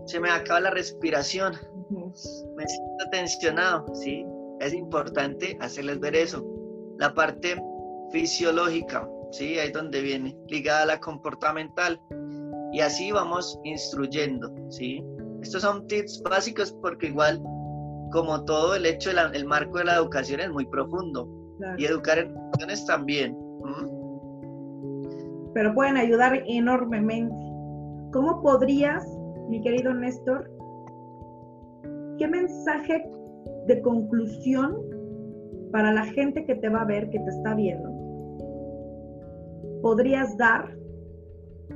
Se 0.06 0.20
me 0.20 0.30
acaba 0.30 0.60
la 0.60 0.70
respiración. 0.70 1.54
Me 1.90 2.68
siento 2.68 3.04
tensionado. 3.10 3.84
¿Sí? 3.96 4.24
Es 4.60 4.72
importante 4.72 5.58
hacerles 5.60 5.98
ver 5.98 6.14
eso 6.14 6.46
la 6.98 7.12
parte 7.12 7.60
fisiológica, 8.12 9.08
¿sí? 9.32 9.58
Ahí 9.58 9.66
es 9.66 9.72
donde 9.72 10.00
viene, 10.02 10.36
ligada 10.46 10.82
a 10.82 10.86
la 10.86 11.00
comportamental. 11.00 12.00
Y 12.72 12.78
así 12.78 13.10
vamos 13.10 13.58
instruyendo, 13.64 14.54
¿sí? 14.70 15.04
Estos 15.42 15.62
son 15.62 15.88
tips 15.88 16.22
básicos 16.22 16.72
porque 16.80 17.08
igual, 17.08 17.42
como 18.14 18.44
todo, 18.44 18.76
el 18.76 18.86
hecho 18.86 19.10
del 19.10 19.44
marco 19.44 19.78
de 19.78 19.86
la 19.86 19.96
educación 19.96 20.40
es 20.40 20.48
muy 20.48 20.64
profundo. 20.66 21.28
Y 21.76 21.84
educar 21.84 22.18
en 22.18 22.28
emociones 22.28 22.86
también. 22.86 23.36
Pero 25.52 25.74
pueden 25.74 25.96
ayudar 25.96 26.40
enormemente. 26.46 27.34
¿Cómo 28.12 28.40
podrías, 28.40 29.04
mi 29.48 29.60
querido 29.62 29.92
Néstor, 29.92 30.48
qué 32.18 32.28
mensaje 32.28 33.04
de 33.66 33.82
conclusión 33.82 34.76
para 35.72 35.92
la 35.92 36.04
gente 36.04 36.44
que 36.44 36.54
te 36.54 36.68
va 36.68 36.82
a 36.82 36.84
ver, 36.84 37.10
que 37.10 37.18
te 37.18 37.30
está 37.30 37.54
viendo, 37.54 37.90
podrías 39.82 40.36
dar 40.36 40.72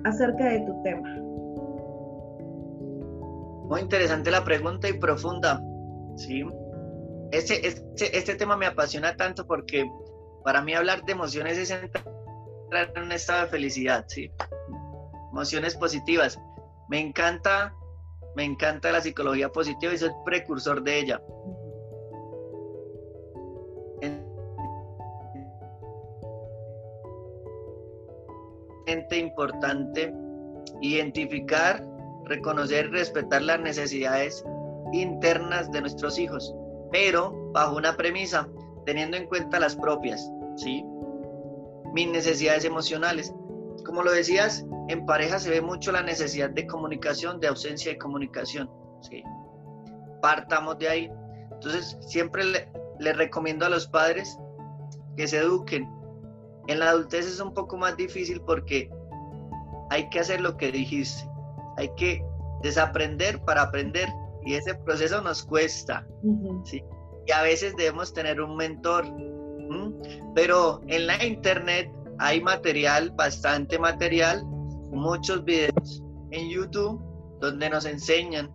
acerca 0.05 0.45
de 0.45 0.61
tu 0.61 0.83
tema? 0.85 1.17
Muy 3.69 3.81
interesante 3.81 4.31
la 4.31 4.45
pregunta 4.45 4.89
y 4.89 4.93
profunda. 4.93 5.61
Sí. 6.19 6.45
Este, 7.33 7.67
este, 7.67 8.17
este 8.17 8.35
tema 8.35 8.57
me 8.57 8.67
apasiona 8.67 9.17
tanto 9.17 9.47
porque 9.47 9.91
para 10.45 10.63
mí 10.63 10.75
hablar 10.75 11.05
de 11.05 11.13
emociones 11.13 11.57
es 11.59 11.71
entrar 11.71 12.93
en 12.95 13.03
un 13.03 13.13
estado 13.13 13.45
de 13.45 13.49
felicidad, 13.49 14.05
¿sí? 14.09 14.31
Emociones 15.33 15.75
positivas. 15.77 16.39
Me 16.89 17.01
encanta, 17.01 17.75
me 18.35 18.45
encanta 18.45 18.93
la 18.93 19.01
psicología 19.01 19.49
positiva 19.51 19.93
y 19.93 19.99
soy 19.99 20.11
precursor 20.25 20.83
de 20.83 20.99
ella. 20.99 21.23
importante 29.17 30.13
identificar, 30.81 31.85
reconocer 32.25 32.87
y 32.87 32.91
respetar 32.91 33.43
las 33.43 33.61
necesidades 33.61 34.45
internas 34.93 35.71
de 35.71 35.81
nuestros 35.81 36.19
hijos, 36.19 36.55
pero 36.91 37.51
bajo 37.53 37.77
una 37.77 37.97
premisa, 37.97 38.49
teniendo 38.87 39.17
en 39.17 39.27
cuenta 39.27 39.61
las 39.61 39.77
propias, 39.77 40.31
¿sí? 40.57 40.85
Mis 41.93 42.09
necesidades 42.09 42.65
emocionales. 42.65 43.35
Como 43.85 44.03
lo 44.03 44.13
decías, 44.13 44.67
en 44.89 45.07
pareja 45.07 45.39
se 45.39 45.51
ve 45.51 45.61
mucho 45.61 45.93
la 45.93 46.03
necesidad 46.03 46.51
de 46.51 46.67
comunicación, 46.67 47.41
de 47.41 47.49
ausencia 47.49 47.93
de 47.93 47.99
comunicación, 47.99 48.71
¿sí? 49.03 49.23
Partamos 50.23 50.79
de 50.79 50.89
ahí. 50.89 51.11
Entonces, 51.53 51.97
siempre 52.01 52.45
le, 52.45 52.71
le 52.99 53.13
recomiendo 53.13 53.67
a 53.67 53.69
los 53.69 53.87
padres 53.87 54.39
que 55.17 55.27
se 55.27 55.39
eduquen. 55.39 55.89
En 56.67 56.79
la 56.79 56.91
adultez 56.91 57.27
es 57.27 57.41
un 57.41 57.55
poco 57.55 57.77
más 57.77 57.97
difícil 57.97 58.41
porque 58.43 58.91
hay 59.91 60.09
que 60.11 60.21
hacer 60.21 60.41
lo 60.41 60.57
que 60.57 60.73
dijiste. 60.73 61.29
Hay 61.77 61.91
que 61.97 62.25
desaprender 62.63 63.41
para 63.45 63.63
aprender 63.63 64.09
y 64.45 64.55
ese 64.55 64.75
proceso 64.75 65.21
nos 65.21 65.45
cuesta. 65.45 66.07
¿sí? 66.65 66.83
Y 67.27 67.33
a 67.33 67.43
veces 67.43 67.77
debemos 67.77 68.13
tener 68.13 68.41
un 68.41 68.57
mentor. 68.57 69.05
Pero 70.35 70.81
en 70.87 71.07
la 71.07 71.23
internet 71.25 71.91
hay 72.19 72.41
material, 72.41 73.11
bastante 73.11 73.79
material, 73.79 74.45
muchos 74.91 75.45
videos 75.45 76.03
en 76.31 76.49
YouTube 76.49 77.01
donde 77.41 77.71
nos 77.71 77.85
enseñan 77.85 78.51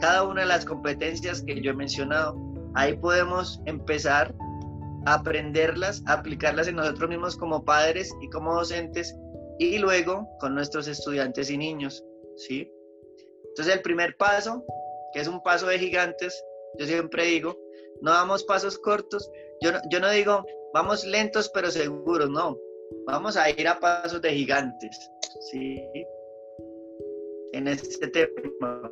cada 0.00 0.24
una 0.24 0.40
de 0.42 0.48
las 0.48 0.64
competencias 0.64 1.42
que 1.42 1.60
yo 1.60 1.70
he 1.70 1.74
mencionado. 1.74 2.36
Ahí 2.74 2.96
podemos 2.96 3.60
empezar 3.66 4.34
a 5.06 5.14
aprenderlas, 5.14 6.02
aplicarlas 6.06 6.68
en 6.68 6.76
nosotros 6.76 7.08
mismos 7.08 7.36
como 7.36 7.64
padres 7.64 8.12
y 8.20 8.28
como 8.30 8.54
docentes 8.54 9.14
y 9.58 9.78
luego 9.78 10.28
con 10.40 10.54
nuestros 10.54 10.88
estudiantes 10.88 11.50
y 11.50 11.58
niños, 11.58 12.02
¿sí? 12.36 12.70
Entonces 13.50 13.76
el 13.76 13.82
primer 13.82 14.16
paso, 14.16 14.64
que 15.12 15.20
es 15.20 15.28
un 15.28 15.42
paso 15.42 15.66
de 15.66 15.78
gigantes, 15.78 16.44
yo 16.78 16.86
siempre 16.86 17.24
digo, 17.26 17.58
no 18.00 18.12
damos 18.12 18.44
pasos 18.44 18.78
cortos, 18.78 19.30
yo 19.60 19.72
no, 19.72 19.78
yo 19.90 20.00
no 20.00 20.10
digo, 20.10 20.44
vamos 20.72 21.04
lentos 21.04 21.50
pero 21.52 21.70
seguros, 21.70 22.30
no, 22.30 22.58
vamos 23.06 23.36
a 23.36 23.50
ir 23.50 23.68
a 23.68 23.78
pasos 23.78 24.20
de 24.22 24.32
gigantes, 24.32 25.10
¿sí? 25.50 25.80
En 27.52 27.68
este 27.68 28.08
tema. 28.08 28.90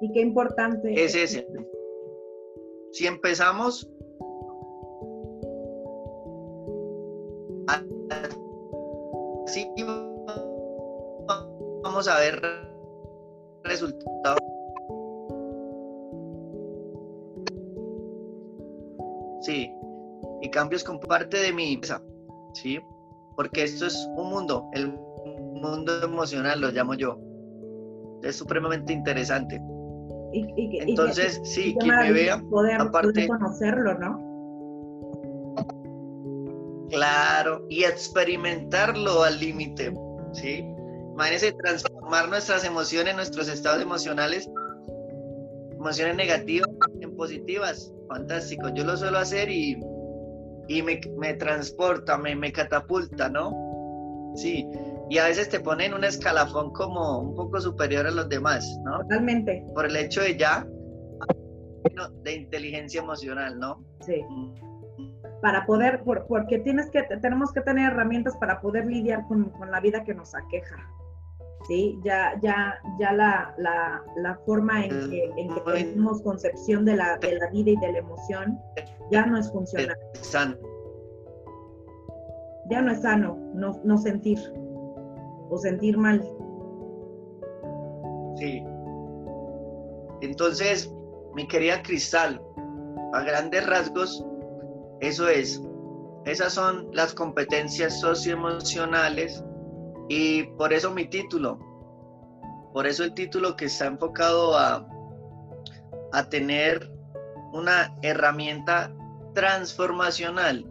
Y 0.00 0.12
qué 0.12 0.20
importante. 0.20 0.92
Es 1.02 1.14
ese. 1.14 1.46
Si 2.92 3.06
empezamos 3.06 3.88
así 9.52 9.70
vamos 11.82 12.08
a 12.08 12.18
ver 12.20 12.40
resultados. 13.64 14.51
Cambios 20.52 20.84
con 20.84 21.00
parte 21.00 21.38
de 21.38 21.52
mi 21.52 21.80
¿sí? 22.54 22.78
Porque 23.34 23.64
esto 23.64 23.86
es 23.86 24.08
un 24.16 24.30
mundo, 24.30 24.70
el 24.74 24.92
mundo 24.92 26.04
emocional 26.04 26.60
lo 26.60 26.70
llamo 26.70 26.94
yo. 26.94 27.18
Es 28.22 28.36
supremamente 28.36 28.92
interesante. 28.92 29.60
Entonces, 30.32 31.40
sí, 31.42 31.76
quien 31.80 31.96
me 31.96 32.12
vea, 32.12 32.40
poder, 32.50 32.80
aparte, 32.80 33.26
conocerlo, 33.26 33.98
¿no? 33.98 34.32
Claro, 36.90 37.66
y 37.68 37.84
experimentarlo 37.84 39.24
al 39.24 39.40
límite, 39.40 39.92
¿sí? 40.32 40.64
Imagínense 41.12 41.52
transformar 41.52 42.28
nuestras 42.28 42.64
emociones, 42.64 43.16
nuestros 43.16 43.48
estados 43.48 43.82
emocionales, 43.82 44.48
emociones 45.72 46.16
negativas 46.16 46.68
en 47.00 47.14
positivas. 47.16 47.92
Fantástico, 48.08 48.68
yo 48.74 48.84
lo 48.84 48.96
suelo 48.96 49.18
hacer 49.18 49.50
y, 49.50 49.78
y 50.78 50.82
me, 50.82 51.00
me, 51.18 51.34
transporta, 51.34 52.18
me, 52.18 52.34
me 52.34 52.52
catapulta, 52.52 53.28
¿no? 53.28 54.32
Sí, 54.36 54.66
y 55.10 55.18
a 55.18 55.26
veces 55.26 55.48
te 55.48 55.60
pone 55.60 55.86
en 55.86 55.94
un 55.94 56.04
escalafón 56.04 56.72
como 56.72 57.20
un 57.20 57.34
poco 57.34 57.60
superior 57.60 58.06
a 58.06 58.10
los 58.10 58.28
demás, 58.28 58.66
¿no? 58.84 58.98
Totalmente. 59.00 59.64
Por 59.74 59.86
el 59.86 59.96
hecho 59.96 60.22
de 60.22 60.36
ya 60.36 60.66
de 62.22 62.32
inteligencia 62.32 63.00
emocional, 63.02 63.58
¿no? 63.58 63.84
Sí. 64.00 64.22
Mm 64.28 64.72
para 65.42 65.66
poder, 65.66 66.04
porque 66.04 66.60
tienes 66.60 66.88
que, 66.90 67.02
tenemos 67.20 67.52
que 67.52 67.60
tener 67.60 67.92
herramientas 67.92 68.36
para 68.36 68.60
poder 68.60 68.86
lidiar 68.86 69.26
con, 69.26 69.50
con 69.50 69.72
la 69.72 69.80
vida 69.80 70.04
que 70.04 70.14
nos 70.14 70.34
aqueja. 70.36 70.88
¿Sí? 71.66 71.98
Ya, 72.04 72.38
ya, 72.42 72.78
ya 72.98 73.12
la, 73.12 73.54
la, 73.58 74.02
la 74.16 74.36
forma 74.46 74.84
en 74.84 75.10
que, 75.10 75.30
en 75.36 75.54
que 75.54 75.60
tenemos 75.60 76.22
concepción 76.22 76.84
de 76.84 76.96
la, 76.96 77.16
de 77.18 77.38
la 77.38 77.50
vida 77.50 77.70
y 77.70 77.76
de 77.76 77.92
la 77.92 77.98
emoción 77.98 78.58
ya 79.10 79.26
no 79.26 79.38
es 79.38 79.50
funcional. 79.50 79.96
Ya 82.70 82.80
no 82.80 82.92
es 82.92 83.02
sano 83.02 83.42
no, 83.54 83.80
no 83.84 83.98
sentir 83.98 84.38
o 85.50 85.58
sentir 85.58 85.96
mal. 85.98 86.20
Sí. 88.36 88.64
Entonces, 90.22 90.92
mi 91.34 91.46
querida 91.46 91.82
Cristal, 91.82 92.40
a 93.12 93.22
grandes 93.22 93.66
rasgos, 93.66 94.24
eso 95.00 95.28
es, 95.28 95.62
esas 96.24 96.52
son 96.52 96.88
las 96.92 97.12
competencias 97.12 98.00
socioemocionales 98.00 99.44
y 100.08 100.44
por 100.58 100.72
eso 100.72 100.90
mi 100.90 101.06
título, 101.06 101.58
por 102.72 102.86
eso 102.86 103.04
el 103.04 103.14
título 103.14 103.56
que 103.56 103.66
está 103.66 103.86
enfocado 103.86 104.56
a, 104.56 104.86
a 106.12 106.28
tener 106.28 106.90
una 107.52 107.96
herramienta 108.02 108.94
transformacional, 109.34 110.66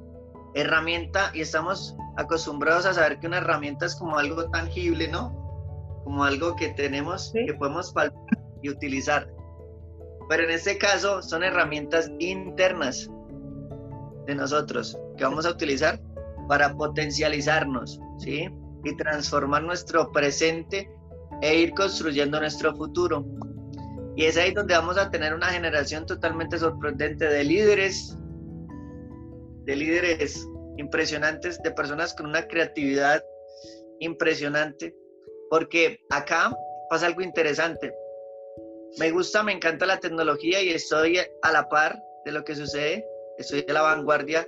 herramienta, 0.56 1.32
y 1.34 1.42
estamos 1.42 1.96
acostumbrados 2.18 2.86
a 2.86 2.94
saber 2.94 3.20
que 3.20 3.28
una 3.28 3.38
herramienta 3.38 3.86
es 3.86 3.96
como 3.96 4.18
algo 4.18 4.50
tangible, 4.50 5.08
¿no? 5.08 5.32
Como 6.04 6.24
algo 6.24 6.56
que 6.56 6.70
tenemos, 6.70 7.32
que 7.34 7.54
podemos 7.54 7.92
palpar 7.94 8.22
y 8.62 8.70
utilizar. 8.70 9.32
Pero 10.30 10.44
en 10.44 10.52
este 10.52 10.78
caso 10.78 11.22
son 11.22 11.44
herramientas 11.44 12.12
internas, 12.20 13.10
de 14.26 14.36
nosotros 14.36 14.98
que 15.18 15.24
vamos 15.24 15.46
a 15.46 15.52
utilizar 15.52 16.00
para 16.48 16.76
potencializarnos, 16.76 18.00
¿sí? 18.20 18.50
Y 18.84 18.96
transformar 18.98 19.64
nuestro 19.64 20.12
presente 20.12 20.90
e 21.42 21.56
ir 21.56 21.74
construyendo 21.74 22.40
nuestro 22.40 22.76
futuro. 22.76 23.26
Y 24.16 24.26
es 24.26 24.38
ahí 24.38 24.52
donde 24.52 24.74
vamos 24.74 24.98
a 24.98 25.10
tener 25.10 25.34
una 25.34 25.48
generación 25.48 26.06
totalmente 26.06 26.58
sorprendente 26.58 27.26
de 27.26 27.44
líderes, 27.44 28.18
de 29.66 29.76
líderes 29.76 30.48
impresionantes, 30.78 31.62
de 31.62 31.72
personas 31.72 32.14
con 32.14 32.26
una 32.26 32.48
creatividad 32.48 33.24
impresionante, 34.00 34.96
porque 35.50 36.00
acá 36.10 36.52
pasa 36.90 37.08
algo 37.08 37.22
interesante. 37.22 37.94
Me 39.00 39.12
gusta, 39.12 39.44
me 39.44 39.54
encanta 39.54 39.86
la 39.86 40.00
tecnología 40.00 40.62
y 40.62 40.70
estoy 40.70 41.20
a 41.20 41.52
la 41.52 41.70
par 41.70 41.98
de 42.26 42.32
lo 42.32 42.44
que 42.44 42.56
sucede 42.56 43.06
estoy 43.42 43.64
de 43.64 43.74
la 43.74 43.82
vanguardia 43.82 44.48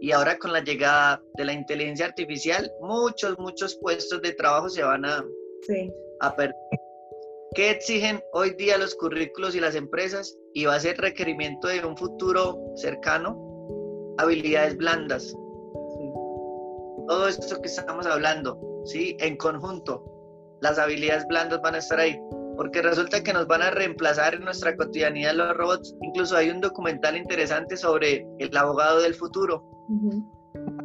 y 0.00 0.12
ahora 0.12 0.38
con 0.38 0.52
la 0.52 0.60
llegada 0.60 1.22
de 1.34 1.44
la 1.44 1.52
inteligencia 1.52 2.06
artificial, 2.06 2.70
muchos, 2.80 3.38
muchos 3.38 3.76
puestos 3.76 4.22
de 4.22 4.32
trabajo 4.32 4.68
se 4.70 4.82
van 4.82 5.04
a, 5.04 5.24
a 6.20 6.36
perder. 6.36 6.56
¿Qué 7.54 7.70
exigen 7.70 8.22
hoy 8.32 8.54
día 8.54 8.78
los 8.78 8.94
currículos 8.94 9.54
y 9.54 9.60
las 9.60 9.74
empresas? 9.74 10.38
Y 10.54 10.64
va 10.64 10.76
a 10.76 10.80
ser 10.80 10.96
requerimiento 10.98 11.68
de 11.68 11.84
un 11.84 11.96
futuro 11.96 12.58
cercano, 12.76 13.36
habilidades 14.18 14.76
blandas. 14.76 15.34
Todo 17.08 17.28
esto 17.28 17.60
que 17.60 17.68
estamos 17.68 18.06
hablando, 18.06 18.58
¿sí? 18.84 19.16
En 19.18 19.36
conjunto, 19.36 20.04
las 20.60 20.78
habilidades 20.78 21.26
blandas 21.26 21.60
van 21.60 21.74
a 21.74 21.78
estar 21.78 21.98
ahí, 21.98 22.18
porque 22.60 22.82
resulta 22.82 23.22
que 23.22 23.32
nos 23.32 23.46
van 23.46 23.62
a 23.62 23.70
reemplazar 23.70 24.34
en 24.34 24.44
nuestra 24.44 24.76
cotidianidad 24.76 25.32
los 25.32 25.56
robots. 25.56 25.96
Incluso 26.02 26.36
hay 26.36 26.50
un 26.50 26.60
documental 26.60 27.16
interesante 27.16 27.74
sobre 27.74 28.26
el 28.38 28.54
abogado 28.54 29.00
del 29.00 29.14
futuro. 29.14 29.64
Un 29.88 30.30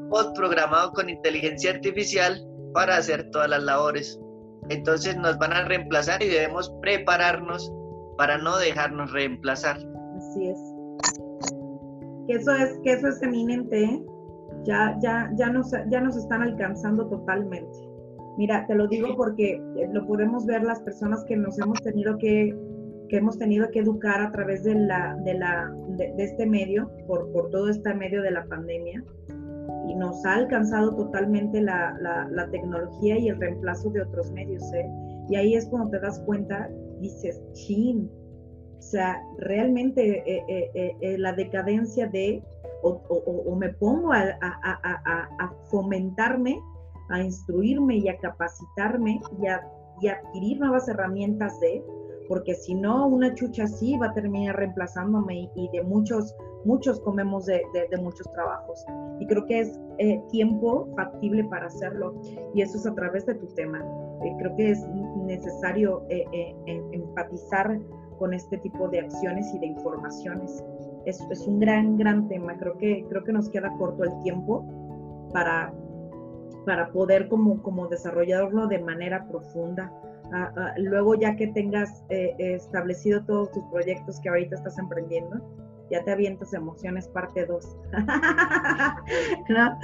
bot 0.09 0.33
programado 0.37 0.93
con 0.93 1.09
inteligencia 1.09 1.71
artificial 1.71 2.41
para 2.73 2.95
hacer 2.95 3.29
todas 3.31 3.49
las 3.49 3.61
labores. 3.61 4.17
Entonces 4.69 5.17
nos 5.17 5.37
van 5.37 5.51
a 5.51 5.65
reemplazar 5.65 6.23
y 6.23 6.29
debemos 6.29 6.73
prepararnos 6.81 7.69
para 8.17 8.37
no 8.37 8.57
dejarnos 8.57 9.11
reemplazar. 9.11 9.75
Así 9.75 10.47
es. 10.47 10.59
Que 12.29 12.35
eso 12.35 12.51
es, 12.55 12.79
que 12.85 12.93
eso 12.93 13.09
es 13.09 13.21
eminente, 13.21 13.83
¿eh? 13.83 14.05
ya, 14.63 14.97
ya, 15.01 15.29
ya, 15.35 15.49
nos, 15.49 15.71
ya 15.91 15.99
nos 15.99 16.15
están 16.15 16.41
alcanzando 16.41 17.05
totalmente. 17.09 17.84
Mira, 18.37 18.65
te 18.67 18.75
lo 18.75 18.87
digo 18.87 19.15
porque 19.15 19.53
eh, 19.53 19.89
lo 19.91 20.05
podemos 20.05 20.45
ver 20.45 20.63
las 20.63 20.81
personas 20.81 21.23
que 21.25 21.37
nos 21.37 21.57
hemos 21.59 21.81
tenido 21.81 22.17
que, 22.17 22.55
que 23.09 23.17
hemos 23.17 23.37
tenido 23.37 23.69
que 23.71 23.79
educar 23.79 24.21
a 24.21 24.31
través 24.31 24.63
de, 24.63 24.75
la, 24.75 25.15
de, 25.23 25.35
la, 25.35 25.73
de, 25.97 26.13
este 26.17 26.45
medio, 26.45 26.91
por, 27.07 27.31
por 27.31 27.49
todo 27.49 27.69
este 27.69 27.93
medio 27.93 28.21
de 28.21 28.31
la 28.31 28.45
pandemia 28.45 29.03
y 29.87 29.95
nos 29.95 30.25
ha 30.25 30.35
alcanzado 30.35 30.95
totalmente 30.95 31.61
la, 31.61 31.97
la, 32.31 32.49
tecnología 32.49 33.17
y 33.17 33.29
el 33.29 33.39
reemplazo 33.39 33.89
de 33.91 34.01
otros 34.01 34.31
medios. 34.31 34.63
¿eh? 34.73 34.85
Y 35.29 35.35
ahí 35.35 35.55
es 35.55 35.67
cuando 35.67 35.91
te 35.91 35.99
das 35.99 36.19
cuenta, 36.21 36.69
dices, 36.99 37.41
chin, 37.53 38.09
o 38.77 38.81
sea, 38.81 39.21
realmente 39.39 40.23
eh, 40.25 40.71
eh, 41.01 41.17
la 41.17 41.33
decadencia 41.33 42.07
de, 42.07 42.43
o, 42.83 43.55
me 43.55 43.69
pongo 43.69 44.13
a, 44.13 44.37
a, 44.41 45.29
a, 45.39 45.53
fomentarme, 45.69 46.59
a 47.09 47.21
instruirme 47.21 47.97
y 47.97 48.09
a 48.09 48.17
capacitarme 48.17 49.21
y 49.41 49.47
a, 49.47 49.61
y 50.01 50.07
adquirir 50.07 50.59
nuevas 50.59 50.87
herramientas 50.87 51.59
de, 51.59 51.83
porque 52.27 52.55
si 52.55 52.73
no, 52.75 53.07
una 53.07 53.33
chucha 53.35 53.63
así 53.63 53.97
va 53.97 54.07
a 54.07 54.13
terminar 54.13 54.55
reemplazándome 54.55 55.49
y 55.55 55.69
de 55.69 55.83
muchos 55.83 56.35
muchos 56.65 56.99
comemos 56.99 57.45
de, 57.45 57.63
muchos 58.01 58.29
trabajos. 58.31 58.83
Y 59.19 59.27
creo 59.27 59.45
que 59.45 59.61
es 59.61 59.79
eh, 59.99 60.21
tiempo 60.31 60.89
factible 60.95 61.43
para 61.45 61.67
hacerlo. 61.67 62.15
Y 62.53 62.61
eso 62.61 62.77
es 62.77 62.85
a 62.85 62.93
través 62.93 63.25
de 63.25 63.35
tu 63.35 63.47
tema. 63.53 63.79
Eh, 64.23 64.35
creo 64.39 64.55
que 64.55 64.71
es 64.71 64.85
necesario 65.25 66.03
eh, 66.09 66.55
empatizar 66.65 67.79
con 68.17 68.33
este 68.33 68.57
tipo 68.57 68.87
de 68.89 68.99
acciones 69.01 69.53
y 69.53 69.59
de 69.59 69.67
informaciones. 69.67 70.63
Es, 71.05 71.21
es, 71.29 71.47
un 71.47 71.59
gran, 71.59 71.97
gran 71.97 72.27
tema. 72.27 72.57
Creo 72.57 72.77
que, 72.77 73.05
creo 73.09 73.23
que 73.23 73.31
nos 73.31 73.49
queda 73.49 73.71
corto 73.77 74.03
el 74.03 74.19
tiempo 74.23 74.65
para, 75.31 75.73
para 76.65 76.91
poder 76.91 77.27
como, 77.27 77.61
como 77.61 77.87
desarrollarlo 77.87 78.67
de 78.67 78.79
manera 78.79 79.27
profunda. 79.27 79.91
Ah, 80.33 80.51
ah, 80.57 80.73
luego 80.77 81.15
ya 81.15 81.35
que 81.35 81.47
tengas 81.47 82.03
establecido 82.09 83.23
todos 83.25 83.51
tus 83.51 83.63
proyectos 83.65 84.19
que 84.19 84.29
ahorita 84.29 84.55
estás 84.55 84.77
emprendiendo, 84.79 85.39
ya 85.89 86.03
te 86.03 86.11
avientas 86.11 86.53
emociones 86.53 87.07
parte 87.07 87.45
2. 87.45 87.77
¿No? 89.49 89.79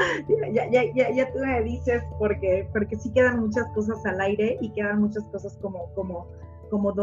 ya, 0.52 0.70
ya, 0.72 0.84
ya, 0.96 1.12
ya, 1.12 1.32
tú 1.32 1.40
me 1.40 1.62
dices 1.64 2.04
porque, 2.18 2.68
porque 2.72 2.96
sí 2.96 3.12
quedan 3.12 3.40
muchas 3.40 3.68
cosas 3.74 4.04
al 4.06 4.20
aire 4.22 4.58
y 4.62 4.70
quedan 4.72 5.02
muchas 5.02 5.24
cosas 5.26 5.58
como, 5.62 5.94
como, 5.94 6.28
como 6.70 6.94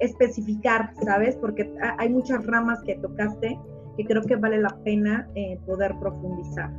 especificar, 0.00 0.92
¿sabes? 1.02 1.36
Porque 1.36 1.72
hay 1.98 2.08
muchas 2.08 2.44
ramas 2.46 2.80
que 2.82 2.96
tocaste 2.96 3.58
que 3.96 4.04
creo 4.04 4.22
que 4.22 4.36
vale 4.36 4.58
la 4.58 4.76
pena 4.84 5.28
eh, 5.34 5.58
poder 5.66 5.94
profundizar. 5.98 6.70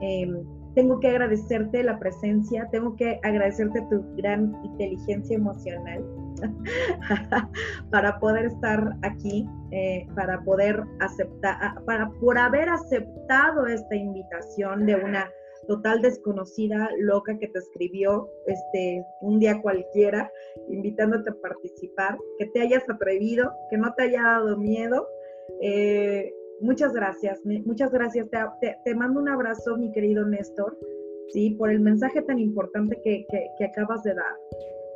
Em, 0.00 0.44
tengo 0.76 1.00
que 1.00 1.08
agradecerte 1.08 1.82
la 1.82 1.98
presencia, 1.98 2.68
tengo 2.70 2.94
que 2.96 3.18
agradecerte 3.22 3.80
tu 3.90 4.04
gran 4.14 4.54
inteligencia 4.62 5.34
emocional 5.34 6.04
para 7.90 8.20
poder 8.20 8.44
estar 8.44 8.94
aquí, 9.00 9.48
eh, 9.70 10.06
para 10.14 10.44
poder 10.44 10.84
aceptar, 11.00 11.56
ah, 11.62 11.80
para 11.86 12.10
por 12.20 12.36
haber 12.36 12.68
aceptado 12.68 13.66
esta 13.66 13.96
invitación 13.96 14.84
de 14.84 14.96
una 14.96 15.30
total 15.66 16.02
desconocida, 16.02 16.90
loca 16.98 17.38
que 17.38 17.48
te 17.48 17.58
escribió 17.58 18.28
este 18.46 19.02
un 19.22 19.40
día 19.40 19.62
cualquiera, 19.62 20.30
invitándote 20.68 21.30
a 21.30 21.34
participar, 21.40 22.18
que 22.38 22.46
te 22.48 22.60
hayas 22.60 22.88
atrevido, 22.88 23.50
que 23.70 23.78
no 23.78 23.94
te 23.94 24.04
haya 24.04 24.22
dado 24.22 24.58
miedo. 24.58 25.08
Eh, 25.62 26.34
muchas 26.60 26.92
gracias, 26.92 27.40
muchas 27.44 27.92
gracias. 27.92 28.28
Te, 28.30 28.94
mando 28.94 29.20
un 29.20 29.28
abrazo, 29.28 29.76
mi 29.76 29.90
querido 29.92 30.24
Néstor, 30.24 30.78
¿sí? 31.28 31.50
por 31.50 31.70
el 31.70 31.80
mensaje 31.80 32.22
tan 32.22 32.38
importante 32.38 33.00
que, 33.02 33.26
que 33.58 33.64
acabas 33.64 34.02
de 34.02 34.14
dar 34.14 34.36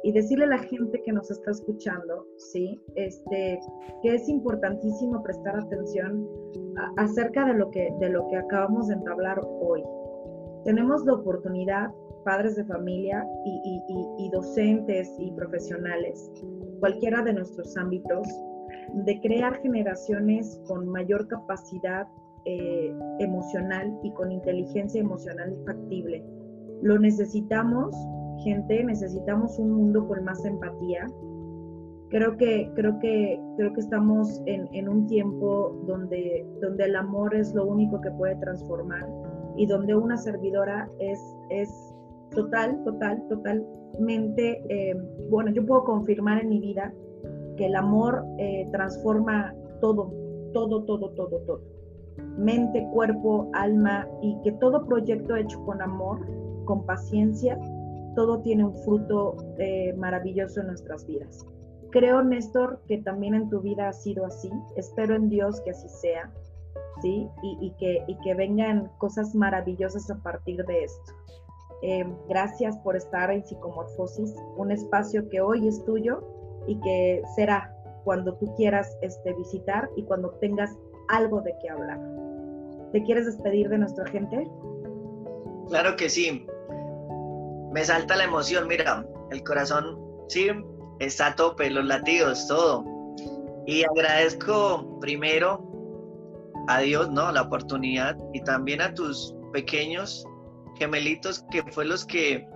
y 0.02 0.12
decirle 0.12 0.44
a 0.44 0.48
la 0.48 0.58
gente 0.58 1.02
que 1.02 1.12
nos 1.12 1.30
está 1.30 1.50
escuchando, 1.50 2.26
¿sí? 2.36 2.80
Este, 2.94 3.60
que 4.02 4.14
es 4.14 4.28
importantísimo 4.28 5.22
prestar 5.22 5.58
atención 5.58 6.26
acerca 6.96 7.44
de 7.44 7.54
lo, 7.54 7.70
que, 7.70 7.92
de 8.00 8.08
lo 8.08 8.26
que 8.28 8.36
acabamos 8.36 8.88
de 8.88 8.94
entablar 8.94 9.40
hoy. 9.60 9.82
Tenemos 10.64 11.04
la 11.04 11.14
oportunidad, 11.14 11.90
padres 12.24 12.56
de 12.56 12.64
familia 12.64 13.26
y, 13.44 13.82
y, 14.18 14.30
docentes 14.30 15.10
y 15.18 15.32
profesionales, 15.32 16.30
cualquiera 16.80 17.22
de 17.22 17.32
nuestros 17.32 17.76
ámbitos, 17.76 18.28
de 18.92 19.20
crear 19.20 19.60
generaciones 19.60 20.60
con 20.66 20.88
mayor 20.88 21.28
capacidad 21.28 22.06
eh, 22.44 22.94
emocional 23.18 23.98
y 24.02 24.12
con 24.12 24.32
inteligencia 24.32 25.00
emocional 25.00 25.56
factible. 25.66 26.24
Lo 26.82 26.98
necesitamos 26.98 27.94
gente, 28.42 28.82
necesitamos 28.84 29.58
un 29.58 29.72
mundo 29.72 30.06
con 30.08 30.24
más 30.24 30.44
empatía. 30.44 31.06
Creo 32.08 32.36
que, 32.36 32.70
creo 32.74 32.98
que, 32.98 33.40
creo 33.56 33.72
que 33.72 33.80
estamos 33.80 34.42
en, 34.46 34.68
en, 34.72 34.88
un 34.88 35.06
tiempo 35.06 35.80
donde, 35.86 36.44
donde 36.60 36.84
el 36.86 36.96
amor 36.96 37.34
es 37.34 37.54
lo 37.54 37.66
único 37.66 38.00
que 38.00 38.10
puede 38.12 38.34
transformar 38.36 39.06
y 39.56 39.66
donde 39.66 39.94
una 39.94 40.16
servidora 40.16 40.88
es, 40.98 41.20
es 41.50 41.94
total, 42.30 42.82
total, 42.84 43.22
totalmente, 43.28 44.62
eh, 44.68 44.96
bueno, 45.28 45.50
yo 45.52 45.64
puedo 45.66 45.84
confirmar 45.84 46.40
en 46.40 46.48
mi 46.48 46.60
vida 46.60 46.92
que 47.60 47.66
el 47.66 47.76
amor 47.76 48.24
eh, 48.38 48.66
transforma 48.72 49.54
todo, 49.82 50.10
todo, 50.54 50.82
todo, 50.84 51.10
todo, 51.10 51.40
todo. 51.40 51.60
Mente, 52.38 52.88
cuerpo, 52.94 53.50
alma 53.52 54.08
y 54.22 54.40
que 54.42 54.52
todo 54.52 54.86
proyecto 54.86 55.36
hecho 55.36 55.62
con 55.66 55.82
amor, 55.82 56.26
con 56.64 56.86
paciencia, 56.86 57.60
todo 58.16 58.40
tiene 58.40 58.64
un 58.64 58.74
fruto 58.78 59.36
eh, 59.58 59.92
maravilloso 59.98 60.62
en 60.62 60.68
nuestras 60.68 61.06
vidas. 61.06 61.44
Creo, 61.90 62.22
Néstor, 62.22 62.80
que 62.88 62.96
también 63.02 63.34
en 63.34 63.50
tu 63.50 63.60
vida 63.60 63.90
ha 63.90 63.92
sido 63.92 64.24
así. 64.24 64.50
Espero 64.76 65.14
en 65.14 65.28
Dios 65.28 65.60
que 65.60 65.72
así 65.72 65.88
sea, 65.90 66.32
¿sí? 67.02 67.28
Y, 67.42 67.72
que, 67.78 68.04
y 68.06 68.16
que 68.20 68.34
vengan 68.34 68.90
cosas 68.96 69.34
maravillosas 69.34 70.10
a 70.10 70.16
partir 70.22 70.64
de 70.64 70.84
esto. 70.84 71.12
Eh, 71.82 72.06
gracias 72.26 72.78
por 72.78 72.96
estar 72.96 73.30
en 73.30 73.44
Psicomorfosis, 73.44 74.34
un 74.56 74.70
espacio 74.70 75.28
que 75.28 75.42
hoy 75.42 75.68
es 75.68 75.84
tuyo 75.84 76.39
y 76.66 76.78
que 76.80 77.22
será 77.34 77.74
cuando 78.04 78.34
tú 78.36 78.54
quieras 78.56 78.96
este, 79.02 79.32
visitar 79.34 79.88
y 79.96 80.04
cuando 80.04 80.30
tengas 80.40 80.70
algo 81.08 81.40
de 81.40 81.54
qué 81.60 81.70
hablar. 81.70 82.00
¿Te 82.92 83.02
quieres 83.02 83.26
despedir 83.26 83.68
de 83.68 83.78
nuestra 83.78 84.06
gente? 84.06 84.48
Claro 85.68 85.96
que 85.96 86.08
sí 86.08 86.46
me 87.70 87.84
salta 87.84 88.16
la 88.16 88.24
emoción, 88.24 88.66
mira, 88.66 89.06
el 89.30 89.42
corazón, 89.44 89.98
sí, 90.28 90.48
está 90.98 91.28
a 91.28 91.36
tope, 91.36 91.70
los 91.70 91.84
latidos, 91.84 92.46
todo. 92.48 92.84
Y 93.66 93.84
agradezco 93.84 94.98
primero 95.00 95.62
a 96.66 96.80
Dios, 96.80 97.10
¿no? 97.10 97.30
La 97.30 97.42
oportunidad 97.42 98.16
y 98.32 98.42
también 98.42 98.80
a 98.80 98.92
tus 98.94 99.34
pequeños 99.52 100.24
gemelitos 100.78 101.44
que 101.50 101.62
fue 101.72 101.84
los 101.84 102.04
que 102.04 102.46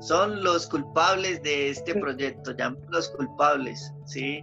son 0.00 0.42
los 0.42 0.66
culpables 0.66 1.42
de 1.42 1.70
este 1.70 1.94
proyecto, 1.94 2.56
ya 2.56 2.74
los 2.88 3.08
culpables, 3.10 3.92
¿sí? 4.04 4.40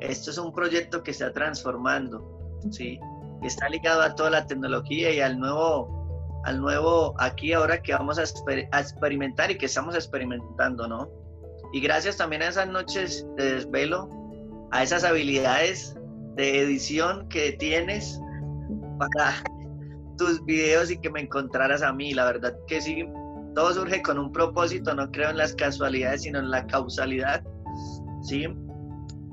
Esto 0.00 0.30
es 0.30 0.38
un 0.38 0.52
proyecto 0.52 1.02
que 1.02 1.10
está 1.10 1.32
transformando, 1.32 2.60
¿sí? 2.70 3.00
Está 3.42 3.68
ligado 3.68 4.02
a 4.02 4.14
toda 4.14 4.30
la 4.30 4.46
tecnología 4.46 5.12
y 5.12 5.20
al 5.20 5.38
nuevo 5.38 5.96
al 6.44 6.60
nuevo 6.60 7.12
aquí 7.18 7.52
ahora 7.52 7.82
que 7.82 7.92
vamos 7.92 8.20
a, 8.20 8.22
experimentar 8.22 9.50
y 9.50 9.58
que 9.58 9.66
estamos 9.66 9.96
experimentando, 9.96 10.86
¿no? 10.86 11.10
Y 11.72 11.80
gracias 11.80 12.16
también 12.16 12.42
a 12.42 12.48
esas 12.48 12.68
noches 12.68 13.26
de 13.36 13.54
desvelo, 13.54 14.08
a 14.70 14.84
esas 14.84 15.02
habilidades 15.02 15.96
de 16.36 16.60
edición 16.60 17.28
que 17.28 17.52
tienes 17.52 18.20
para 18.98 19.42
tus 20.18 20.44
videos 20.44 20.88
y 20.92 20.98
que 20.98 21.10
me 21.10 21.22
encontraras 21.22 21.82
a 21.82 21.92
mí. 21.92 22.14
La 22.14 22.26
verdad 22.26 22.56
que 22.68 22.80
sí, 22.80 23.04
todo 23.56 23.72
surge 23.72 24.02
con 24.02 24.18
un 24.18 24.30
propósito, 24.32 24.94
no 24.94 25.10
creo 25.10 25.30
en 25.30 25.38
las 25.38 25.54
casualidades, 25.54 26.22
sino 26.22 26.38
en 26.40 26.50
la 26.50 26.66
causalidad. 26.66 27.42
¿sí? 28.22 28.46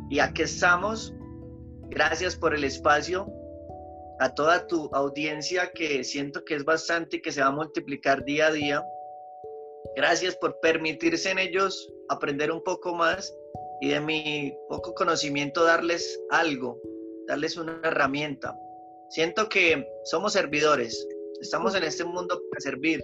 Y 0.10 0.20
aquí 0.20 0.44
estamos. 0.44 1.14
Gracias 1.90 2.38
por 2.38 2.56
el 2.56 2.64
espacio. 2.64 3.28
A 4.22 4.34
toda 4.34 4.66
tu 4.66 4.90
audiencia 4.94 5.74
que 5.74 6.06
siento 6.06 6.46
que 6.46 6.56
es 6.56 6.64
bastante 6.64 7.18
y 7.18 7.22
que 7.22 7.34
se 7.34 7.42
va 7.42 7.48
a 7.48 7.52
multiplicar 7.52 8.24
día 8.24 8.48
a 8.48 8.52
día. 8.52 8.86
Gracias 9.98 10.38
por 10.38 10.58
permitirse 10.62 11.30
en 11.30 11.40
ellos 11.40 11.92
aprender 12.08 12.50
un 12.50 12.64
poco 12.64 12.96
más 12.96 13.36
y 13.82 13.90
de 13.90 14.00
mi 14.00 14.54
poco 14.70 14.94
conocimiento 14.94 15.66
darles 15.66 16.18
algo, 16.30 16.80
darles 17.28 17.58
una 17.58 17.78
herramienta. 17.84 18.58
Siento 19.10 19.50
que 19.50 19.86
somos 20.06 20.32
servidores, 20.32 21.06
estamos 21.42 21.76
en 21.76 21.84
este 21.84 22.06
mundo 22.06 22.42
para 22.50 22.62
servir. 22.62 23.04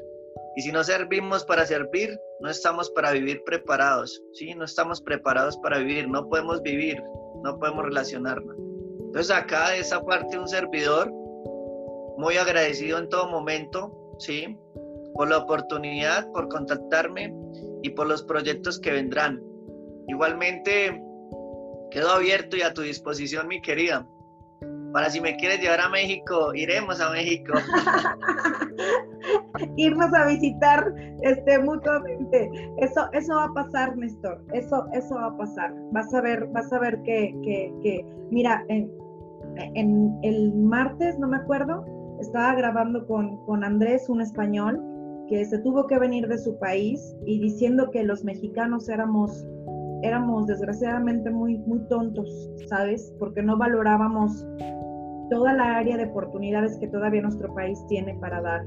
Y 0.55 0.61
si 0.61 0.71
no 0.71 0.83
servimos 0.83 1.45
para 1.45 1.65
servir, 1.65 2.19
no 2.39 2.49
estamos 2.49 2.89
para 2.91 3.11
vivir 3.11 3.41
preparados, 3.45 4.21
¿sí? 4.33 4.53
No 4.55 4.65
estamos 4.65 5.01
preparados 5.01 5.57
para 5.57 5.77
vivir, 5.79 6.07
no 6.07 6.27
podemos 6.27 6.61
vivir, 6.61 7.01
no 7.43 7.57
podemos 7.59 7.85
relacionarnos. 7.85 8.55
Entonces 8.99 9.31
acá 9.31 9.69
de 9.69 9.79
esa 9.79 10.01
parte 10.01 10.37
un 10.37 10.47
servidor, 10.47 11.11
muy 12.17 12.35
agradecido 12.37 12.97
en 12.97 13.09
todo 13.09 13.29
momento, 13.29 14.15
¿sí? 14.19 14.57
Por 15.13 15.29
la 15.29 15.37
oportunidad, 15.37 16.29
por 16.31 16.49
contactarme 16.49 17.33
y 17.81 17.89
por 17.91 18.07
los 18.07 18.23
proyectos 18.23 18.79
que 18.79 18.91
vendrán. 18.91 19.41
Igualmente, 20.07 21.01
quedo 21.91 22.09
abierto 22.09 22.57
y 22.57 22.61
a 22.61 22.73
tu 22.73 22.81
disposición, 22.81 23.47
mi 23.47 23.61
querida. 23.61 24.07
Para 24.93 25.09
si 25.09 25.21
me 25.21 25.35
quieres 25.35 25.59
llevar 25.59 25.81
a 25.81 25.89
México, 25.89 26.53
iremos 26.53 26.99
a 26.99 27.11
México. 27.11 27.53
Irnos 29.77 30.13
a 30.13 30.27
visitar 30.27 30.93
este, 31.21 31.59
mutuamente. 31.59 32.49
Eso, 32.77 33.09
eso 33.13 33.35
va 33.35 33.45
a 33.45 33.53
pasar, 33.53 33.95
Néstor. 33.97 34.41
Eso, 34.53 34.85
eso 34.93 35.15
va 35.15 35.27
a 35.27 35.37
pasar. 35.37 35.73
Vas 35.91 36.13
a 36.13 36.21
ver, 36.21 36.47
vas 36.47 36.71
a 36.73 36.79
ver 36.79 37.01
que, 37.03 37.35
que, 37.43 37.73
que 37.83 38.05
mira, 38.31 38.63
en, 38.69 38.91
en, 39.75 40.17
el 40.23 40.53
martes, 40.55 41.19
no 41.19 41.27
me 41.27 41.37
acuerdo, 41.37 41.85
estaba 42.19 42.55
grabando 42.55 43.05
con, 43.07 43.37
con 43.45 43.63
Andrés, 43.63 44.09
un 44.09 44.21
español, 44.21 44.81
que 45.27 45.45
se 45.45 45.59
tuvo 45.59 45.85
que 45.85 45.99
venir 45.99 46.27
de 46.27 46.39
su 46.39 46.57
país 46.57 47.15
y 47.25 47.39
diciendo 47.39 47.91
que 47.91 48.03
los 48.03 48.23
mexicanos 48.23 48.89
éramos 48.89 49.45
éramos 50.01 50.47
desgraciadamente 50.47 51.29
muy, 51.29 51.57
muy 51.59 51.79
tontos, 51.87 52.49
¿sabes? 52.67 53.13
Porque 53.19 53.41
no 53.41 53.57
valorábamos 53.57 54.45
toda 55.29 55.53
la 55.53 55.77
área 55.77 55.97
de 55.97 56.05
oportunidades 56.05 56.77
que 56.77 56.87
todavía 56.87 57.21
nuestro 57.21 57.53
país 57.53 57.79
tiene 57.87 58.15
para 58.15 58.41
dar 58.41 58.65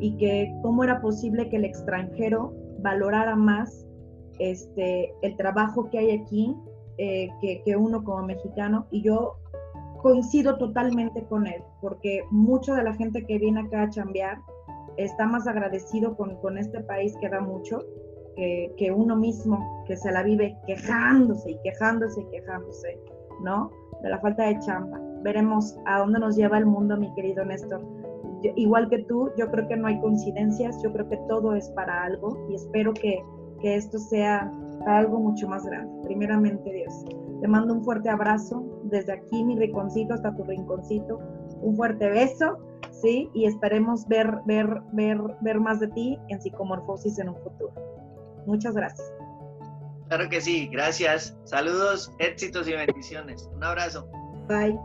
y 0.00 0.16
que 0.16 0.54
cómo 0.62 0.84
era 0.84 1.00
posible 1.00 1.48
que 1.48 1.56
el 1.56 1.64
extranjero 1.64 2.52
valorara 2.80 3.36
más 3.36 3.86
este, 4.38 5.14
el 5.22 5.36
trabajo 5.36 5.88
que 5.90 5.98
hay 5.98 6.10
aquí 6.10 6.54
eh, 6.98 7.28
que, 7.40 7.62
que, 7.64 7.76
uno 7.76 8.02
como 8.04 8.24
mexicano 8.24 8.86
y 8.90 9.02
yo 9.02 9.36
coincido 10.02 10.58
totalmente 10.58 11.24
con 11.24 11.46
él 11.46 11.62
porque 11.80 12.24
mucha 12.30 12.74
de 12.74 12.82
la 12.82 12.94
gente 12.94 13.24
que 13.24 13.38
viene 13.38 13.60
acá 13.60 13.82
a 13.82 13.90
chambear 13.90 14.38
está 14.96 15.26
más 15.26 15.46
agradecido 15.46 16.16
con, 16.16 16.36
con 16.36 16.58
este 16.58 16.80
país 16.80 17.16
que 17.20 17.28
da 17.28 17.40
mucho 17.40 17.84
que, 18.36 18.72
que 18.76 18.90
uno 18.90 19.16
mismo 19.16 19.84
que 19.86 19.96
se 19.96 20.10
la 20.12 20.22
vive 20.22 20.56
quejándose 20.66 21.52
y 21.52 21.58
quejándose 21.62 22.20
y 22.20 22.24
quejándose, 22.26 22.98
¿no? 23.42 23.70
De 24.02 24.10
la 24.10 24.18
falta 24.20 24.44
de 24.44 24.58
chamba 24.60 25.00
veremos 25.24 25.76
a 25.86 26.00
dónde 26.00 26.20
nos 26.20 26.36
lleva 26.36 26.58
el 26.58 26.66
mundo, 26.66 26.96
mi 26.96 27.12
querido 27.14 27.44
Néstor. 27.44 27.80
igual 28.56 28.88
que 28.90 28.98
tú, 29.04 29.30
yo 29.36 29.50
creo 29.50 29.66
que 29.66 29.76
no 29.76 29.88
hay 29.88 29.98
coincidencias, 30.00 30.80
yo 30.82 30.92
creo 30.92 31.08
que 31.08 31.16
todo 31.28 31.54
es 31.54 31.68
para 31.70 32.04
algo 32.04 32.46
y 32.50 32.54
espero 32.54 32.92
que, 32.92 33.24
que 33.60 33.74
esto 33.74 33.98
sea 33.98 34.52
para 34.80 34.98
algo 34.98 35.18
mucho 35.18 35.48
más 35.48 35.64
grande. 35.64 35.90
Primeramente 36.04 36.70
Dios. 36.70 37.04
Te 37.40 37.48
mando 37.48 37.72
un 37.72 37.82
fuerte 37.82 38.10
abrazo 38.10 38.62
desde 38.84 39.12
aquí, 39.12 39.42
mi 39.42 39.56
rinconcito, 39.56 40.12
hasta 40.12 40.34
tu 40.36 40.44
rinconcito. 40.44 41.18
Un 41.62 41.74
fuerte 41.74 42.10
beso, 42.10 42.58
¿sí? 42.90 43.30
Y 43.32 43.46
esperemos 43.46 44.06
ver, 44.06 44.40
ver, 44.44 44.82
ver, 44.92 45.18
ver 45.40 45.58
más 45.58 45.80
de 45.80 45.88
ti 45.88 46.18
en 46.28 46.40
psicomorfosis 46.40 47.18
en 47.18 47.30
un 47.30 47.36
futuro. 47.36 47.72
Muchas 48.46 48.74
gracias. 48.74 49.12
Claro 50.08 50.28
que 50.28 50.40
sí, 50.40 50.68
gracias. 50.70 51.36
Saludos, 51.44 52.12
éxitos 52.18 52.68
y 52.68 52.72
bendiciones. 52.72 53.48
Un 53.54 53.64
abrazo. 53.64 54.08
Bye. 54.48 54.78